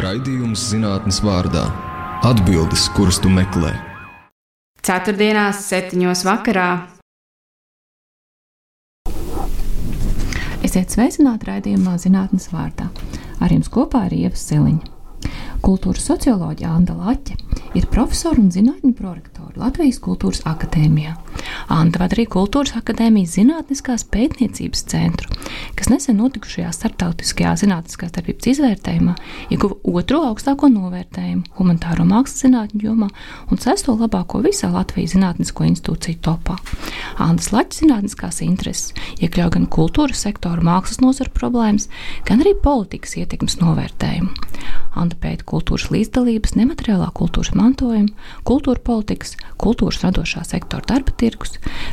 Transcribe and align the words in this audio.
Raidījums 0.00 0.62
zinātnes 0.70 1.18
vārdā- 1.20 1.66
atbildes, 2.30 2.86
kuras 2.96 3.18
tu 3.20 3.28
meklē. 3.28 3.74
Ceturtdienās, 4.80 5.58
septiņos 5.66 6.22
vakarā. 6.24 6.68
Esiet 10.64 10.94
sveicināti 10.94 11.50
raidījumā 11.50 11.98
zinātnes 12.00 12.48
vārdā. 12.48 12.88
Ar 13.44 13.52
jums 13.52 13.68
kopā 13.68 14.06
ir 14.08 14.16
Ieva 14.22 14.40
Siliņa. 14.40 14.88
Kultūras 15.60 16.08
socioloģija 16.08 16.70
Anna 16.78 16.96
Laķe 16.96 17.36
ir 17.76 17.90
profesora 17.92 18.40
un 18.40 18.48
zinātņu 18.48 18.94
prorektora 18.96 19.66
Latvijas 19.66 20.00
Kultūras 20.00 20.40
Akadēmijā. 20.48 21.12
Anna 21.70 22.00
vada 22.00 22.16
arī 22.16 22.26
Kultūras 22.30 22.74
Akadēmijas 22.78 23.36
zinātniskās 23.38 24.04
pētniecības 24.10 24.82
centru, 24.90 25.30
kas 25.78 25.90
nesen 25.92 26.18
notikušajā 26.20 26.70
starptautiskajā 26.74 27.52
zinātniskās 27.62 28.14
darbības 28.16 28.50
izvērtējumā 28.54 29.14
ieguva 29.54 29.78
otro 30.00 30.22
augstāko 30.30 30.70
novērtējumu 30.72 31.56
humanitāro 31.58 32.06
mākslas 32.08 32.44
zinātņu 32.46 32.84
jomā 32.88 33.10
un 33.50 33.62
sesto 33.62 33.94
labāko 33.98 34.42
visā 34.44 34.70
Latvijas 34.72 35.14
zinātnisko 35.16 35.68
institūciju 35.70 36.20
topā. 36.26 36.58
Annas 37.20 37.50
Laķes 37.54 37.84
zinātniskās 37.84 38.40
intereses 38.46 38.94
iekļauj 39.20 39.54
gan 39.56 39.66
kultūras 39.70 40.24
sektora 40.26 40.64
mākslas 40.64 41.02
nozaru 41.02 41.32
problēmas, 41.36 41.88
gan 42.28 42.42
arī 42.42 42.56
politikas 42.58 43.16
ietekmes 43.20 43.60
novērtējumu. 43.62 44.34
Anna 44.98 45.16
pēta 45.22 45.46
kultūras 45.46 45.88
līdzdalības, 45.94 46.56
nemateriālā 46.58 47.08
kultūras 47.14 47.54
mantojuma, 47.54 48.10
kultūra 48.48 48.82
politikas, 48.84 49.36
kultūras 49.60 50.00
radošā 50.02 50.42
sektora 50.48 50.82
darba 50.88 51.14
tirgus, 51.14 51.29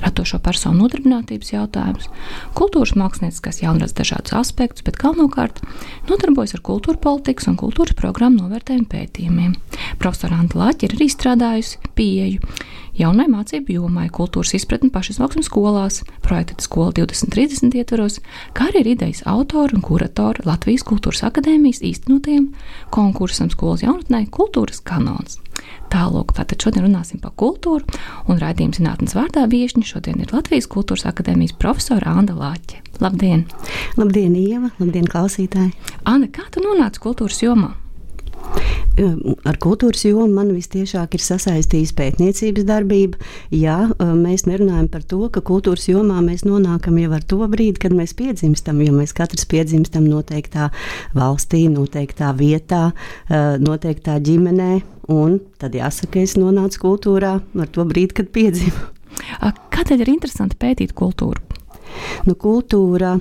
radošo 0.03 0.39
personu 0.43 0.85
nodarbinātības 0.85 1.53
jautājumus, 1.53 2.09
kultūras 2.57 2.95
mākslinieckās 2.99 3.61
jaunradas 3.63 3.95
dažādus 3.97 4.35
aspektus, 4.37 4.85
bet 4.87 4.99
galvenokārt 5.01 5.61
nodarbojas 6.09 6.55
ar 6.57 6.63
kultūra 6.65 7.01
politikas 7.01 7.49
un 7.51 7.59
kultūras 7.59 7.97
programmu 7.97 8.45
novērtējumu 8.45 8.89
pētījumiem. 8.91 9.55
Profesora 10.01 10.41
Anta 10.41 10.61
Lāķa 10.61 10.87
ir 10.87 10.97
arī 10.97 11.09
strādājusi 11.13 11.93
pieeju 11.97 12.57
jaunai 12.97 13.27
mācību 13.31 13.77
jomai, 13.77 14.07
kultūras 14.13 14.53
izpratni 14.57 14.89
pašizaugsmes 14.93 15.49
skolās, 15.49 16.01
projekta 16.25 16.57
Skola 16.63 16.93
2030 16.97 17.77
ietvaros, 17.77 18.19
kā 18.57 18.69
arī 18.71 18.83
ir 18.83 18.91
idejas 18.95 19.23
autori 19.29 19.77
un 19.77 19.83
kuratori 19.85 20.45
Latvijas 20.47 20.85
Kultūras 20.87 21.23
Akadēmijas 21.27 21.83
īstenotajam 21.85 22.51
konkursam 22.93 23.51
skolas 23.53 23.85
jaunatnē 23.85 24.25
Kultūras 24.33 24.81
kanons. 24.85 25.39
Tālāk, 25.87 26.33
tātad 26.35 26.61
šodien 26.61 26.85
runāsim 26.85 27.21
par 27.23 27.31
kultūru, 27.39 27.87
un 28.27 28.41
raidījuma 28.41 28.75
zinātnes 28.75 29.15
vārdā 29.17 29.45
viesiņa 29.49 29.87
šodien 29.87 30.21
ir 30.21 30.33
Latvijas 30.35 30.67
Kultūras 30.71 31.07
Akadēmijas 31.09 31.55
profesora 31.57 32.17
Anna 32.19 32.35
Lāķe. 32.35 32.83
Labdien! 33.01 33.45
Labdien, 33.97 34.35
Ieva! 34.35 34.73
Labdien, 34.81 35.07
klausītāji! 35.07 35.73
Anna, 36.03 36.29
kā 36.33 36.49
tu 36.51 36.65
nonāci 36.65 37.01
kultūras 37.03 37.39
jomā? 37.45 37.75
Ar 38.97 39.57
kultūras 39.61 40.01
jomu 40.07 40.25
man 40.33 40.49
visciešāk 40.55 41.13
ir 41.13 41.21
sasaistījusi 41.21 41.93
pētniecības 41.97 42.65
darbība. 42.65 43.19
Jā, 43.53 43.75
mēs 43.99 44.47
nerunājam 44.49 44.87
par 44.89 45.03
to, 45.05 45.19
ka 45.33 45.43
kultūras 45.45 45.85
jomā 45.91 46.17
mēs 46.25 46.47
nonākam 46.47 46.97
jau 46.97 47.11
ar 47.13 47.25
to 47.29 47.39
brīdi, 47.51 47.77
kad 47.83 47.93
mēs 47.93 48.15
piedzimstam, 48.17 48.81
jo 48.81 48.95
mēs 48.95 49.13
katrs 49.17 49.45
piedzimstam 49.51 50.07
noteiktā 50.09 50.71
valstī, 51.17 51.67
noteiktā 51.69 52.33
vietā, 52.37 52.87
noteiktā 53.29 54.17
ģimenē. 54.25 54.71
Un 55.13 55.37
tad 55.61 55.77
jāsaka, 55.77 56.19
es 56.25 56.33
nonācu 56.35 56.81
kultūrā 56.81 57.37
ar 57.39 57.69
to 57.71 57.85
brīdi, 57.87 58.17
kad 58.17 58.33
piedzimu. 58.33 58.89
Kādēļ 59.77 60.03
ir 60.03 60.15
interesanti 60.17 60.57
pētīt 60.59 60.97
kultūru? 60.97 61.39
Nu, 62.27 62.35
kultūra 62.39 63.15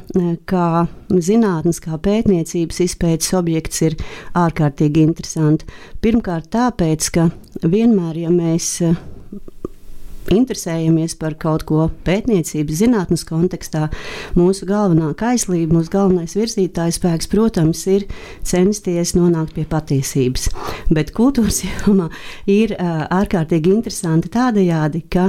kā 0.48 0.86
zinātnes, 1.10 1.80
kā 1.84 1.98
pētniecības 2.02 2.80
izpētes 2.86 3.34
objekts 3.38 3.82
ir 3.86 3.98
ārkārtīgi 4.36 5.04
interesanta. 5.06 5.68
Pirmkārt, 6.02 6.50
tāpēc, 6.54 7.10
ka 7.14 7.28
vienmēr, 7.62 8.22
ja 8.26 8.32
mēs 8.34 8.72
interesējamies 10.32 11.16
par 11.20 11.36
kaut 11.40 11.64
ko 11.68 11.88
pētniecības, 12.06 12.80
zinātnes 12.82 13.24
kontekstā, 13.28 13.88
mūsu 14.38 14.66
galvenā 14.68 15.12
kaislība, 15.18 15.78
mūsu 15.78 15.92
galvenais 15.92 16.36
virzītājs 16.36 17.00
spēks, 17.00 17.30
protams, 17.32 17.84
ir 17.90 18.06
censties 18.46 19.14
nonākt 19.16 19.54
pie 19.56 19.66
patiesības. 19.68 20.48
Bet 20.90 21.12
kultūras 21.16 21.62
jomā 21.64 22.08
ir 22.50 22.74
ārkārtīgi 22.76 23.72
interesanti 23.74 24.30
tādajādi, 24.32 25.02
ka 25.10 25.28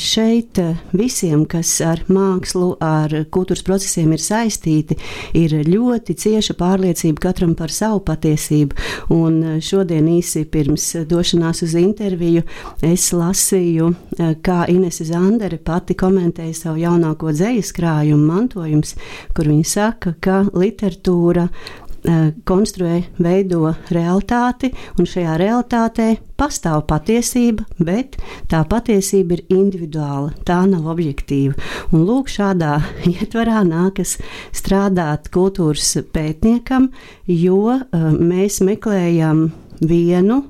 šeit 0.00 0.60
visiem, 0.96 1.44
kas 1.50 1.74
ar 1.84 2.02
mākslu, 2.12 2.76
ar 2.82 3.14
kultūras 3.32 3.64
procesiem 3.66 4.14
ir 4.16 4.22
saistīti, 4.22 4.98
ir 5.38 5.54
ļoti 5.68 6.16
cieša 6.18 6.56
pārliecība 6.58 7.28
katram 7.28 7.54
par 7.58 7.72
savu 7.74 8.02
patiesību. 8.06 8.78
Un 9.14 9.60
šodien 9.62 10.08
īsi 10.12 10.44
pirms 10.50 10.88
došanās 11.08 11.62
uz 11.66 11.76
interviju 11.78 12.44
es 12.86 13.08
lasīju 13.16 13.92
kā 14.16 14.64
Inese 14.68 15.06
Zandere 15.08 15.58
pati 15.62 15.96
komentēja 15.98 16.54
savu 16.56 16.82
jaunāko 16.82 17.32
dzīslu 17.32 17.76
krājumu, 17.78 18.26
mantojums, 18.28 18.96
kur 19.36 19.48
viņa 19.48 19.68
saka, 19.68 20.14
ka 20.20 20.42
literatūra 20.52 21.46
eh, 21.48 22.32
konstruē, 22.48 23.00
veido 23.22 23.72
realitāti, 23.90 24.72
un 24.98 25.08
šajā 25.08 25.38
realitātē 25.40 26.08
pastāv 26.36 26.84
patiesība, 26.90 27.64
bet 27.78 28.18
tā 28.50 28.62
patiesība 28.68 29.38
ir 29.38 29.44
individuāla, 29.56 30.32
tā 30.44 30.62
nav 30.68 30.90
objektīva. 30.92 31.56
Un 31.92 32.06
lūk, 32.08 32.32
šādā 32.32 32.78
ietvarā 33.14 33.62
nākas 33.68 34.18
strādāt 34.52 35.30
kultūras 35.32 35.94
pētniekam, 36.12 36.90
jo 37.26 37.62
uh, 37.78 38.08
mēs 38.18 38.60
meklējam 38.66 39.48
vienu 39.82 40.42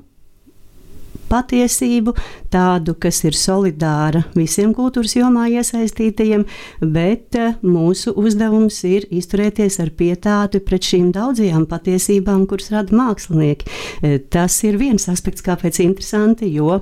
patiesību, 1.33 2.13
tādu, 2.53 2.95
kas 3.01 3.23
ir 3.25 3.37
solidāra 3.37 4.23
visiem 4.37 4.73
kultūras 4.77 5.17
jomā 5.17 5.49
iesaistītajiem, 5.57 6.45
bet 6.93 7.39
eh, 7.39 7.57
mūsu 7.65 8.13
uzdevums 8.19 8.79
ir 8.89 9.09
izturēties 9.09 9.79
ar 9.83 9.93
pietātu 9.97 10.61
pret 10.63 10.85
šīm 10.93 11.11
daudzajām 11.15 11.67
patiesībām, 11.71 12.45
kuras 12.49 12.71
rada 12.73 12.95
mākslinieki. 12.95 13.69
Eh, 14.01 14.17
tas 14.33 14.59
ir 14.67 14.79
viens 14.81 15.09
aspekts, 15.11 15.45
kāpēc 15.45 15.81
interesanti, 15.83 16.51
jo 16.53 16.81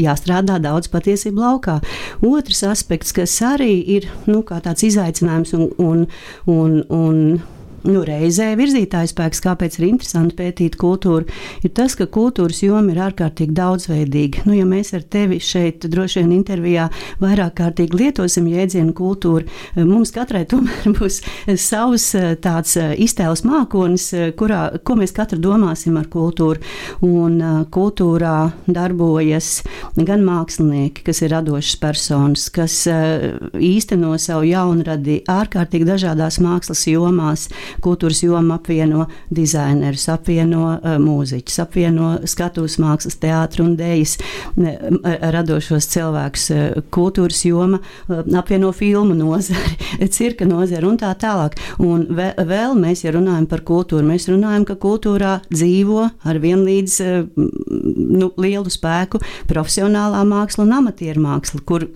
jāstrādā 0.00 0.58
daudz 0.62 0.90
patiesību 0.92 1.42
laukā. 1.42 1.78
Otrs 2.26 2.62
aspekts, 2.68 3.14
kas 3.16 3.34
arī 3.44 3.72
ir 3.96 4.08
nu, 4.28 4.42
tāds 4.44 4.84
izaicinājums 4.86 5.54
un, 5.56 5.68
un, 5.82 6.06
un, 6.52 6.80
un 6.92 7.22
nu, 7.86 8.02
reizē 8.06 8.50
virzītājs 8.58 9.14
spēks, 9.14 9.42
kāpēc 9.44 9.78
ir 9.78 9.88
interesanti 9.90 10.36
pētīt 10.38 10.76
kultūru, 10.80 11.26
ir 11.64 11.72
tas, 11.76 11.96
ka 11.98 12.08
kultūras 12.10 12.62
joma 12.64 12.92
ir 12.92 13.00
ārkārtīgi 13.08 13.54
daudzveidīga. 13.56 14.46
Nu, 14.48 14.54
ja 14.56 14.66
mēs 14.68 14.92
ar 14.96 15.04
tevi 15.10 15.38
šeit 15.42 15.86
droši 15.90 16.22
vien 16.22 16.34
intervijā 16.38 16.88
vairāk 17.22 17.56
kārtīgi 17.60 18.00
lietosim 18.00 18.48
jēdzienu 18.50 18.94
kultūru, 18.96 19.46
mums 19.78 20.12
katrai 20.14 20.44
tomēr 20.48 20.90
būs 20.98 21.20
savs 21.62 22.08
tāds 22.44 22.76
iztēles 22.76 23.44
mākonis, 23.46 24.08
kurā, 24.38 24.62
ko 24.86 24.98
mēs 25.00 25.14
katru 25.16 25.40
domāsim 25.42 25.96
ar 26.00 26.08
kultūru. 26.12 26.62
Un 27.06 27.38
kultūrā 27.72 28.50
darbojas 28.66 29.60
gan 29.96 30.24
mākslinieki, 30.26 31.04
kas 31.06 31.22
ir 31.22 31.32
radošas 31.34 31.78
personas, 31.80 32.48
kas 32.54 32.82
īsteno 32.86 34.14
savu 34.20 34.46
jaunradi 34.48 35.20
ārkārtīgi 35.30 35.88
dažādās 35.88 36.40
mākslas 36.42 36.86
jomās, 36.90 37.48
kultūras 37.84 38.22
joma 38.24 38.58
apvieno 38.58 39.06
dizainerus, 39.34 40.06
apvieno 40.12 40.62
uh, 40.76 40.96
mūziķus, 41.02 41.58
apvieno 41.64 42.12
skatuves 42.28 42.78
mākslas, 42.82 43.18
teātru 43.22 43.66
un 43.66 43.76
dēļas 43.78 44.16
radošos 45.36 45.90
cilvēkus. 45.94 46.46
Uh, 46.54 46.78
kultūras 46.94 47.42
joma 47.46 47.80
uh, 47.80 48.22
apvieno 48.38 48.72
filmu 48.76 49.16
nozari, 49.18 49.76
cirka 50.16 50.48
nozari 50.48 50.88
un 50.88 50.98
tā 51.00 51.12
tālāk. 51.18 51.58
Un 51.82 52.06
vēl 52.12 52.76
mēs, 52.78 53.04
ja 53.06 53.14
runājam 53.16 53.48
par 53.50 53.64
kultūru, 53.66 54.06
mēs 54.06 54.28
runājam, 54.30 54.66
ka 54.68 54.78
kultūrā 54.80 55.38
dzīvo 55.50 56.08
ar 56.26 56.40
vienlīdz 56.42 56.98
nu, 57.36 58.30
lielu 58.40 58.72
spēku 58.72 59.20
profesionālā 59.50 60.24
māksla 60.28 60.66
un 60.66 60.74
amatieru 60.80 61.22
māksla, 61.24 61.62
kur 61.66 61.88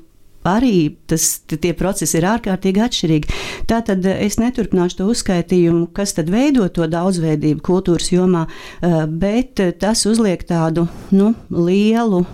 arī 0.47 0.97
tas, 1.11 1.41
tie 1.49 1.73
procesi 1.77 2.19
ir 2.19 2.27
ārkārtīgi 2.31 2.83
atšķirīgi. 2.85 3.39
Tātad 3.71 4.07
eh, 4.09 4.25
es 4.27 4.39
neturpināšu 4.41 5.01
to 5.01 5.09
uzskaitījumu, 5.13 5.91
kas 5.97 6.15
tad 6.17 6.33
veido 6.33 6.69
to 6.73 6.89
daudzveidību 6.91 7.65
kultūras 7.67 8.11
jomā, 8.15 8.47
eh, 8.49 8.99
bet 9.07 9.61
tas 9.83 10.07
uzliek 10.09 10.45
tādu 10.49 10.89
nu, 11.13 11.35
lielu 11.51 12.25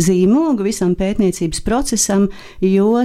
zīmogu 0.00 0.66
visam 0.66 0.96
pētniecības 0.98 1.64
procesam, 1.66 2.28
jo 2.64 3.04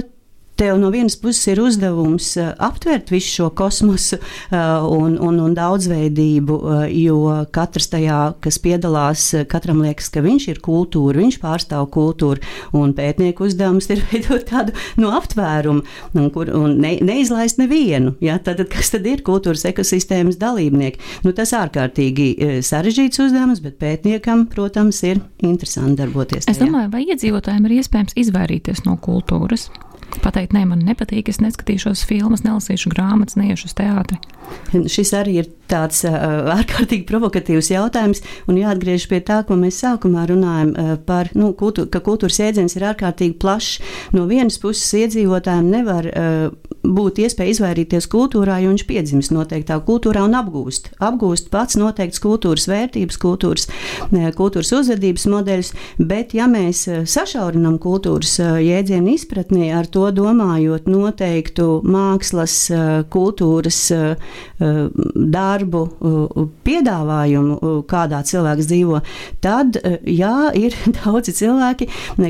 tev 0.56 0.78
no 0.80 0.90
vienas 0.90 1.16
puses 1.20 1.46
ir 1.52 1.60
uzdevums 1.60 2.32
aptvert 2.40 3.10
visu 3.12 3.32
šo 3.36 3.48
kosmosu 3.56 4.18
un, 4.50 5.16
un, 5.20 5.40
un 5.42 5.54
daudzveidību, 5.56 6.58
jo 6.96 7.18
katrs 7.54 7.90
tajā, 7.92 8.20
kas 8.44 8.58
piedalās, 8.62 9.28
katram 9.50 9.82
liekas, 9.84 10.08
ka 10.12 10.22
viņš 10.24 10.48
ir 10.52 10.60
kultūra, 10.64 11.20
viņš 11.20 11.38
pārstāv 11.42 11.88
kultūru, 11.94 12.42
un 12.76 12.94
pētnieku 12.96 13.46
uzdevums 13.48 13.90
ir 13.92 14.02
veidot 14.10 14.46
tādu 14.48 14.76
no 15.00 15.12
aptvērumu, 15.16 15.84
un, 16.16 16.30
kur, 16.34 16.50
un 16.56 16.78
ne, 16.82 16.96
neizlaist 17.04 17.60
nevienu. 17.60 18.16
Ja? 18.24 18.38
Tad, 18.42 18.62
kas 18.72 18.92
tad 18.94 19.06
ir 19.08 19.24
kultūras 19.26 19.66
ekosistēmas 19.68 20.40
dalībnieki? 20.40 21.02
Nu, 21.26 21.34
tas 21.36 21.52
ārkārtīgi 21.56 22.60
sarežģīts 22.64 23.24
uzdevums, 23.26 23.62
bet 23.64 23.78
pētniekam, 23.82 24.46
protams, 24.52 25.02
ir 25.06 25.20
interesanti 25.44 26.00
darboties. 26.02 26.48
Es 26.50 26.60
domāju, 26.62 26.92
vai 26.94 27.04
iedzīvotājiem 27.10 27.68
ir 27.68 27.78
iespējams 27.80 28.16
izvairīties 28.24 28.86
no 28.88 28.96
kultūras? 29.02 29.68
Pateikt, 30.22 30.54
nē, 30.56 30.64
man 30.68 30.82
nepatīk, 30.86 31.28
es 31.30 31.40
neskatīšos 31.42 32.04
filmas, 32.08 32.44
nelasīšu 32.46 32.90
grāmatas, 32.92 33.36
neiešu 33.38 33.68
uz 33.68 33.76
teātri. 33.78 34.18
Šis 34.90 35.12
arī 35.18 35.40
ir 35.42 35.48
tāds 35.66 36.04
ārkārtīgi 36.06 37.06
provokatīvs 37.08 37.72
jautājums, 37.72 38.22
un 38.46 38.58
jāatgriežas 38.60 39.08
pie 39.10 39.18
tā, 39.26 39.40
ko 39.46 39.56
mēs 39.58 39.80
sākumā 39.82 40.26
runājam 40.30 40.72
par, 41.06 41.32
nu, 41.34 41.50
kultūra, 41.58 41.90
ka 41.90 42.02
kultūras 42.06 42.38
jēdziens 42.38 42.76
ir 42.78 42.86
ārkārtīgi 42.92 43.34
plašs. 43.42 43.80
No 44.14 44.28
vienas 44.30 44.60
puses 44.62 44.86
iedzīvotājiem 45.00 45.70
nevar 45.72 46.10
būt 46.86 47.18
iespēja 47.24 47.56
izvairīties 47.56 48.06
kultūrā, 48.12 48.60
jo 48.62 48.70
viņš 48.70 48.86
piedzimst 48.86 49.34
noteiktā 49.34 49.80
kultūrā 49.82 50.22
un 50.28 50.36
apgūst. 50.38 50.92
Apgūst 51.02 51.50
pats 51.50 51.78
noteikts 51.80 52.22
kultūras 52.22 52.68
vērtības, 52.70 53.18
kultūras, 53.18 53.66
kultūras 54.38 54.70
uzvedības 54.78 55.26
modeļus, 55.32 55.72
bet 55.98 56.36
ja 56.38 56.46
mēs 56.50 56.84
sašaurinam 57.10 57.80
kultūras 57.82 58.38
jēdzienu 58.38 59.16
izpratni 59.16 59.72
ar 59.74 59.90
to 59.90 60.05
domājot 60.14 60.86
noteiktu 60.90 61.80
mākslas, 61.86 62.56
kultūras 63.12 63.80
darbu, 64.58 65.82
piedāvājumu, 66.66 67.72
kādā 67.90 68.22
cilvēks 68.26 68.68
dzīvo, 68.70 69.00
tad 69.44 69.78
jā, 70.08 70.50
ir 70.56 70.76
daudzi 70.98 71.34
cilvēki, 71.36 71.88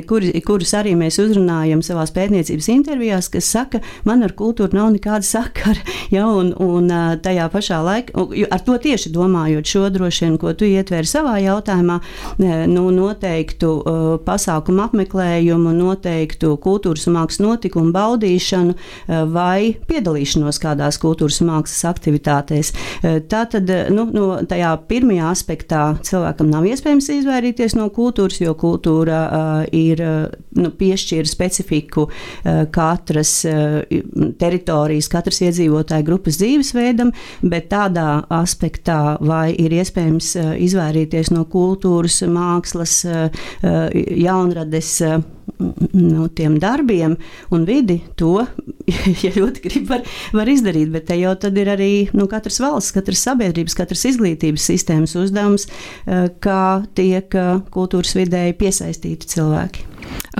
kuri, 0.09 0.33
kurus 0.47 0.75
arī 0.79 0.97
mēs 0.99 1.21
uzrunājam 1.23 1.83
savās 1.87 2.13
pētniecības 2.17 2.71
intervijās, 2.73 3.31
kas 3.33 3.51
saka, 3.57 3.83
man 4.09 4.25
ar 4.27 4.35
kultūru 4.37 4.77
nav 4.77 4.93
nekāda 4.97 5.27
sakara. 5.35 5.83
Ja, 6.13 6.27
un, 6.31 6.53
un 6.63 6.91
tajā 7.23 7.49
pašā 7.53 7.81
laikā, 7.85 8.27
ar 8.53 8.65
to 8.67 8.77
tieši 8.83 9.13
domājot 9.15 9.67
šo 9.69 9.87
droši 9.95 10.27
vien, 10.27 10.39
ko 10.41 10.53
tu 10.57 10.69
ietvēri 10.69 11.09
savā 11.09 11.37
jautājumā, 11.43 11.99
nu, 12.71 12.87
noteiktu 12.95 13.73
pasākumu 14.27 14.87
apmeklējumu, 14.87 15.75
noteiktu 15.77 16.55
kultūras 16.63 17.07
un 17.11 17.19
mākslas 17.19 17.43
notikumu 17.67 17.93
baudīšanu 17.93 18.75
vai 19.33 19.77
piedalīšanos 19.89 20.61
kādās 20.63 20.99
kultūras 21.03 21.41
mākslas 21.43 21.85
aktivitātēs. 21.91 22.73
Eh, 23.03 23.21
tā 23.29 23.45
tad 23.51 23.71
eh, 23.71 23.91
nu, 23.91 24.07
no 24.13 24.39
tajā 24.47 24.73
pirmajā 24.89 25.31
aspektā 25.31 25.83
cilvēkam 26.07 26.51
nav 26.51 26.67
iespējams 26.67 27.11
izvairīties 27.17 27.77
no 27.77 27.89
kultūras, 27.91 28.41
jo 28.41 28.55
kultūra 28.55 29.67
ir 29.75 30.01
nu, 30.57 30.71
piešķīra 30.71 31.29
specifiku 31.29 32.07
katras 32.73 33.33
teritorijas, 34.41 35.09
katras 35.13 35.41
iedzīvotāju 35.47 36.07
grupas 36.07 36.39
dzīvesveidam, 36.41 37.13
bet 37.43 37.71
tādā 37.73 38.23
aspektā, 38.33 39.17
vai 39.21 39.51
ir 39.55 39.75
iespējams 39.77 40.35
izvairīties 40.67 41.33
no 41.35 41.47
kultūras, 41.51 42.23
mākslas, 42.31 43.01
jaunrades. 43.63 44.93
No 45.97 46.27
tiem 46.37 46.59
darbiem 46.61 47.15
un 47.57 47.65
vidi, 47.69 47.99
to, 48.21 48.45
ja 49.25 49.33
ļoti 49.35 49.65
grib, 49.65 49.89
var, 49.91 50.05
var 50.37 50.51
izdarīt. 50.53 50.93
Bet 50.95 51.09
te 51.11 51.19
jau 51.21 51.35
tad 51.41 51.59
ir 51.61 51.71
arī 51.73 51.91
nu, 52.17 52.29
katras 52.31 52.61
valsts, 52.63 52.95
katras 52.97 53.25
sabiedrības, 53.27 53.77
katras 53.79 54.07
izglītības 54.13 54.69
sistēmas 54.71 55.17
uzdevums, 55.19 55.67
eh, 56.07 56.29
kā 56.45 56.63
tiek 56.99 57.35
eh, 57.35 57.53
kultūras 57.75 58.17
vidēji 58.19 58.59
piesaistīti 58.61 59.35
cilvēki. 59.35 59.87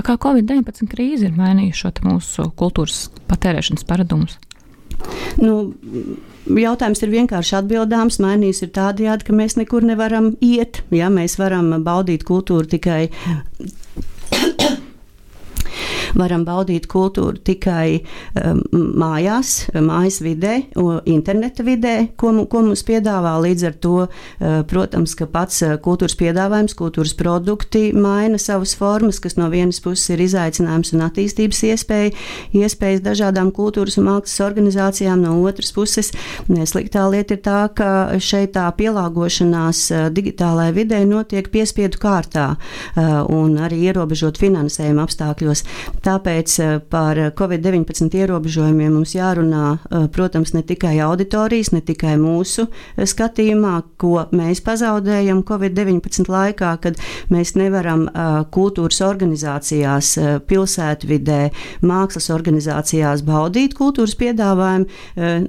Kā 0.05 0.15
Covid-19 0.23 0.87
krīze 0.91 1.27
ir 1.27 1.35
mainījuši 1.35 1.91
mūsu 2.07 2.47
kultūras 2.55 3.07
patērēšanas 3.27 3.87
paradumus? 3.87 4.37
Nu, 5.41 5.57
Jautājums 6.47 7.01
ir 7.03 7.11
vienkārši 7.11 7.57
atbildāms. 7.59 8.21
Mainījums 8.23 8.63
ir 8.63 8.71
tādējādi, 8.75 9.27
ka 9.27 9.35
mēs 9.35 9.57
nekur 9.59 9.83
nevaram 9.87 10.31
iet. 10.43 10.81
Ja? 10.95 11.09
Mēs 11.11 11.35
varam 11.39 11.73
baudīt 11.83 12.23
kultūru 12.27 12.69
tikai 12.71 13.09
varam 16.17 16.43
baudīt 16.47 16.87
kultūru 16.91 17.39
tikai 17.45 18.01
um, 18.41 18.61
mājās, 18.73 19.67
mājas 19.73 20.19
vidē, 20.23 20.55
interneta 21.09 21.65
vidē, 21.65 21.95
ko, 22.19 22.33
ko 22.49 22.63
mums 22.65 22.83
piedāvā. 22.87 23.35
Līdz 23.43 23.67
ar 23.69 23.77
to, 23.83 23.95
uh, 24.07 24.57
protams, 24.69 25.15
ka 25.17 25.27
pats 25.31 25.61
uh, 25.65 25.75
kultūras 25.83 26.17
piedāvājums, 26.19 26.75
kultūras 26.77 27.13
produkti 27.17 27.91
maina 27.95 28.39
savas 28.41 28.75
formas, 28.77 29.21
kas 29.23 29.37
no 29.39 29.49
vienas 29.53 29.81
puses 29.83 30.09
ir 30.13 30.23
izaicinājums 30.25 30.93
un 30.95 31.05
attīstības 31.07 31.63
iespēja, 31.71 32.13
iespējas 32.57 33.03
dažādām 33.05 33.51
kultūras 33.55 33.99
un 34.01 34.09
mākslas 34.09 34.45
organizācijām, 34.47 35.23
no 35.23 35.37
otras 35.47 35.73
puses 35.75 36.11
sliktā 36.47 37.07
lieta 37.11 37.37
ir 37.37 37.43
tā, 37.45 37.61
ka 37.77 37.91
šeit 38.23 38.55
tā 38.57 38.67
pielāgošanās 38.77 39.83
uh, 39.93 40.07
digitālajai 40.13 40.75
vidē 40.77 41.03
notiek 41.07 41.49
piespiedu 41.53 41.99
kārtā 42.01 42.47
un 42.97 43.55
arī 43.61 43.79
ierobežot 43.89 44.39
finansējuma 44.41 45.05
apstākļos. 45.05 45.63
Tāpēc 46.07 46.53
eh, 46.63 46.75
par 46.87 47.19
Covid-19 47.35 48.15
ierobežojumiem 48.15 48.93
mums 48.95 49.11
jārunā, 49.17 49.63
eh, 49.75 50.05
protams, 50.13 50.53
ne 50.55 50.61
tikai 50.63 50.95
auditorijas, 51.03 51.73
ne 51.75 51.81
tikai 51.83 52.13
mūsu 52.21 52.67
eh, 52.69 53.03
skatījumā, 53.03 53.73
ko 53.99 54.23
mēs 54.31 54.61
pazaudējam 54.63 55.41
Covid-19 55.47 56.31
laikā, 56.31 56.71
kad 56.83 56.99
mēs 57.33 57.55
nevaram 57.59 58.05
kultūras 58.53 58.99
organizācijās, 59.03 60.09
pilsētvidē, 60.47 61.39
mākslas 61.85 62.29
organizācijās 62.33 63.23
baudīt 63.25 63.73
kultūras 63.77 64.13
piedāvājumu. 64.19 64.85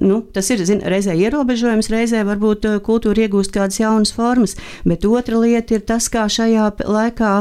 Nu, 0.01 0.19
tas 0.33 0.49
ir 0.53 0.63
zin, 0.67 0.81
reizē 0.81 1.13
ierobežojums, 1.17 1.89
reizē 1.93 2.23
varbūt 2.27 2.65
kultūra 2.85 3.25
iegūst 3.25 3.53
kādas 3.55 3.79
jaunas 3.81 4.13
formas, 4.15 4.55
bet 4.87 5.05
otra 5.07 5.39
lieta 5.41 5.77
ir 5.77 5.85
tas, 5.87 6.09
kā 6.11 6.25
šajā 6.31 6.71
laikā 6.89 7.33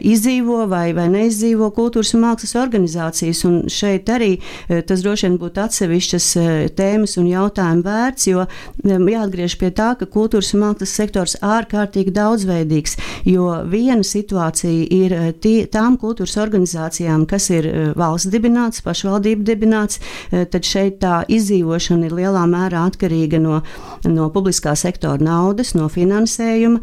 izdzīvo 0.00 0.64
vai, 0.70 0.88
vai 0.96 1.08
neizdzīvo 1.12 1.70
kultūras 1.76 2.14
un 2.16 2.26
mākslas 2.26 2.41
mākslas 2.42 2.56
organizācijas. 2.58 3.44
Un 3.44 3.68
šeit 3.70 4.08
arī 4.10 4.38
eh, 4.68 4.82
tas 4.82 5.02
droši 5.02 5.28
vien 5.28 5.38
būtu 5.38 5.62
atsevišķas 5.62 6.26
eh, 6.36 6.68
tēmas 6.74 7.16
un 7.18 7.28
jautājumu 7.30 7.82
vērts, 7.86 8.26
jo 8.26 8.46
jāatgriež 8.82 9.58
pie 9.58 9.70
tā, 9.70 9.94
ka 9.98 10.06
kultūras 10.06 10.52
un 10.54 10.62
mākslas 10.62 10.94
sektors 10.94 11.36
ārkārtīgi 11.40 12.12
daudzveidīgs. 12.12 12.96
Jo 13.24 13.62
viena 13.66 14.02
situācija 14.02 14.88
ir 14.90 15.12
eh, 15.12 15.32
tie, 15.32 15.66
tām 15.66 15.96
kultūras 15.98 16.36
organizācijām, 16.42 17.26
kas 17.26 17.50
ir 17.50 17.94
valsts 17.96 18.30
dibināts, 18.32 18.82
pašvaldību 18.82 19.44
dibināts, 19.46 20.00
tad 20.30 20.64
šeit 20.66 20.98
tā 21.02 21.22
izdzīvošana 21.30 22.08
ir 22.08 22.14
lielā 22.16 22.42
mērā 22.48 22.84
atkarīga 22.88 23.38
no, 23.42 23.60
no 24.08 24.28
publiskā 24.32 24.74
sektora 24.78 25.22
naudas, 25.22 25.74
no 25.76 25.88
finansējuma. 25.92 26.80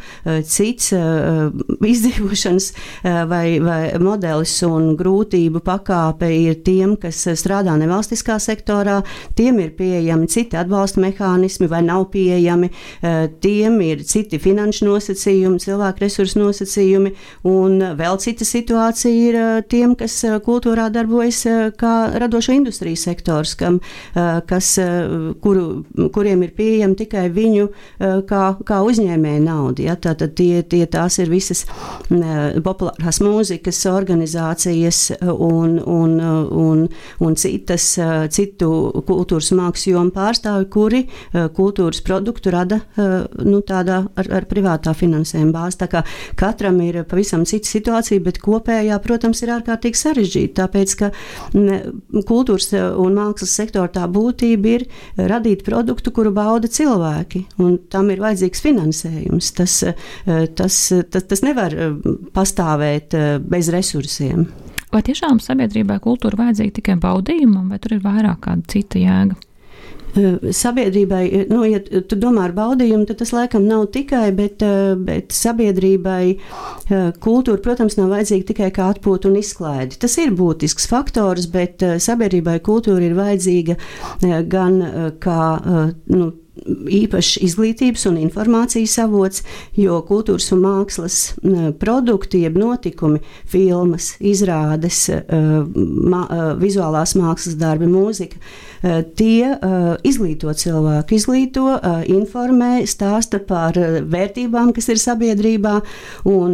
Cits 0.47 0.93
izdzīvošanas 1.93 2.69
vai, 3.29 3.45
vai 3.63 3.81
modelis 4.03 4.55
un 4.67 4.93
grūtība 4.99 5.38
vērtību 5.39 5.61
pakāpe 5.63 6.27
ir 6.33 6.59
tiem, 6.63 6.95
kas 6.99 7.23
strādā 7.39 7.75
nevalstiskā 7.79 8.39
sektorā, 8.39 9.03
tiem 9.35 9.59
ir 9.59 9.71
pieejami 9.77 10.27
citi 10.27 10.57
atbalsta 10.57 10.99
mehānismi 10.99 11.67
vai 11.69 11.81
nav 11.81 12.09
pieejami, 12.11 12.69
eh, 13.01 13.29
tiem 13.41 13.81
ir 13.81 14.03
citi 14.03 14.39
finanšu 14.39 14.85
nosacījumi, 14.85 15.59
cilvēku 15.59 15.99
resursu 16.01 16.39
nosacījumi, 16.39 17.13
un 17.43 17.79
vēl 17.95 18.19
cita 18.19 18.43
situācija 18.43 19.29
ir 19.29 19.35
eh, 19.35 19.61
tiem, 19.69 19.95
kas 19.95 20.23
eh, 20.23 20.39
kultūrā 20.39 20.89
darbojas 20.91 21.45
kā 21.77 22.11
radošo 22.19 22.53
industriju 22.53 22.97
sektors, 22.97 23.55
kam, 23.55 23.79
kas, 24.13 24.77
kuru, 25.41 25.83
kuriem 26.13 26.43
ir 26.43 26.51
pieejama 26.55 26.95
tikai 26.95 27.29
viņu 27.31 27.67
kā, 28.27 28.43
kā 28.65 28.79
uzņēmēja 28.83 29.41
nauda. 29.43 29.83
Ja? 29.83 29.95
Tātad 29.95 30.33
tie, 30.35 30.61
tie 30.63 30.85
tās 30.85 31.19
ir 31.19 31.29
visas 31.31 31.65
populārās 32.09 33.21
mūzikas 33.23 33.81
organizācijas 33.91 34.99
un, 35.33 35.77
un, 35.79 36.17
un, 36.19 36.85
un 37.25 37.35
citas, 37.39 37.91
citu 38.33 38.69
kultūras 39.07 39.51
mākslas 39.55 39.87
jomu 39.89 40.13
pārstāvi, 40.13 40.67
kuri 40.71 41.01
eh, 41.05 41.47
kultūras 41.55 42.01
produktu 42.05 42.53
rada 42.53 42.79
eh, 42.79 43.25
nu, 43.45 43.61
tādā 43.65 44.01
ar, 44.19 44.29
ar 44.39 44.47
privātā 44.49 44.93
finansējuma 44.97 45.53
bāzi. 45.55 45.79
Tā 45.83 45.89
kā 45.91 46.03
katram 46.39 46.79
ir 46.85 47.01
pavisam 47.09 47.45
cita 47.49 47.69
situācija, 47.69 48.23
bet 48.25 48.41
kopējā, 48.43 48.99
protams, 49.03 49.43
ir 49.43 49.53
ārkārtīgi 49.57 50.01
sarežģīta. 50.03 50.55
Tāpēc, 50.59 50.95
ka 50.99 51.11
kultūras 52.27 52.71
un 52.75 53.17
mākslas 53.17 53.53
sektora 53.61 53.91
tā 53.93 54.05
būtība 54.11 54.73
ir 54.75 54.87
radīt 55.29 55.63
produktu, 55.67 56.13
kuru 56.15 56.33
bauda 56.35 56.69
cilvēki, 56.71 57.45
un 57.63 57.77
tam 57.91 58.11
ir 58.13 58.23
vajadzīgs 58.23 58.63
finansējums. 58.65 59.53
Tas, 59.59 59.81
eh, 59.83 60.47
tas, 60.55 60.81
tas, 61.11 61.29
tas 61.29 61.45
nevar 61.45 61.75
pastāvēt 62.35 63.15
bez 63.49 63.71
resursiem. 63.73 64.47
Vai 64.89 65.03
tiešām 65.05 65.37
sabiedrībai 65.43 65.99
kultūra 66.01 66.39
vajadzīga 66.45 66.79
tikai 66.79 66.97
baudījumam, 67.01 67.69
vai 67.69 67.77
tur 67.81 67.97
ir 67.97 68.01
vairāk 68.01 68.41
kāda 68.47 68.73
cita 68.73 69.01
jēga? 69.01 69.37
Sabiedrībai, 70.09 71.45
nu, 71.51 71.59
ja 71.69 71.77
tu 71.85 72.17
domā 72.17 72.47
ar 72.47 72.53
baudījumu, 72.57 73.05
tad 73.05 73.19
tas 73.21 73.29
laikam 73.35 73.67
nav 73.69 73.85
tikai, 73.93 74.31
bet, 74.33 74.65
bet 75.05 75.35
sabiedrībai 75.37 76.23
kultūra, 77.21 77.61
protams, 77.61 77.99
nav 77.99 78.09
vajadzīga 78.15 78.49
tikai 78.49 78.71
kā 78.73 78.89
atpūta 78.95 79.29
un 79.29 79.37
izklaide. 79.37 79.99
Tas 80.01 80.17
ir 80.17 80.33
būtisks 80.33 80.89
faktors, 80.89 81.45
bet 81.53 81.85
sabiedrībai 82.01 82.57
kultūra 82.65 83.05
ir 83.05 83.13
vajadzīga 83.19 83.77
gan 84.49 84.81
kā, 85.21 85.41
nu, 86.09 86.31
īpašs 86.99 87.39
izglītības 87.45 88.05
un 88.09 88.19
informācijas 88.21 88.97
avots, 89.03 89.43
jo 89.77 89.99
kultūras 90.07 90.51
un 90.55 90.63
mākslas 90.65 91.19
produkti, 91.81 92.43
jeb 92.45 92.57
notikumi, 92.59 93.21
filmas, 93.49 94.13
izrādes, 94.19 95.05
mā, 95.29 96.23
vizuālās 96.61 97.15
mākslas 97.19 97.57
darbi, 97.59 97.89
mūzika 97.89 98.39
tie 99.15 99.51
eh, 99.51 99.87
izglīto 100.07 100.53
cilvēku, 100.55 101.15
izglīto, 101.17 101.65
eh, 101.75 102.03
informē, 102.15 102.83
stāsta 102.87 103.41
par 103.43 103.75
vērtībām, 103.75 104.71
kas 104.75 104.89
ir 104.93 105.01
sabiedrībā, 105.01 105.75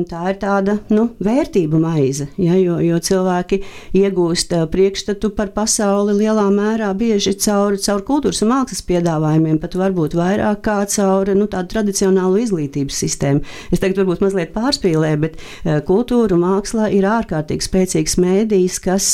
tā 0.09 0.21
ir 0.31 0.39
tāda 0.41 0.77
nu, 0.89 1.07
vērtību 1.23 1.79
maize, 1.81 2.27
ja, 2.41 2.55
jo, 2.57 2.79
jo 2.81 2.97
cilvēki 2.97 3.61
iegūst 3.97 4.55
priekšstatu 4.71 5.31
par 5.37 5.51
pasauli 5.55 6.15
lielā 6.21 6.47
mērā 6.53 6.91
bieži 6.97 7.35
caur, 7.45 7.77
caur 7.81 8.03
kultūras 8.07 8.41
un 8.43 8.51
mākslas 8.53 8.83
piedāvājumiem, 8.87 9.59
pat 9.61 9.77
varbūt 9.79 10.17
vairāk 10.17 10.63
kā 10.65 10.77
caur 10.95 11.33
nu, 11.37 11.47
tādu 11.51 11.73
tradicionālu 11.75 12.41
izglītības 12.43 13.01
sistēmu. 13.05 13.43
Es 13.71 13.83
tagad 13.83 14.01
varbūt 14.01 14.23
mazliet 14.25 14.53
pārspīlēju, 14.55 15.21
bet 15.25 15.39
kultūra 15.87 16.37
un 16.37 16.45
māksla 16.45 16.89
ir 16.95 17.07
ārkārtīgi 17.09 17.67
spēcīgs 17.67 18.17
mēdījis, 18.21 18.79
kas 18.85 19.11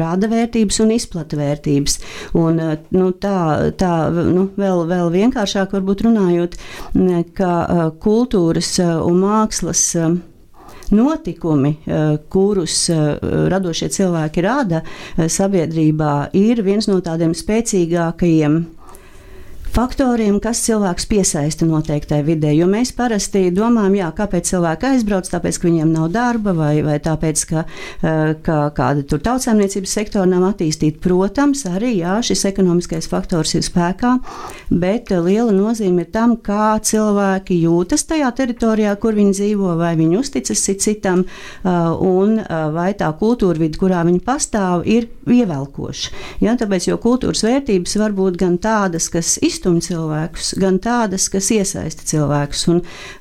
rada 0.00 0.30
vērtības 0.30 0.80
un 0.84 0.94
izplata 0.96 1.38
vērtības. 1.40 1.98
Un 2.40 2.49
Un, 2.50 2.58
eh, 2.58 2.78
nu, 2.96 3.10
tā 3.14 3.70
tā 3.78 3.92
nu, 4.10 4.48
vēl, 4.58 4.84
vēl 4.90 5.12
vienkāršāk 5.14 5.76
varbūt 5.76 6.04
runājot, 6.08 6.58
ka 7.36 7.52
eh, 7.62 7.86
kultūras 8.02 8.72
eh, 8.82 8.92
un 9.06 9.22
mākslas 9.22 9.84
notikumi, 10.90 11.70
kurus 12.34 12.88
radošie 12.90 13.86
cilvēki 13.94 14.42
rada 14.42 14.80
sabiedrībā, 15.14 16.32
ir 16.34 16.64
viens 16.66 16.88
no 16.90 16.96
tādiem 16.98 17.30
spēcīgākajiem 17.38 18.56
faktoriem, 19.70 20.38
kas 20.42 20.60
cilvēks 20.66 21.06
piesaista 21.10 21.66
noteiktai 21.68 22.20
vidē. 22.26 22.50
Jo 22.54 22.66
mēs 22.70 22.92
parasti 22.96 23.46
domājam, 23.54 23.96
jā, 24.00 24.08
kāpēc 24.16 24.50
cilvēki 24.50 24.88
aizbrauc, 24.90 25.28
tāpēc, 25.30 25.58
ka 25.60 25.68
viņiem 25.68 25.92
nav 25.94 26.08
darba 26.14 26.54
vai, 26.56 26.72
vai 26.86 26.98
tāpēc, 27.02 27.44
ka, 27.50 27.64
eh, 28.02 28.34
ka 28.42 28.58
kāda 28.76 29.04
tur 29.06 29.22
tautsēmniecības 29.24 29.94
sektora 29.98 30.26
nav 30.26 30.48
attīstīta. 30.50 31.00
Protams, 31.04 31.64
arī 31.70 31.96
jā, 32.00 32.18
šis 32.26 32.44
ekonomiskais 32.50 33.08
faktors 33.10 33.54
ir 33.54 33.64
spēkā, 33.66 34.16
bet 34.70 35.10
liela 35.10 35.52
nozīme 35.54 36.04
ir 36.04 36.10
tam, 36.12 36.36
kā 36.36 36.80
cilvēki 36.82 37.60
jūtas 37.62 38.06
tajā 38.10 38.30
teritorijā, 38.36 38.96
kur 39.00 39.14
viņi 39.14 39.36
dzīvo, 39.38 39.76
vai 39.78 39.94
viņi 39.96 40.18
uzticas 40.18 40.66
citam, 40.80 41.24
eh, 41.24 41.70
un 41.70 42.38
eh, 42.38 42.70
vai 42.74 42.92
tā 42.94 43.12
kultūra 43.18 43.58
vidi, 43.58 43.78
kurā 43.78 44.04
viņi 44.04 44.20
pastāv, 44.24 44.86
ir 44.86 45.08
ievelkoša. 45.26 46.10
Ja, 46.40 46.56
tāpēc, 46.56 46.88
jo 46.88 46.98
kultūras 46.98 47.44
vērtības 47.44 47.96
var 48.00 48.12
būt 48.12 48.36
gan 48.40 48.58
tādas, 48.58 49.08
kas 49.12 49.38
izturās, 49.42 49.59
izstumj 49.60 49.82
cilvēkus, 49.84 50.54
gan 50.60 50.78
tādas, 50.80 51.28
kas 51.28 51.50
iesaista 51.52 52.06
cilvēkus. 52.08 52.62
Un, 52.72 52.78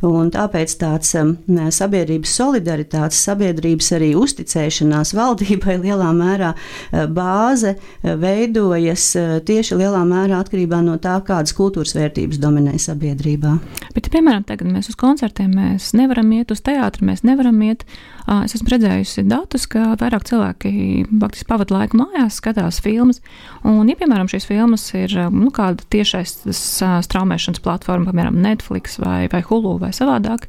un 0.08 0.30
tāpēc 0.32 0.72
tāds 0.80 1.12
um, 1.20 1.34
sabiedrības 1.76 2.32
solidaritātes, 2.40 3.20
sabiedrības 3.28 3.92
arī 3.98 4.14
uzticēšanās 4.16 5.12
valdībai 5.18 5.76
lielā 5.84 6.14
mērā 6.16 6.54
uh, 6.56 7.04
bāze 7.12 7.76
uh, 7.76 8.14
veidojas 8.20 9.10
uh, 9.20 9.34
tieši 9.44 9.82
lielā 9.82 10.06
mērā 10.08 10.40
atkarībā 10.40 10.80
no 10.86 10.96
tā, 11.02 11.18
kādas 11.28 11.56
kultūras 11.58 11.96
vērtības 11.98 12.40
dominē 12.40 12.78
sabiedrībā. 12.80 13.58
Bet, 13.98 14.08
piemēram, 14.14 14.48
tagad 14.48 14.72
mēs 14.72 14.94
uz 14.94 15.00
koncertiem 15.00 15.52
mēs 15.60 15.92
nevaram 15.98 16.32
iet 16.38 16.56
uz 16.56 16.64
teātri, 16.64 17.10
mēs 17.12 17.28
nevaram 17.28 17.60
iet 17.68 17.84
Es 18.30 18.54
esmu 18.54 18.70
redzējusi 18.76 19.24
datus, 19.26 19.66
ka 19.70 19.96
vairāk 19.98 20.28
cilvēki 20.30 20.72
faktiski 21.10 21.48
pavada 21.50 21.74
laiku 21.74 21.98
mājās, 21.98 22.38
skatās 22.38 22.78
filmas. 22.86 23.24
Un, 23.66 23.88
ja, 23.90 23.96
piemēram, 23.98 24.30
šīs 24.30 24.46
filmas 24.46 24.84
ir 24.94 25.16
nu, 25.34 25.50
kāda 25.56 25.86
tiešais 25.90 26.29
straumēšanas 26.56 27.62
platforma, 27.64 28.10
piemēram, 28.10 28.40
Netflix 28.44 29.00
vai, 29.02 29.28
vai 29.32 29.42
Hulu 29.46 29.78
vai 29.82 29.92
savādāk, 29.96 30.48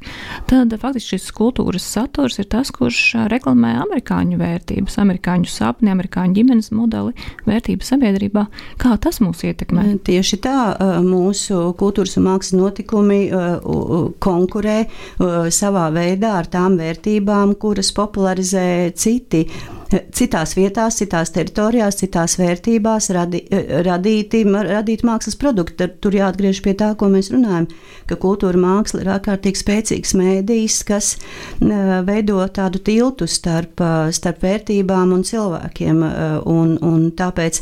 tad 0.49 0.73
faktiski 0.81 1.17
šis 1.17 1.31
kultūras 1.35 1.85
saturs 1.85 2.39
ir 2.41 2.47
tas, 2.51 2.71
kurš 2.75 3.01
reklamē 3.31 3.73
amerikāņu 3.83 4.39
vērtības, 4.41 4.97
amerikāņu 5.03 5.49
sapni, 5.51 5.91
amerikāņu 5.93 6.37
ģimenes 6.39 6.71
modeli, 6.75 7.15
vērtības 7.47 7.93
sabiedrībā. 7.93 8.45
Kā 8.81 8.95
tas 9.01 9.21
mūs 9.23 9.43
ietekmē? 9.47 9.87
Tieši 10.07 10.41
tā, 10.43 10.57
mūsu 11.05 11.71
kultūras 11.79 12.17
un 12.19 12.27
mākslas 12.29 12.57
notikumi 12.57 13.21
konkurē 14.23 14.77
savā 15.51 15.89
veidā 15.95 16.37
ar 16.41 16.49
tām 16.51 16.79
vērtībām, 16.81 17.55
kuras 17.61 17.91
popularizē 17.95 18.65
citi 18.95 19.45
citās 19.91 20.55
vietās, 20.57 20.97
citās 21.01 21.33
teritorijās, 21.35 21.99
citās 22.01 22.37
vērtībās 22.39 23.09
radi, 23.15 23.43
radīti, 23.85 24.43
radīti 24.47 25.07
mākslas 25.07 25.37
produkti. 25.39 25.89
Tur 26.01 26.15
jāatgriež 26.15 26.61
pie 26.65 26.75
tā, 26.79 26.93
ko 26.99 27.11
mēs 27.11 27.31
runājam, 27.33 27.67
ka 28.09 28.17
kultūra 28.21 28.59
māksla 28.61 29.03
ir 29.03 29.13
ārkārtīgi 29.17 29.63
spēcīgs 29.63 30.15
mēdījis, 30.19 30.81
kas 30.87 31.15
veido 32.07 32.41
tādu 32.53 32.83
tiltu 32.83 33.27
starp, 33.29 33.83
starp 34.15 34.45
vērtībām 34.45 35.15
un 35.15 35.25
cilvēkiem. 35.27 36.05
Un, 36.51 36.77
un 36.85 37.09
tāpēc 37.17 37.61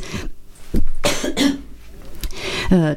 Eh, 0.74 1.49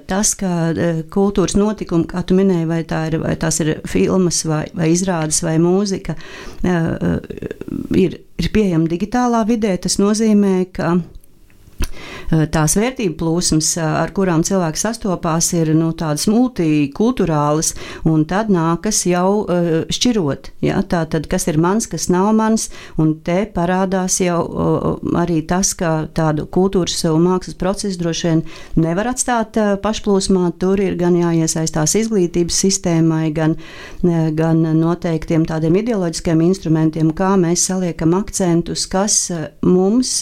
tas, 0.07 0.35
ka 0.37 0.51
eh, 0.73 1.01
kultūras 1.13 1.57
notikumi, 1.57 2.05
kā 2.11 2.25
tu 2.27 2.37
minēji, 2.37 2.69
vai, 2.69 2.83
tā 2.89 3.07
ir, 3.09 3.19
vai 3.23 3.33
tās 3.41 3.61
ir 3.65 3.75
filmas, 3.89 4.43
vai, 4.49 4.67
vai 4.77 4.91
izrādes, 4.93 5.41
vai 5.45 5.57
mūzika, 5.63 6.17
eh, 6.65 6.93
ir, 8.05 8.21
ir 8.43 8.53
pieejama 8.53 8.91
digitālā 8.93 9.45
vidē, 9.49 9.77
tas 9.81 9.99
nozīmē, 10.03 10.57
ka 10.77 10.97
Eh, 11.83 11.92
tās 12.53 12.77
vērtību 12.79 13.17
plūsmas, 13.21 13.77
eh, 13.79 13.85
ar 13.85 14.13
kurām 14.15 14.43
cilvēki 14.47 14.81
sastopās, 14.81 15.53
ir 15.57 15.73
nu, 15.77 15.93
tādas 15.97 16.27
multikulturālas, 16.31 17.75
un 18.09 18.25
tad 18.29 18.51
nākas 18.53 19.05
jau 19.09 19.43
uh, 19.43 19.71
šķirot. 19.93 20.51
Ja? 20.65 20.83
Tā 20.83 21.05
tad, 21.11 21.29
kas 21.31 21.47
ir 21.51 21.59
mans, 21.63 21.87
kas 21.91 22.09
nav 22.13 22.33
mans, 22.37 22.69
un 23.01 23.15
te 23.25 23.43
parādās 23.55 24.19
jau 24.23 24.41
arī 25.19 25.41
tas, 25.49 25.73
ka 25.79 26.09
tādu 26.15 26.47
kultūras 26.53 27.05
un 27.11 27.27
mākslas 27.27 27.59
procesu 27.59 28.01
droši 28.01 28.29
vien 28.29 28.43
nevar 28.81 29.13
atstāt 29.13 29.59
pašplūsmā. 29.83 30.53
Tur 30.61 30.81
ir 30.83 30.97
gan 31.01 31.17
jāiesaistās 31.19 31.97
izglītības 32.01 32.59
sistēmai, 32.65 33.33
gan, 33.35 33.57
gan 34.03 34.63
noteiktiem 34.79 35.47
tādiem 35.49 35.79
ideoloģiskiem 35.83 36.43
instrumentiem, 36.47 37.13
kā 37.17 37.35
mēs 37.41 37.67
saliekam 37.71 38.17
akcentus, 38.19 38.87
kas 38.91 39.19
mums 39.67 40.19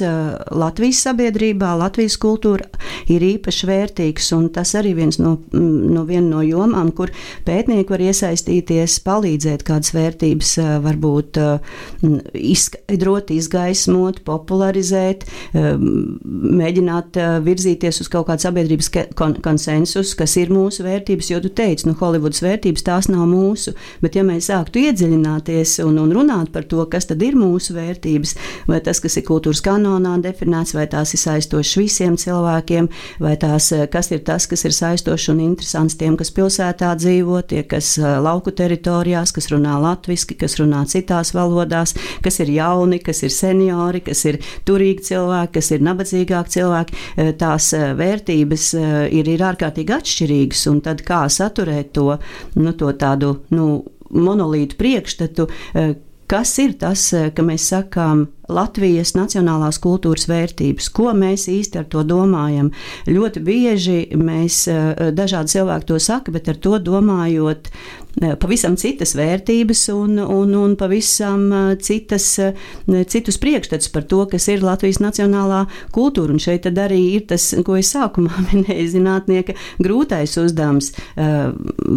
Latvijas 0.50 1.04
sabiedrībā, 1.06 1.69
Latvijas 1.78 2.16
kultūra 2.20 2.66
ir 3.10 3.24
īpaši 3.24 3.68
vērtīgs, 3.68 4.30
tas 4.54 4.74
arī 4.78 4.94
viens 4.98 5.18
no, 5.20 5.36
mm, 5.52 5.92
no, 5.94 6.04
viena 6.08 6.26
no 6.28 6.42
jomām, 6.44 6.92
kur 6.96 7.12
pētnieki 7.46 7.92
var 7.92 8.04
iesaistīties, 8.04 8.98
palīdzēt 9.06 9.64
kādas 9.66 9.94
vērtības, 9.94 10.52
varbūt 10.84 11.40
izskaidrot, 12.34 13.32
izgaismot, 13.34 14.22
popularizēt, 14.26 15.26
mēģināt 15.54 17.18
virzīties 17.46 18.02
uz 18.04 18.10
kaut 18.12 18.28
kādu 18.30 18.46
sabiedrības 18.46 18.90
konsensusu, 19.16 20.16
kas 20.18 20.36
ir 20.40 20.52
mūsu 20.54 20.84
vērtības, 20.86 21.32
jo 21.32 21.42
tu 21.44 21.52
teici, 21.54 21.88
nu, 21.88 21.96
Holivudas 22.00 22.42
vērtības 22.44 22.86
tās 22.86 23.10
nav 23.12 23.26
mūsu, 23.30 23.74
bet 24.02 24.16
ja 24.16 24.24
mēs 24.26 24.48
sāktu 24.50 24.82
iedziļināties 24.86 25.78
un, 25.84 25.98
un 26.02 26.14
runāt 26.16 26.52
par 26.54 26.66
to, 26.70 26.82
kas 26.90 27.08
tad 27.10 27.22
ir 27.24 27.36
mūsu 27.38 27.76
vērtības, 27.76 28.36
vai 28.70 28.80
tas, 28.84 29.02
kas 29.02 29.18
ir 29.20 29.26
kultūras 29.28 29.62
kanonā 29.64 30.16
definēts, 30.24 30.74
vai 30.76 30.86
tās 30.90 31.14
ir 31.14 31.20
saistošas 31.22 31.60
visiem 31.79 32.17
cilvēkiem, 32.21 32.88
vai 33.21 33.37
tās, 33.40 33.71
eh, 33.73 33.87
kas 33.90 34.11
ir 34.11 34.21
tas, 34.26 34.47
kas 34.47 34.64
ir 34.64 34.75
saistošs 34.75 35.29
un 35.33 35.40
interesants 35.40 35.97
tiem, 35.97 36.17
kas 36.17 36.31
pilsētā 36.31 36.95
dzīvo, 36.97 37.43
tie, 37.47 37.62
kas 37.62 37.99
eh, 37.99 38.19
lauku 38.19 38.50
teritorijās, 38.50 39.33
kas 39.33 39.50
runā 39.52 39.76
latviešu, 39.81 40.37
kas 40.38 40.57
runā 40.61 40.85
citās 40.87 41.33
valodās, 41.37 41.95
kas 42.23 42.40
ir 42.40 42.49
jauni, 42.49 43.00
kas 43.02 43.23
ir 43.23 43.31
seniori, 43.31 44.00
kas 44.00 44.25
ir 44.25 44.40
turīgi 44.64 45.07
cilvēki, 45.11 45.52
kas 45.59 45.71
ir 45.71 45.81
nabadzīgāki 45.81 46.57
cilvēki. 46.57 46.99
Eh, 47.17 47.33
tās 47.33 47.73
vērtības 47.75 48.75
ir, 49.12 49.29
ir 49.29 49.40
ārkārtīgi 49.40 49.95
atšķirīgas, 49.95 50.67
un 50.71 50.81
tad 50.85 51.02
kā 51.07 51.25
saturēt 51.29 51.93
to, 51.93 52.19
nu, 52.57 52.73
to 52.73 52.93
tādu 52.93 53.40
nu, 53.55 53.85
monolītu 54.11 54.76
priekšstatu, 54.76 55.47
kas 56.30 56.52
ir 56.62 56.76
tas, 56.78 57.08
ka 57.34 57.42
mēs 57.46 57.70
sakām, 57.72 58.28
Latvijas 58.50 59.12
nacionālās 59.14 59.78
kultūras 59.82 60.26
vērtības, 60.30 60.88
ko 60.94 61.12
mēs 61.14 61.46
īsti 61.50 61.82
ar 61.82 61.84
to 61.90 62.02
domājam. 62.06 62.72
Ļoti 63.06 63.42
bieži 63.46 63.99
mēs 64.18 64.64
dažādi 65.14 65.54
cilvēki 65.54 65.87
to 65.87 65.99
saka, 66.02 66.34
bet 66.34 66.50
ar 66.50 66.58
to 66.58 66.80
domājot 66.82 67.70
pavisam 68.40 68.76
citas 68.81 69.14
vērtības 69.19 69.85
un, 69.95 70.19
un, 70.19 70.55
un 70.59 70.75
pavisam 70.79 71.47
citas, 71.83 72.26
citus 73.12 73.38
priekšstats 73.40 73.90
par 73.95 74.07
to, 74.11 74.25
kas 74.31 74.49
ir 74.50 74.64
Latvijas 74.64 75.00
nacionālā 75.02 75.64
kultūra. 75.95 76.35
Un 76.35 76.43
šeit 76.43 76.67
arī 76.71 77.00
ir 77.17 77.26
tas, 77.31 77.50
ko 77.67 77.76
es 77.79 77.93
sākumā 77.95 78.43
minēju, 78.50 78.88
zinātnieka 78.97 79.57
grūtais 79.83 80.37
uzdevums. 80.40 80.93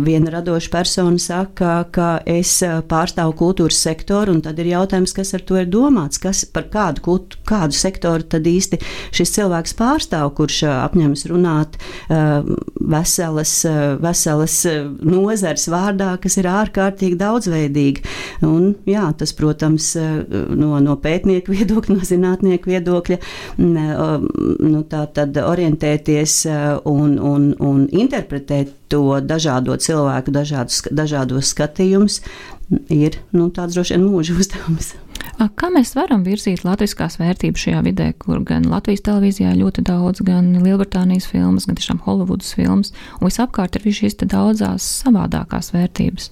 Viena 0.04 0.36
radoša 0.38 0.72
persona 0.74 1.22
saka, 1.22 1.76
ka 1.94 2.10
es 2.30 2.56
pārstāvu 2.90 3.36
kultūras 3.40 3.82
sektoru, 3.84 4.38
un 4.38 4.44
tad 4.46 4.60
ir 4.62 4.74
jautājums, 4.74 5.16
kas 5.16 5.34
ar 5.38 5.46
to 5.48 5.60
ir 5.60 5.70
domāts, 5.72 6.22
kas 6.22 6.44
par 6.46 6.70
kādu, 6.74 7.04
kultu, 7.06 7.42
kādu 7.48 7.78
sektoru 7.78 8.26
tad 8.36 8.48
īsti 8.50 8.80
šis 9.14 9.36
cilvēks 9.38 9.76
pārstāv, 9.80 10.32
kurš 10.38 10.64
apņems 10.74 11.26
runāt 11.32 11.78
veselas, 12.10 13.56
veselas 14.04 14.60
nozars 15.04 15.68
vārdā 15.72 16.03
kas 16.24 16.38
ir 16.42 16.50
ārkārtīgi 16.52 17.18
daudzveidīga. 17.20 18.04
Un, 18.48 18.74
jā, 18.90 19.06
tas, 19.18 19.34
protams, 19.38 19.94
no, 19.98 20.78
no 20.84 20.98
pētnieku 21.02 21.56
viedokļa, 21.56 21.98
no 21.98 22.08
zinātnieku 22.08 22.74
viedokļa, 22.74 23.20
nu, 23.64 24.84
tā 24.90 25.06
tad 25.16 25.38
orientēties 25.44 26.40
un, 26.90 27.18
un, 27.20 27.52
un 27.64 27.86
interpretēt 27.92 28.74
to 28.94 29.06
dažādo 29.26 29.78
cilvēku, 29.82 30.34
dažādus, 30.34 30.84
dažādos 30.92 31.54
skatījumus, 31.54 32.20
ir 32.94 33.18
nu, 33.34 33.50
tāds 33.54 33.78
droši 33.78 33.98
vien 33.98 34.06
mūža 34.08 34.38
uzdevums. 34.38 34.94
Kā 35.60 35.70
mēs 35.74 35.94
varam 35.98 36.22
virzīt 36.24 36.64
latviskās 36.64 37.18
vērtības 37.20 37.66
šajā 37.66 37.82
vidē, 37.86 38.12
kur 38.22 38.44
gan 38.48 38.68
Latvijas 38.72 39.04
televīzijā 39.08 39.56
ļoti 39.60 39.84
daudz, 39.88 40.22
gan 40.26 40.52
Lielbritānijas 40.64 41.28
filmas, 41.30 41.68
gan 41.68 41.80
tiešām 41.80 42.00
Holivudas 42.06 42.54
filmas, 42.56 42.94
un 43.20 43.28
visapkārt 43.28 43.76
ir 43.80 43.98
šīs 44.00 44.20
daudzās 44.24 44.88
savādākās 45.04 45.74
vērtības? 45.76 46.32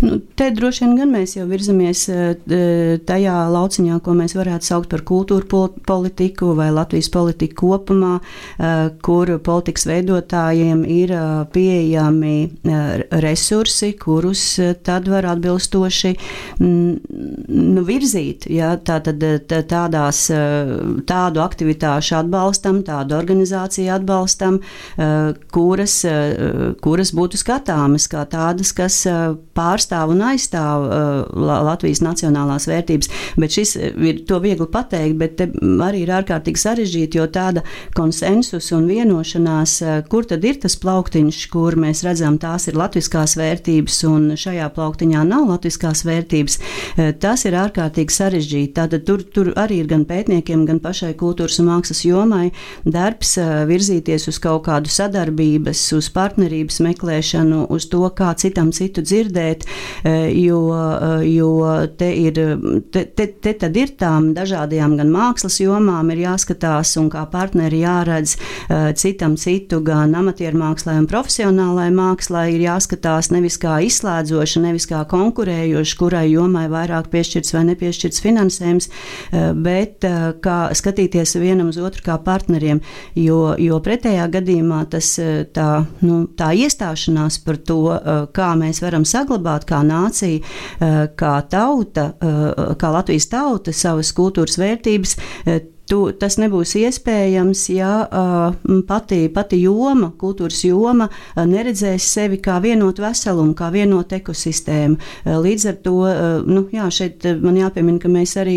Nu, 0.00 0.18
te 0.34 0.50
droši 0.52 0.84
vien 0.84 0.96
gan 0.98 1.12
mēs 1.14 1.36
jau 1.38 1.46
virzamies 1.48 2.02
eh, 2.12 2.98
tajā 3.08 3.36
lauciņā, 3.52 3.98
ko 4.04 4.14
mēs 4.18 4.36
varētu 4.36 4.68
saukt 4.68 4.90
par 4.92 5.02
kultūra 5.08 5.46
politiku 5.88 6.52
vai 6.58 6.68
Latvijas 6.74 7.08
politiku 7.12 7.70
kopumā, 7.72 8.18
eh, 8.20 8.74
kur 9.04 9.32
politikas 9.44 9.86
veidotājiem 9.88 10.84
ir 10.84 11.14
eh, 11.16 11.24
pieejami 11.52 12.34
resursi, 13.22 13.92
kurus 14.00 14.42
tad 14.84 15.08
var 15.08 15.30
atbilstoši 15.32 16.12
mm, 16.60 17.16
nu, 17.48 17.84
virzīt. 17.86 18.48
Ja, 18.52 18.74
tātad, 18.76 19.22
tādās, 19.48 20.26
tādu 21.08 21.42
aktivitāšu 21.44 22.16
atbalstam, 22.20 22.82
tādu 22.86 23.16
organizāciju 23.16 23.92
atbalstam, 23.96 24.58
kuras, 25.54 25.98
kuras 26.82 27.12
būtu 27.16 27.40
skatāmas 27.40 28.08
kā 28.10 28.24
tādas, 28.30 28.72
kas 28.76 29.04
pārstāv 29.56 30.12
un 30.14 30.22
aizstāv 30.30 30.86
uh, 30.86 31.46
Latvijas 31.66 32.02
nacionālās 32.04 32.68
vērtības. 32.68 33.10
Bet 33.40 33.56
šis 33.56 33.74
uh, 33.78 33.88
ir 34.08 34.22
to 34.28 34.40
viegli 34.44 34.68
pateikt, 34.72 35.16
bet 35.20 35.42
arī 35.86 36.04
ir 36.04 36.12
ārkārtīgi 36.18 36.62
sarežģīti, 36.62 37.20
jo 37.20 37.26
tāda 37.32 37.64
konsensus 37.96 38.70
un 38.76 38.88
vienošanās, 38.90 39.76
uh, 39.84 39.98
kur 40.10 40.28
tad 40.28 40.44
ir 40.46 40.60
tas 40.62 40.76
plauktiņš, 40.82 41.42
kur 41.52 41.78
mēs 41.80 42.04
redzam, 42.06 42.38
tās 42.42 42.68
ir 42.70 42.78
latviskās 42.78 43.36
vērtības, 43.40 44.00
un 44.10 44.28
šajā 44.38 44.68
plauktiņā 44.76 45.24
nav 45.26 45.48
latviskās 45.50 46.04
vērtības, 46.06 46.58
tas 47.20 47.44
ir 47.46 47.56
ārkārtīgi 47.58 48.14
sarežģīti. 48.14 48.72
Tātad 48.76 49.04
tur, 49.08 49.22
tur 49.32 49.50
arī 49.58 49.80
ir 49.82 49.88
gan 49.90 50.04
pētniekiem, 50.08 50.64
gan 50.68 50.80
pašai 50.82 51.12
kultūras 51.18 51.58
un 51.62 51.70
mākslas 51.70 52.02
jomai 52.06 52.50
darbs 52.84 53.36
virzīties 53.68 54.28
uz 54.30 54.40
kaut 54.42 54.66
kādu 54.68 54.90
sadarbības, 54.92 55.82
uz 55.96 56.10
partnerības 56.14 56.80
meklēšanu, 56.86 57.64
uz 57.72 57.88
to, 57.92 58.02
kā 58.16 58.32
citam 58.40 58.72
citu 58.76 59.04
dzirdēt 59.06 59.35
vērtēt, 59.36 59.66
e, 60.04 60.14
jo, 60.40 60.60
e, 60.72 61.28
jo 61.30 61.50
te 61.98 62.10
ir, 62.14 62.40
te, 62.92 63.04
te, 63.04 63.26
te 63.26 63.54
tad 63.60 63.76
ir 63.76 63.94
tām 63.98 64.32
dažādajām 64.36 64.96
gan 64.98 65.10
mākslas 65.12 65.60
jomām 65.60 66.10
ir 66.14 66.24
jāskatās 66.26 66.96
un 67.00 67.10
kā 67.12 67.26
partneri 67.30 67.82
jāredz 67.82 68.36
e, 68.36 68.92
citam 68.96 69.36
citu, 69.36 69.80
gan 69.84 70.14
amatieru 70.16 70.58
mākslā 70.60 70.96
un 71.00 71.08
profesionālai 71.10 71.88
mākslā 71.94 72.46
ir 72.54 72.66
jāskatās 72.66 73.30
nevis 73.34 73.58
kā 73.62 73.78
izslēdzoša, 73.86 74.62
nevis 74.64 74.88
kā 74.90 75.04
konkurējoša, 75.08 75.98
kurai 75.98 76.26
jomai 76.30 76.66
vairāk 76.72 77.10
piešķirts 77.12 77.54
vai 77.54 77.64
nepiešķirts 77.70 78.22
finansējums, 78.24 78.88
bet 79.62 80.04
kā 80.42 80.56
skatīties 80.76 81.36
vienam 81.40 81.70
uz 81.70 81.78
otru 81.82 82.04
kā 82.06 82.16
partneriem, 82.22 82.80
jo, 83.18 83.54
jo 83.60 83.78
pretējā 83.84 84.26
gadījumā 84.32 84.82
tas 84.92 85.12
tā, 85.56 85.68
nu, 86.06 86.18
tā 86.38 86.52
iestāšanās 86.56 87.40
par 87.44 87.60
to, 87.68 87.80
kā 88.36 88.52
mēs 88.58 88.82
varam 88.84 89.04
saglabāt 89.06 89.15
saglabāt 89.16 89.66
kā 89.68 89.82
nācija, 89.86 90.40
eh, 90.40 90.98
kā 91.16 91.34
tauta, 91.50 92.12
eh, 92.20 92.74
kā 92.80 92.92
Latvijas 92.92 93.30
tauta 93.32 93.72
savas 93.72 94.12
kultūras 94.16 94.58
vērtības 94.60 95.16
eh, 95.46 95.60
Tu, 95.86 96.00
tas 96.18 96.34
nebūs 96.42 96.72
iespējams, 96.80 97.60
ja 97.70 97.90
uh, 98.02 98.72
pati, 98.88 99.28
pati 99.30 99.60
joma, 99.62 100.08
kultūras 100.18 100.64
joma, 100.66 101.06
uh, 101.06 101.44
neredzēs 101.46 102.08
sevi 102.10 102.40
kā 102.42 102.56
vienotu 102.62 103.04
veselumu, 103.04 103.54
kā 103.54 103.68
vienotu 103.70 104.16
ekosistēmu. 104.18 104.98
Uh, 104.98 105.36
līdz 105.44 105.66
ar 105.70 105.76
to, 105.84 105.94
nu, 106.46 106.64
jā, 106.74 106.88
šeit 106.90 107.22
man 107.42 107.60
jāpiemina, 107.60 108.00
ka 108.02 108.10
mēs 108.10 108.34
arī 108.40 108.56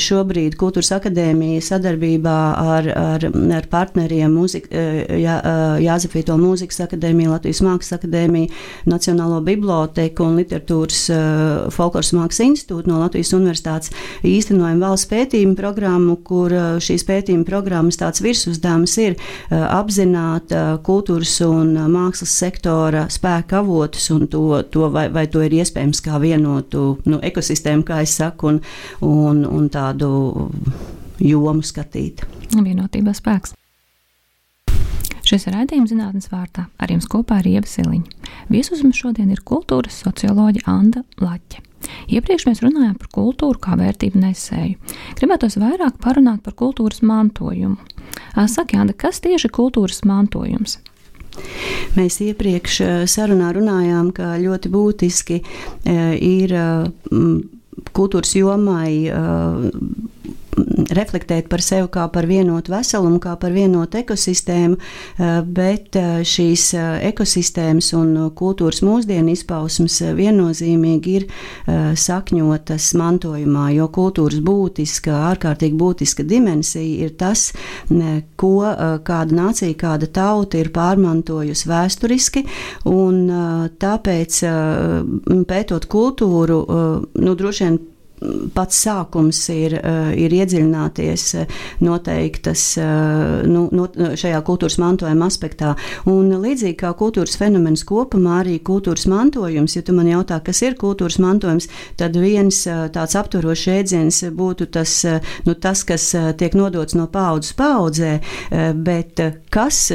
šobrīd 0.00 0.56
Kultūras 0.56 0.94
akadēmija 0.96 1.60
sadarbībā 1.64 2.36
ar, 2.56 2.88
ar, 2.88 3.28
ar 3.58 3.68
partneriem 3.68 4.32
mūzik, 4.32 4.70
uh, 4.72 5.02
jā, 5.20 5.36
Jāzefīto 5.84 6.38
mūzikas 6.40 6.86
akadēmiju, 6.86 7.34
Latvijas 7.34 7.60
mākslas 7.66 7.98
akadēmiju, 7.98 8.48
Nacionālo 8.88 9.42
biblioteku 9.44 10.24
un 10.24 10.40
literatūras 10.40 11.04
folkloras 11.74 12.14
mākslas 12.16 12.46
institūtu 12.46 12.88
no 12.88 13.02
Latvijas 13.02 13.34
universitātes 13.36 13.92
īstenojam 14.24 14.80
valsts 14.80 15.10
pētījumu 15.12 15.56
programmu, 15.58 16.16
kur 16.24 16.45
kur 16.46 16.54
uh, 16.54 16.78
šīs 16.82 17.02
pētījuma 17.06 17.46
programmas 17.46 17.98
tāds 17.98 18.22
virsuzdevums 18.22 18.94
ir 19.02 19.16
uh, 19.16 19.66
apzināt 19.80 20.54
uh, 20.54 20.76
kultūras 20.86 21.34
un 21.46 21.74
mākslas 21.90 22.34
sektora 22.38 23.06
spēka 23.12 23.60
avotus 23.64 24.08
un 24.14 24.26
to, 24.30 24.62
to 24.70 24.90
vai, 24.94 25.08
vai 25.10 25.26
to 25.30 25.42
ir 25.42 25.58
iespējams 25.58 26.02
kā 26.06 26.20
vienotu 26.22 26.96
nu, 27.08 27.20
ekosistēmu, 27.26 27.86
kā 27.86 28.02
es 28.06 28.16
saku, 28.20 28.54
un, 28.54 28.62
un, 29.02 29.44
un 29.48 29.68
tādu 29.72 30.10
jomu 31.18 31.64
skatīt. 31.66 32.26
Vienotībā 32.54 33.14
spēks. 33.16 33.56
Šis 35.26 35.48
ir 35.48 35.56
raidījums 35.56 35.90
zinātnes 35.90 36.28
vārtā. 36.30 36.68
Ar 36.78 36.92
jums 36.92 37.08
kopā 37.10 37.40
ir 37.42 37.56
Ieva 37.56 37.66
Siliņa. 37.66 38.28
Viesus 38.52 38.84
mums 38.86 39.00
šodien 39.00 39.32
ir 39.34 39.42
kultūras 39.42 39.98
socioloģija 40.04 40.68
Anda 40.70 41.02
Laķa. 41.18 41.64
Iepriekš 42.12 42.46
mēs 42.48 42.62
runājām 42.64 42.94
par 43.00 43.10
kultūru 43.14 43.60
kā 43.62 43.76
vērtību 43.78 44.20
nesēju. 44.22 44.96
Gribētos 45.18 45.58
vairāk 45.60 46.00
parunāt 46.02 46.42
par 46.46 46.56
kultūras 46.58 47.02
mantojumu. 47.06 47.76
Saka, 48.48 48.78
Jāna, 48.78 48.94
kas 48.96 49.20
tieši 49.24 49.48
ir 49.48 49.54
kultūras 49.56 50.02
mantojums? 50.08 50.78
Mēs 51.96 52.20
iepriekš 52.24 52.80
sarunā 53.12 53.50
runājām, 53.56 54.10
ka 54.16 54.36
ļoti 54.40 54.72
būtiski 54.72 55.42
ir 55.86 56.54
kultūras 57.96 58.32
jomai 58.38 59.10
reflektēt 60.96 61.48
par 61.50 61.62
sevi 61.64 61.88
kā 61.92 62.06
par 62.12 62.26
vienotu 62.28 62.72
veselumu, 62.72 63.18
kā 63.22 63.36
par 63.40 63.54
vienotu 63.54 64.00
ekosistēmu, 64.00 64.76
eh, 64.76 65.40
bet 65.44 65.96
eh, 65.96 66.20
šīs 66.26 66.66
eh, 66.74 66.88
ekosistēmas 67.10 67.92
un 67.98 68.14
kultūras 68.36 68.82
mūsdienu 68.86 69.34
izpausmes 69.34 69.98
viennozīmīgi 70.16 71.14
ir 71.16 71.24
sakņotas 71.66 72.88
mantojumā, 72.98 73.66
jo 73.74 73.86
kultūras 73.92 74.40
būtiska, 74.44 75.14
ārkārtīgi 75.32 75.76
būtiska 75.78 76.24
dimensija 76.26 77.06
ir 77.06 77.14
tas, 77.18 77.48
ko 78.40 78.52
kāda 79.06 79.36
nācija, 79.36 79.76
kāda 79.78 80.08
tauta 80.12 80.60
ir 80.60 80.70
pārmantojusi 80.74 81.70
vēsturiski, 81.70 82.44
un 82.90 83.26
tāpēc 83.82 84.40
pētot 85.50 85.88
kultūru, 85.92 86.62
nu, 87.16 87.36
droši 87.36 87.66
vien 87.66 87.78
pats 88.54 88.78
sākums 88.86 89.40
ir, 89.52 89.76
eh, 89.76 90.12
ir 90.24 90.32
iedziļināties 90.32 91.24
eh, 91.40 91.56
noteiktas 91.84 92.62
eh, 92.80 93.42
nu, 93.48 93.66
no, 93.72 93.86
šajā 94.16 94.40
kultūras 94.46 94.78
mantojuma 94.80 95.28
aspektā. 95.28 95.74
Un 96.08 96.30
līdzīgi 96.32 96.78
kā 96.80 96.92
kultūras 96.96 97.36
fenomens 97.40 97.84
kopumā, 97.86 98.40
arī 98.42 98.58
kultūras 98.64 99.06
mantojums, 99.10 99.76
ja 99.76 99.84
tu 99.86 99.94
man 99.96 100.08
jautā, 100.10 100.40
kas 100.44 100.62
ir 100.64 100.78
kultūras 100.80 101.18
mantojums, 101.22 101.68
tad 102.00 102.16
viens 102.20 102.62
tāds 102.66 103.16
aptverošs 103.18 103.66
jēdziens 103.68 104.22
būtu 104.36 104.70
tas, 104.72 104.98
nu, 105.46 105.54
tas, 105.54 105.84
kas 105.86 106.08
tiek 106.38 106.56
nodots 106.56 106.96
no 106.96 107.06
paudzes 107.12 107.56
paudzē, 107.56 108.16
bet 108.74 109.20
kas 109.52 109.90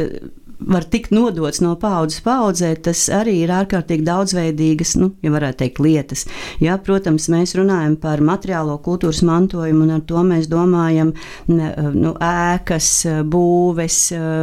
var 0.67 0.83
tikt 0.83 1.11
nodots 1.11 1.61
no 1.61 1.75
paudzes 1.79 2.21
paudzē, 2.25 2.75
tas 2.85 3.09
arī 3.13 3.35
ir 3.43 3.51
ārkārtīgi 3.55 4.05
daudzveidīgas, 4.05 4.95
nu, 5.01 5.11
ja 5.23 5.29
varētu 5.33 5.57
teikt, 5.63 5.79
lietas. 5.83 6.25
Jā, 6.61 6.77
protams, 6.81 7.27
mēs 7.31 7.55
runājam 7.57 7.95
par 8.01 8.21
materiālo 8.25 8.77
kultūras 8.83 9.21
mantojumu, 9.25 9.81
un 9.85 9.91
ar 9.97 10.03
to 10.07 10.19
mēs 10.25 10.49
domājam 10.51 11.13
nu, 11.47 12.13
ēkas, 12.21 12.89
būves, 13.31 13.97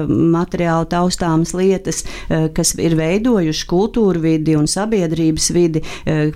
materiāli 0.09 0.87
taustāmas 0.93 1.55
lietas, 1.57 2.05
kas 2.29 2.75
ir 2.79 2.97
veidojuši 2.99 3.69
kultūru 3.69 4.23
vidi 4.25 4.57
un 4.59 4.67
sabiedrības 4.71 5.51
vidi. 5.55 5.81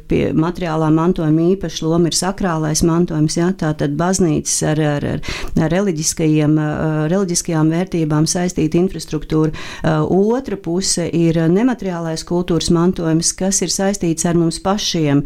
Pie 0.08 0.22
materiālā 0.36 0.90
mantojuma 0.94 1.42
īpaši 1.56 1.86
loma 1.86 2.10
ir 2.10 2.18
sakrālais 2.18 2.84
mantojums, 2.86 3.38
jā, 3.40 3.48
tātad 3.58 3.96
baznīcas 3.98 4.56
ar, 4.72 4.78
ar, 4.96 5.02
ar 5.58 5.68
reliģiskajām 5.72 7.72
vērtībām 7.72 8.24
saistīta 8.30 8.80
infrastruktūra. 8.80 9.52
Otra 9.82 10.56
puse 10.56 11.08
ir 11.12 11.38
nemateriālais 11.52 12.24
kultūras 12.28 12.70
mantojums, 12.74 13.32
kas 13.36 13.62
ir 13.64 13.72
saistīts 13.72 14.26
ar 14.28 14.38
mums 14.38 14.60
pašiem, 14.62 15.24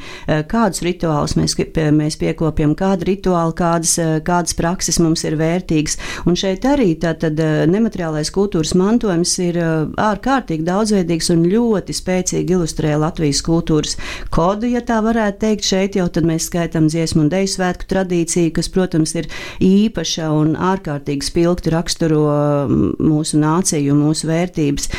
kādus 0.50 0.82
rituālus 0.86 1.36
mēs, 1.38 1.56
mēs 1.96 2.18
piekopjam, 2.20 2.74
kādu 2.78 3.10
rituālu, 3.10 3.54
kādas, 3.56 3.96
kādas 4.26 4.56
prakses 4.58 5.00
mums 5.02 5.24
ir 5.26 5.38
vērtīgas. 5.40 5.98
Un 6.26 6.38
šeit 6.38 6.66
arī 6.68 6.92
tātad 7.00 7.40
nemateriālais 7.70 8.32
kultūras 8.34 8.74
mantojums 8.78 9.36
ir 9.44 9.58
ārkārtīgi 9.60 10.66
daudzveidīgs 10.66 11.32
un 11.34 11.44
ļoti 11.50 11.96
spēcīgi 11.96 12.56
ilustrē 12.56 12.96
Latvijas 13.00 13.42
kultūras 13.46 13.96
kodu, 14.34 14.68
ja 14.70 14.82
tā 14.84 15.00
varētu 15.04 15.42
teikt. 15.44 15.66
Šeit 15.66 15.96
jau 15.98 16.06
tad 16.12 16.26
mēs 16.28 16.46
skaitām 16.50 16.86
dziesmu 16.90 17.24
un 17.24 17.30
deju 17.32 17.50
svētku 17.56 17.88
tradīciju, 17.90 18.52
kas, 18.54 18.68
protams, 18.72 19.14
ir 19.18 19.28
īpaša 19.64 20.30
un 20.34 20.54
ārkārtīgi 20.54 21.26
spilgti 21.26 21.72
raksturo 21.74 22.22
mūsu 22.70 23.40
nāciju, 23.40 23.96
mūsu 23.98 24.28
vērtības. 24.36 24.90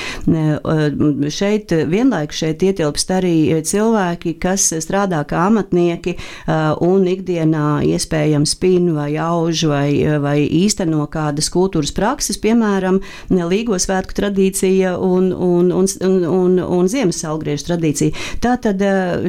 Šeit 1.38 1.72
vienlaikus 1.88 2.42
šeit 2.42 2.64
ietilpst 2.68 3.14
arī 3.16 3.36
cilvēki, 3.66 4.36
kas 4.42 4.68
strādā 4.84 5.22
kā 5.30 5.46
amatnieki 5.48 6.18
un 6.84 7.08
ikdienā 7.08 7.68
iespējams 7.88 8.56
spin 8.58 8.92
vai 8.96 9.12
auž 9.22 9.64
vai, 9.70 9.90
vai 10.24 10.38
īsteno 10.46 11.06
kādas 11.12 11.52
kultūras 11.54 11.94
prakses, 11.96 12.40
piemēram, 12.44 13.02
Līgo 13.48 13.78
svētku 13.80 14.16
tradīcija 14.18 14.98
un, 15.00 15.30
un, 15.32 15.70
un, 15.72 15.88
un, 16.04 16.16
un, 16.28 16.58
un 16.60 16.90
Ziemassvētku 16.92 17.68
tradīcija. 17.68 18.26
Tātad 18.44 18.82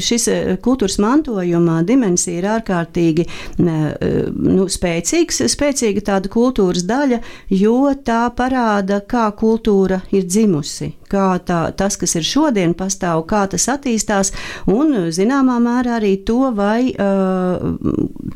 šis 0.03 0.29
kultūras 0.65 0.99
mantojuma 1.03 1.81
dimensija 1.87 2.41
ir 2.41 2.49
ārkārtīgi 2.57 3.27
nu, 3.59 4.67
spēcīgs, 4.71 5.43
spēcīga 5.53 6.05
tāda 6.11 6.33
kultūras 6.33 6.87
daļa, 6.89 7.21
jo 7.55 7.79
tā 8.05 8.25
parāda, 8.37 9.01
kā 9.07 9.29
kultūra 9.39 9.98
ir 10.15 10.27
dzimusi, 10.27 10.93
kā 11.11 11.31
tā, 11.47 11.61
tas, 11.79 11.97
kas 12.01 12.17
ir 12.19 12.27
šodien, 12.27 12.75
pastāv, 12.79 13.25
kā 13.31 13.45
tas 13.51 13.69
attīstās, 13.73 14.33
un 14.71 15.11
zināmā 15.15 15.59
mērā 15.63 15.99
arī 15.99 16.17
to, 16.29 16.53
vai 16.57 16.91
uh, 16.93 17.59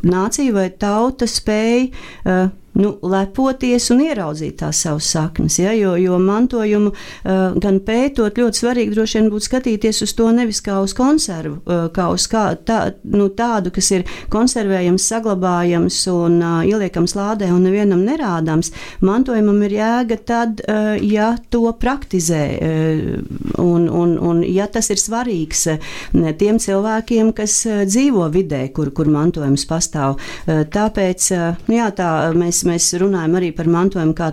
nācija 0.02 0.56
vai 0.56 0.68
tauta 0.82 1.28
spēj 1.28 1.88
uh, 1.88 2.50
nu, 2.78 2.94
lepoties 3.04 3.90
un 3.92 4.00
ieraudzīt 4.06 4.58
tās 4.62 4.80
savas 4.84 5.10
saknes. 5.12 5.58
Ja, 5.60 5.72
jo, 5.76 5.94
jo 6.00 6.18
mantojumu 6.22 6.92
uh, 6.92 7.56
gan 7.60 7.80
pētot, 7.84 8.38
ļoti 8.40 8.62
svarīgi 8.62 8.94
droši 8.94 9.18
vien 9.18 9.28
būtu 9.32 9.48
skatīties 9.48 10.02
uz 10.06 10.14
to 10.16 10.30
nevis 10.32 10.62
kā 10.64 10.78
uz 10.82 10.94
konservu, 10.96 11.58
uh, 11.66 11.84
kā 11.92 12.08
uz 12.14 12.26
kā, 12.32 12.44
tā, 12.56 12.80
nu, 13.04 13.28
tādu, 13.36 13.72
kas 13.74 13.90
ir 13.92 14.06
konservējams, 14.32 15.08
saglabājams 15.12 16.00
un 16.12 16.38
uh, 16.40 16.60
ieliekams 16.68 17.16
lādē 17.18 17.50
un 17.52 17.66
nevienam 17.66 18.04
nerādāms. 18.06 18.72
Mantojumam 19.04 19.60
ir 19.68 19.76
jēga 19.76 20.20
tad, 20.32 20.64
uh, 20.64 20.94
ja 20.96 21.34
to 21.52 21.66
praktizē 21.76 22.42
uh, 22.56 23.12
un, 23.60 23.88
un, 23.88 24.16
un 24.16 24.42
ja 24.48 24.68
tas 24.72 24.88
ir 24.94 25.00
svarīgs 25.02 25.66
uh, 25.74 25.92
tiem 26.40 26.60
cilvēkiem, 26.62 27.34
kas 27.36 27.58
uh, 27.68 27.84
dzīvo 27.88 28.30
vidē, 28.32 28.64
kur, 28.72 28.94
kur 28.96 29.12
mantojums 29.12 29.66
pastāv. 29.68 30.16
Uh, 30.16 30.64
tāpēc, 30.72 31.30
uh, 31.36 31.62
jā, 31.68 31.92
tā 31.96 32.10
mēs 32.32 32.61
mēs, 32.66 32.90
mēs 32.92 33.00
runājam 33.00 33.36
arī 33.38 33.50
par 33.56 33.68
mantojumu 33.70 34.14
kā, 34.16 34.30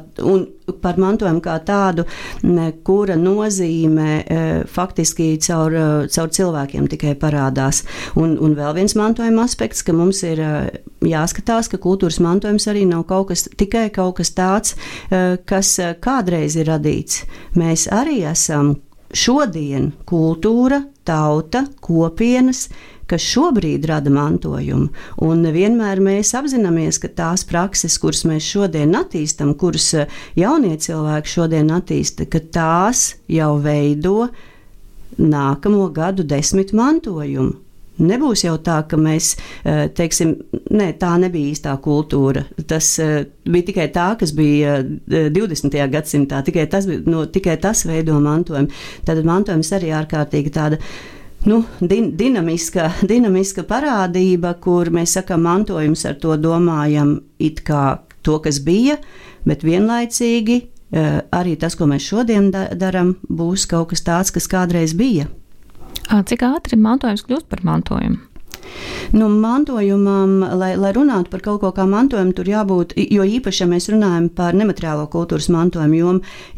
par 0.83 0.99
mantojumu 1.01 1.41
kā 1.43 1.57
tādu, 1.65 2.05
kura 2.85 3.15
nozīme 3.19 4.09
e, 4.19 4.41
faktiski 4.69 5.31
caur, 5.43 5.73
e, 5.73 5.85
caur 6.13 6.29
cilvēkiem 6.35 6.89
tikai 6.91 7.15
parādās. 7.19 7.83
Un, 8.19 8.37
un 8.41 8.55
vēl 8.57 8.75
viens 8.77 8.95
mantojuma 8.99 9.45
aspekts, 9.47 9.83
ka 9.85 9.95
mums 9.95 10.21
ir 10.27 10.41
e, 10.43 10.51
jāskatās, 11.09 11.71
ka 11.71 11.81
kultūras 11.81 12.19
mantojums 12.23 12.67
arī 12.71 12.85
nav 12.89 13.05
kaut 13.09 13.31
kas, 13.31 13.47
tikai 13.59 13.89
kaut 13.95 14.19
kas 14.19 14.33
tāds, 14.35 14.75
kas 15.47 15.71
kādreiz 16.03 16.57
ir 16.59 16.67
radīts. 16.69 17.23
Mēs 17.57 17.87
arī 17.93 18.21
esam 18.27 18.75
šodien 19.15 19.91
kultūra, 20.09 20.83
tauta, 21.07 21.63
kopienas, 21.81 22.67
kas 23.09 23.25
šobrīd 23.25 23.87
rada 23.89 24.11
mantojumu. 24.13 24.89
Un 25.25 25.45
vienmēr 25.53 26.01
mēs 26.03 26.33
apzināmies, 26.37 27.01
ka 27.01 27.11
tās 27.21 27.45
prakses, 27.47 27.97
kuras 28.01 28.25
mēs 28.29 28.45
šodien 28.45 28.93
attīstam, 28.99 29.55
kuras 29.59 29.91
eh, 29.97 30.19
jaunie 30.39 30.75
cilvēki 30.79 31.33
šodien 31.37 31.71
attīsta, 31.75 32.29
ka 32.29 32.43
tās 32.53 33.15
jau 33.31 33.55
veido 33.63 34.29
nākamo 35.19 35.89
gadu 35.93 36.23
desmit 36.27 36.75
mantojumu. 36.77 37.57
Nebūs 37.99 38.45
jau 38.45 38.53
tā, 38.63 38.77
ka 38.87 38.95
mēs 38.95 39.33
eh, 39.35 39.89
teiksim, 39.91 40.37
ne, 40.71 40.93
tā 40.95 41.11
nebija 41.19 41.51
īstā 41.51 41.73
kultūra. 41.83 42.45
Tas 42.69 42.93
eh, 43.03 43.25
bija 43.43 43.67
tikai 43.73 43.89
tā, 43.95 44.13
kas 44.21 44.31
bija 44.37 44.79
20. 45.09 45.75
gadsimtā. 45.91 46.39
Tikai 46.47 46.69
tas, 46.71 46.87
no, 46.87 47.25
tikai 47.27 47.57
tas 47.59 47.83
veido 47.89 48.15
mantojumu. 48.23 48.71
Tad 49.07 49.19
mantojums 49.27 49.73
arī 49.75 49.91
ārkārtīgi 49.99 50.55
tāda 50.55 50.79
nu, 51.45 51.63
din, 51.79 52.11
dinamiska, 52.17 52.89
dinamiska 53.11 53.63
parādība, 53.67 54.55
kur 54.61 54.91
mēs 54.93 55.15
sakām, 55.19 55.45
mantojums 55.47 56.05
ar 56.09 56.19
to 56.21 56.35
domājam 56.39 57.19
it 57.39 57.63
kā 57.67 57.99
to, 58.25 58.39
kas 58.43 58.61
bija, 58.63 58.97
bet 59.47 59.63
vienlaicīgi 59.63 60.59
eh, 60.59 61.19
arī 61.31 61.55
tas, 61.59 61.77
ko 61.79 61.87
mēs 61.89 62.07
šodien 62.11 62.51
da 62.53 62.67
darām, 62.75 63.15
būs 63.29 63.67
kaut 63.69 63.93
kas 63.93 64.03
tāds, 64.05 64.33
kas 64.35 64.49
kādreiz 64.51 64.95
bija. 64.97 65.29
Cik 66.09 66.41
ātri 66.47 66.77
mantojums 66.79 67.21
kļūst 67.27 67.49
par 67.51 67.61
mantojumu? 67.67 68.28
Nu, 69.11 69.25
mantojumam, 69.29 70.43
lai, 70.59 70.75
lai 70.77 70.91
runātu 70.93 71.31
par 71.33 71.41
kaut 71.41 71.63
ko 71.63 71.71
kā 71.73 71.85
mantojumu, 71.89 72.33
tur 72.37 72.49
jābūt, 72.49 72.93
jo 73.09 73.23
īpaši, 73.25 73.63
ja 73.63 73.67
mēs 73.71 73.89
runājam 73.89 74.27
par 74.37 74.53
nemateriālo 74.57 75.07
kultūras 75.09 75.47
mantojumu, 75.49 75.97
jo 75.97 76.11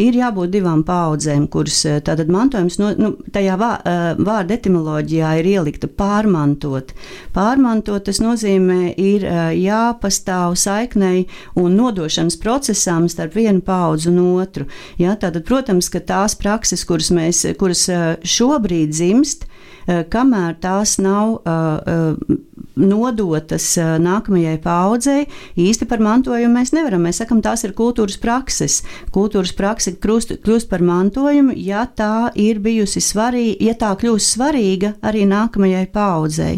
ir 0.04 0.18
jābūt 0.20 0.52
divām 0.52 0.82
paudzēm, 0.88 1.46
kuras 1.52 1.78
eh, 1.88 2.02
tātad 2.04 2.32
mantojums, 2.32 2.76
no, 2.82 2.92
nu, 3.00 3.14
tajā 3.32 3.56
vā, 3.62 3.72
eh, 3.80 4.02
vārda 4.20 4.58
etimoloģijā 4.58 5.32
ir 5.40 5.48
ielikta 5.54 5.88
pārmantot. 5.88 6.92
Pārmantot 7.36 8.04
tas 8.10 8.20
nozīmē 8.24 8.92
ir 9.00 9.24
eh, 9.30 9.40
jāpastāv 9.62 10.58
saiknei 10.60 11.28
un 11.56 11.80
nodošanas 11.80 12.36
procesām 12.42 13.08
starp 13.12 13.40
vienu 13.40 13.64
paudzu 13.64 14.12
un 14.12 14.20
otru. 14.42 14.68
Ja, 15.00 15.16
tātad, 15.16 15.48
protams, 15.48 15.88
ka 15.94 16.04
tās 16.04 16.36
prakses, 16.36 16.84
kuras, 16.90 17.14
mēs, 17.16 17.46
kuras 17.60 17.88
šobrīd 18.28 18.92
dzimst, 18.92 19.48
kamēr 19.88 20.56
tās 20.62 20.98
nav 21.02 21.42
eh, 21.46 21.94
eh, 21.94 22.38
nodotas 22.82 23.66
nākamajai 23.78 24.56
paudzei, 24.64 25.26
īsti 25.60 25.86
par 25.90 26.00
mantojumu 26.02 26.56
mēs 26.56 26.72
nevaram. 26.74 27.04
Mēs 27.06 27.20
sakam, 27.22 27.42
tās 27.44 27.66
ir 27.68 27.74
kultūras 27.78 28.18
prakses. 28.22 28.80
Kultūras 29.14 29.52
prakse 29.58 29.94
kļūst, 30.02 30.38
kļūst 30.46 30.70
par 30.72 30.84
mantojumu, 30.86 31.56
ja 31.60 31.84
tā 31.86 32.32
ir 32.40 32.62
bijusi 32.64 33.04
svarīga, 33.04 33.60
ja 33.68 33.76
tā 33.78 33.92
kļūst 34.00 34.38
svarīga 34.38 34.94
arī 35.06 35.28
nākamajai 35.30 35.84
paudzei. 35.94 36.56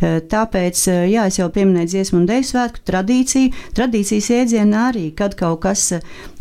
Tāpēc, 0.00 0.86
jā, 1.10 1.26
es 1.26 1.40
jau 1.40 1.50
pieminēju 1.52 1.92
dziesmu 1.92 2.22
un 2.22 2.30
deju 2.30 2.46
svētku 2.52 2.86
tradīciju. 2.86 3.52
Tradīcijas 3.76 4.32
iedzienā 4.38 4.88
arī, 4.92 5.08
kad 5.18 5.34
kaut 5.38 5.64
kas 5.66 5.90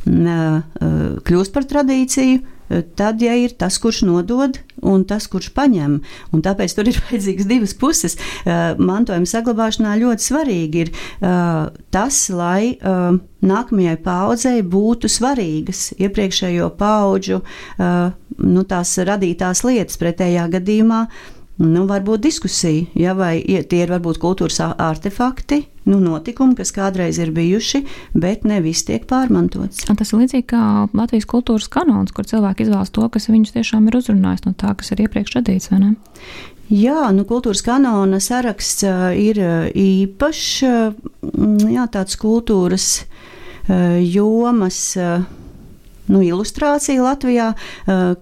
kļūst 0.05 1.55
par 1.55 1.65
tradīciju, 1.73 2.54
tad, 2.97 3.21
ja 3.21 3.35
ir 3.37 3.55
tas, 3.59 3.77
kurš 3.81 4.03
nodod, 4.07 4.59
un 4.85 5.05
tas, 5.07 5.27
kurš 5.31 5.51
paņem, 5.55 5.99
un 6.33 6.45
tāpēc 6.45 6.75
tur 6.77 6.89
ir 6.91 6.99
vajadzīgas 7.07 7.49
divas 7.49 7.75
puses. 7.77 8.17
Uh, 8.45 8.73
mantojuma 8.81 9.29
saglabāšanā 9.29 9.95
ļoti 10.01 10.27
svarīgi 10.29 10.85
ir 10.85 10.93
uh, 10.95 11.71
tas, 11.93 12.25
lai 12.33 12.75
nākamajai 13.45 13.95
paudzei 14.03 14.59
būtu 14.65 15.09
svarīgas 15.11 15.91
iepriekšējo 16.01 16.69
paudžu 16.79 17.41
nu, 17.77 18.63
tās 18.67 18.95
radītās 19.07 19.63
lietas. 19.67 19.99
Pretējā 20.01 20.47
gadījumā 20.57 21.05
Nu, 21.55 21.85
varbūt 21.87 22.25
diskusija, 22.25 22.83
ja, 22.99 23.13
vai 23.15 23.37
tie 23.39 23.77
ir 23.85 23.91
varbūt 23.93 24.17
kultūras 24.19 24.57
artefakti, 24.59 25.61
nu, 25.87 26.01
notikumi, 26.03 26.57
kas 26.57 26.73
kādreiz 26.75 27.15
ir 27.23 27.31
bijuši, 27.35 27.79
bet 28.11 28.43
ne 28.43 28.57
viss 28.65 28.83
tiek 28.83 29.05
pārmantots. 29.07 29.85
Tas 29.87 30.11
ir 30.11 30.19
līdzīgi 30.19 30.49
kā 30.51 30.63
Latvijas 30.91 31.29
kultūras 31.31 31.69
kanons, 31.71 32.11
kur 32.11 32.27
cilvēki 32.27 32.67
izvēlas 32.67 32.91
to, 32.91 33.07
kas 33.13 33.29
viņus 33.31 33.55
tiešām 33.55 33.87
ir 33.87 33.95
uzrunājis 34.01 34.43
no 34.49 34.51
tā, 34.51 34.73
kas 34.75 34.91
ir 34.91 35.05
iepriekš 35.05 35.37
radīts. 35.37 35.71
Jā, 36.75 37.07
nu, 37.15 37.23
kultūras 37.29 37.63
kanona 37.63 38.19
saraksts 38.19 38.83
ir 39.15 39.39
īpašs, 39.79 40.51
jā, 41.71 41.87
tāds 41.95 42.19
kultūras 42.19 42.89
jomas 44.03 44.81
nu, 46.11 46.21
ilustrācija 46.23 47.03
Latvijā, 47.03 47.51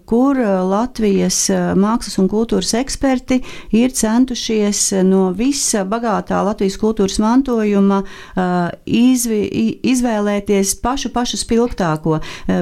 kur 0.09 0.39
Latvijas 0.69 1.39
mākslas 1.79 2.17
un 2.21 2.29
kultūras 2.31 2.73
eksperti 2.79 3.39
ir 3.75 3.93
centušies 3.95 4.85
no 5.07 5.29
visa 5.35 5.83
bagātā 5.87 6.41
Latvijas 6.45 6.77
kultūras 6.81 7.19
mantojuma 7.23 8.01
izvi, 8.85 9.41
izvēlēties 9.93 10.75
pašu 10.83 11.13
pašu 11.13 11.39
spilgtāko, 11.41 12.19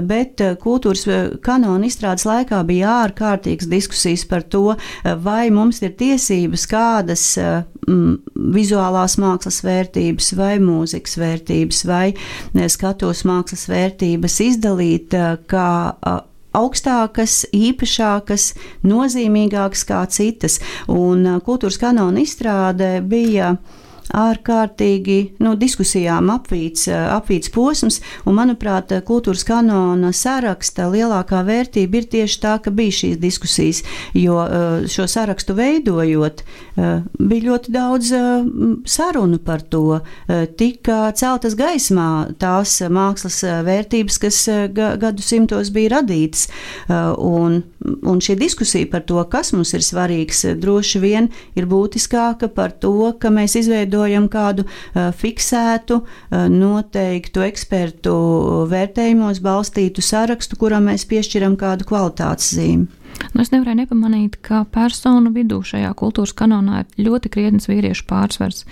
bet 0.07 0.41
kultūras 0.62 1.05
kanona 1.45 1.89
izstrādes 1.89 2.25
laikā 2.27 2.62
bija 2.67 2.97
ārkārtīgas 3.05 3.69
diskusijas 3.71 4.25
par 4.29 4.45
to, 4.45 4.75
vai 5.23 5.49
mums 5.53 5.81
ir 5.86 5.95
tiesības 5.99 6.67
kādas 6.71 7.25
mm, 7.38 8.17
vizuālās 8.55 9.17
mākslas 9.21 9.62
vērtības 9.65 10.34
vai 10.39 10.55
mūzikas 10.63 11.17
vērtības 11.21 11.84
vai 11.89 12.05
skatos 12.71 13.25
mākslas 13.27 13.67
vērtības 13.71 14.39
izdalīt 14.45 15.11
kā 15.47 15.69
augstākas, 16.58 17.45
īpašākas, 17.56 18.52
nozīmīgākas 18.88 19.86
kā 19.88 20.02
citas. 20.12 20.60
Un 20.91 21.24
kultūras 21.45 21.80
kanona 21.82 22.24
izstrāde 22.24 22.97
bija 23.04 23.56
ārkārtīgi 24.17 25.19
nu, 25.43 25.56
diskusijām 25.60 26.30
apvīts, 26.34 26.88
apvīts 26.91 27.52
posms, 27.54 28.00
un, 28.26 28.36
manuprāt, 28.38 28.91
kultūras 29.08 29.43
kanona 29.47 30.12
saraksta 30.15 30.88
lielākā 30.91 31.41
vērtība 31.47 32.02
ir 32.02 32.08
tieši 32.12 32.39
tā, 32.43 32.58
ka 32.63 32.74
bija 32.76 32.97
šīs 33.02 33.19
diskusijas, 33.21 33.82
jo 34.17 34.39
eh, 34.43 34.88
šo 34.91 35.08
sarakstu 35.10 35.56
veidojot, 35.58 36.43
eh, 36.43 36.91
bija 37.19 37.47
ļoti 37.50 37.76
daudz 37.76 38.12
eh, 38.17 38.30
sarunu 38.86 39.39
par 39.45 39.63
to, 39.71 40.02
tika 40.58 41.12
celtas 41.17 41.56
gaismā 41.58 42.34
tās 42.39 42.78
mākslas 42.91 43.39
vērtības, 43.65 44.17
kas 44.21 44.38
gadsimtos 45.02 45.71
bija 45.74 45.95
radītas, 45.97 46.45
un, 47.17 47.58
un 48.08 48.21
šī 48.24 48.36
diskusija 48.39 48.89
par 48.91 49.04
to, 49.08 49.21
kas 49.32 49.52
mums 49.56 49.74
ir 49.78 49.84
svarīgs, 49.86 50.43
droši 50.62 51.02
vien 51.04 51.30
ir 51.60 51.67
būtiskāka 51.69 52.52
par 52.54 52.76
to, 52.84 53.12
ka 53.19 53.32
mēs 53.34 53.58
izveidojam 53.60 54.00
veidojam 54.01 54.27
kādu 54.31 54.65
uh, 54.65 55.11
fiksētu, 55.15 56.01
uh, 56.01 56.47
noteiktu 56.49 57.43
ekspertu 57.45 58.15
vērtējumos 58.71 59.41
balstītu 59.41 60.01
sarakstu, 60.01 60.57
kuram 60.57 60.89
mēs 60.89 61.05
piešķiram 61.05 61.57
kādu 61.57 61.85
kvalitātes 61.85 62.53
zīmi. 62.55 62.87
Nu, 63.35 63.43
es 63.43 63.51
nevarēju 63.51 63.83
nepamanīt, 63.83 64.39
ka 64.41 64.63
personu 64.71 65.33
vidū 65.35 65.59
šajā 65.67 65.91
kultūras 65.99 66.33
kanonā 66.33 66.81
ir 66.81 67.05
ļoti 67.05 67.29
krietnes 67.29 67.67
vīriešu 67.69 68.07
pārsvars. 68.09 68.63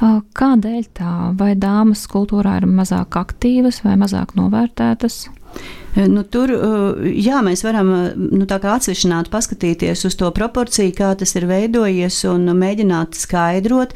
Kādēļ 0.00 0.86
tā? 0.96 1.16
Vai 1.36 1.52
dāmas 1.58 2.06
kultūrā 2.08 2.60
ir 2.62 2.68
mazāk 2.70 3.18
aktīvas 3.20 3.82
vai 3.84 3.98
mazāk 4.00 4.32
novērtētas? 4.38 5.26
Eh, 5.94 6.06
nu, 6.06 6.22
tur 6.22 6.50
eh, 6.54 7.08
jā, 7.18 7.40
mēs 7.42 7.64
varam 7.66 7.90
eh, 7.94 8.12
nu, 8.14 8.46
atsevišķināt, 8.46 9.30
paskatīties 9.32 10.04
uz 10.06 10.16
to 10.18 10.28
proporciju, 10.34 10.92
kā 10.94 11.10
tas 11.18 11.34
ir 11.34 11.48
veidojies, 11.50 12.22
un 12.30 12.46
mēģināt 12.56 13.16
skaidrot, 13.18 13.92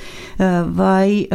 vai 0.74 1.26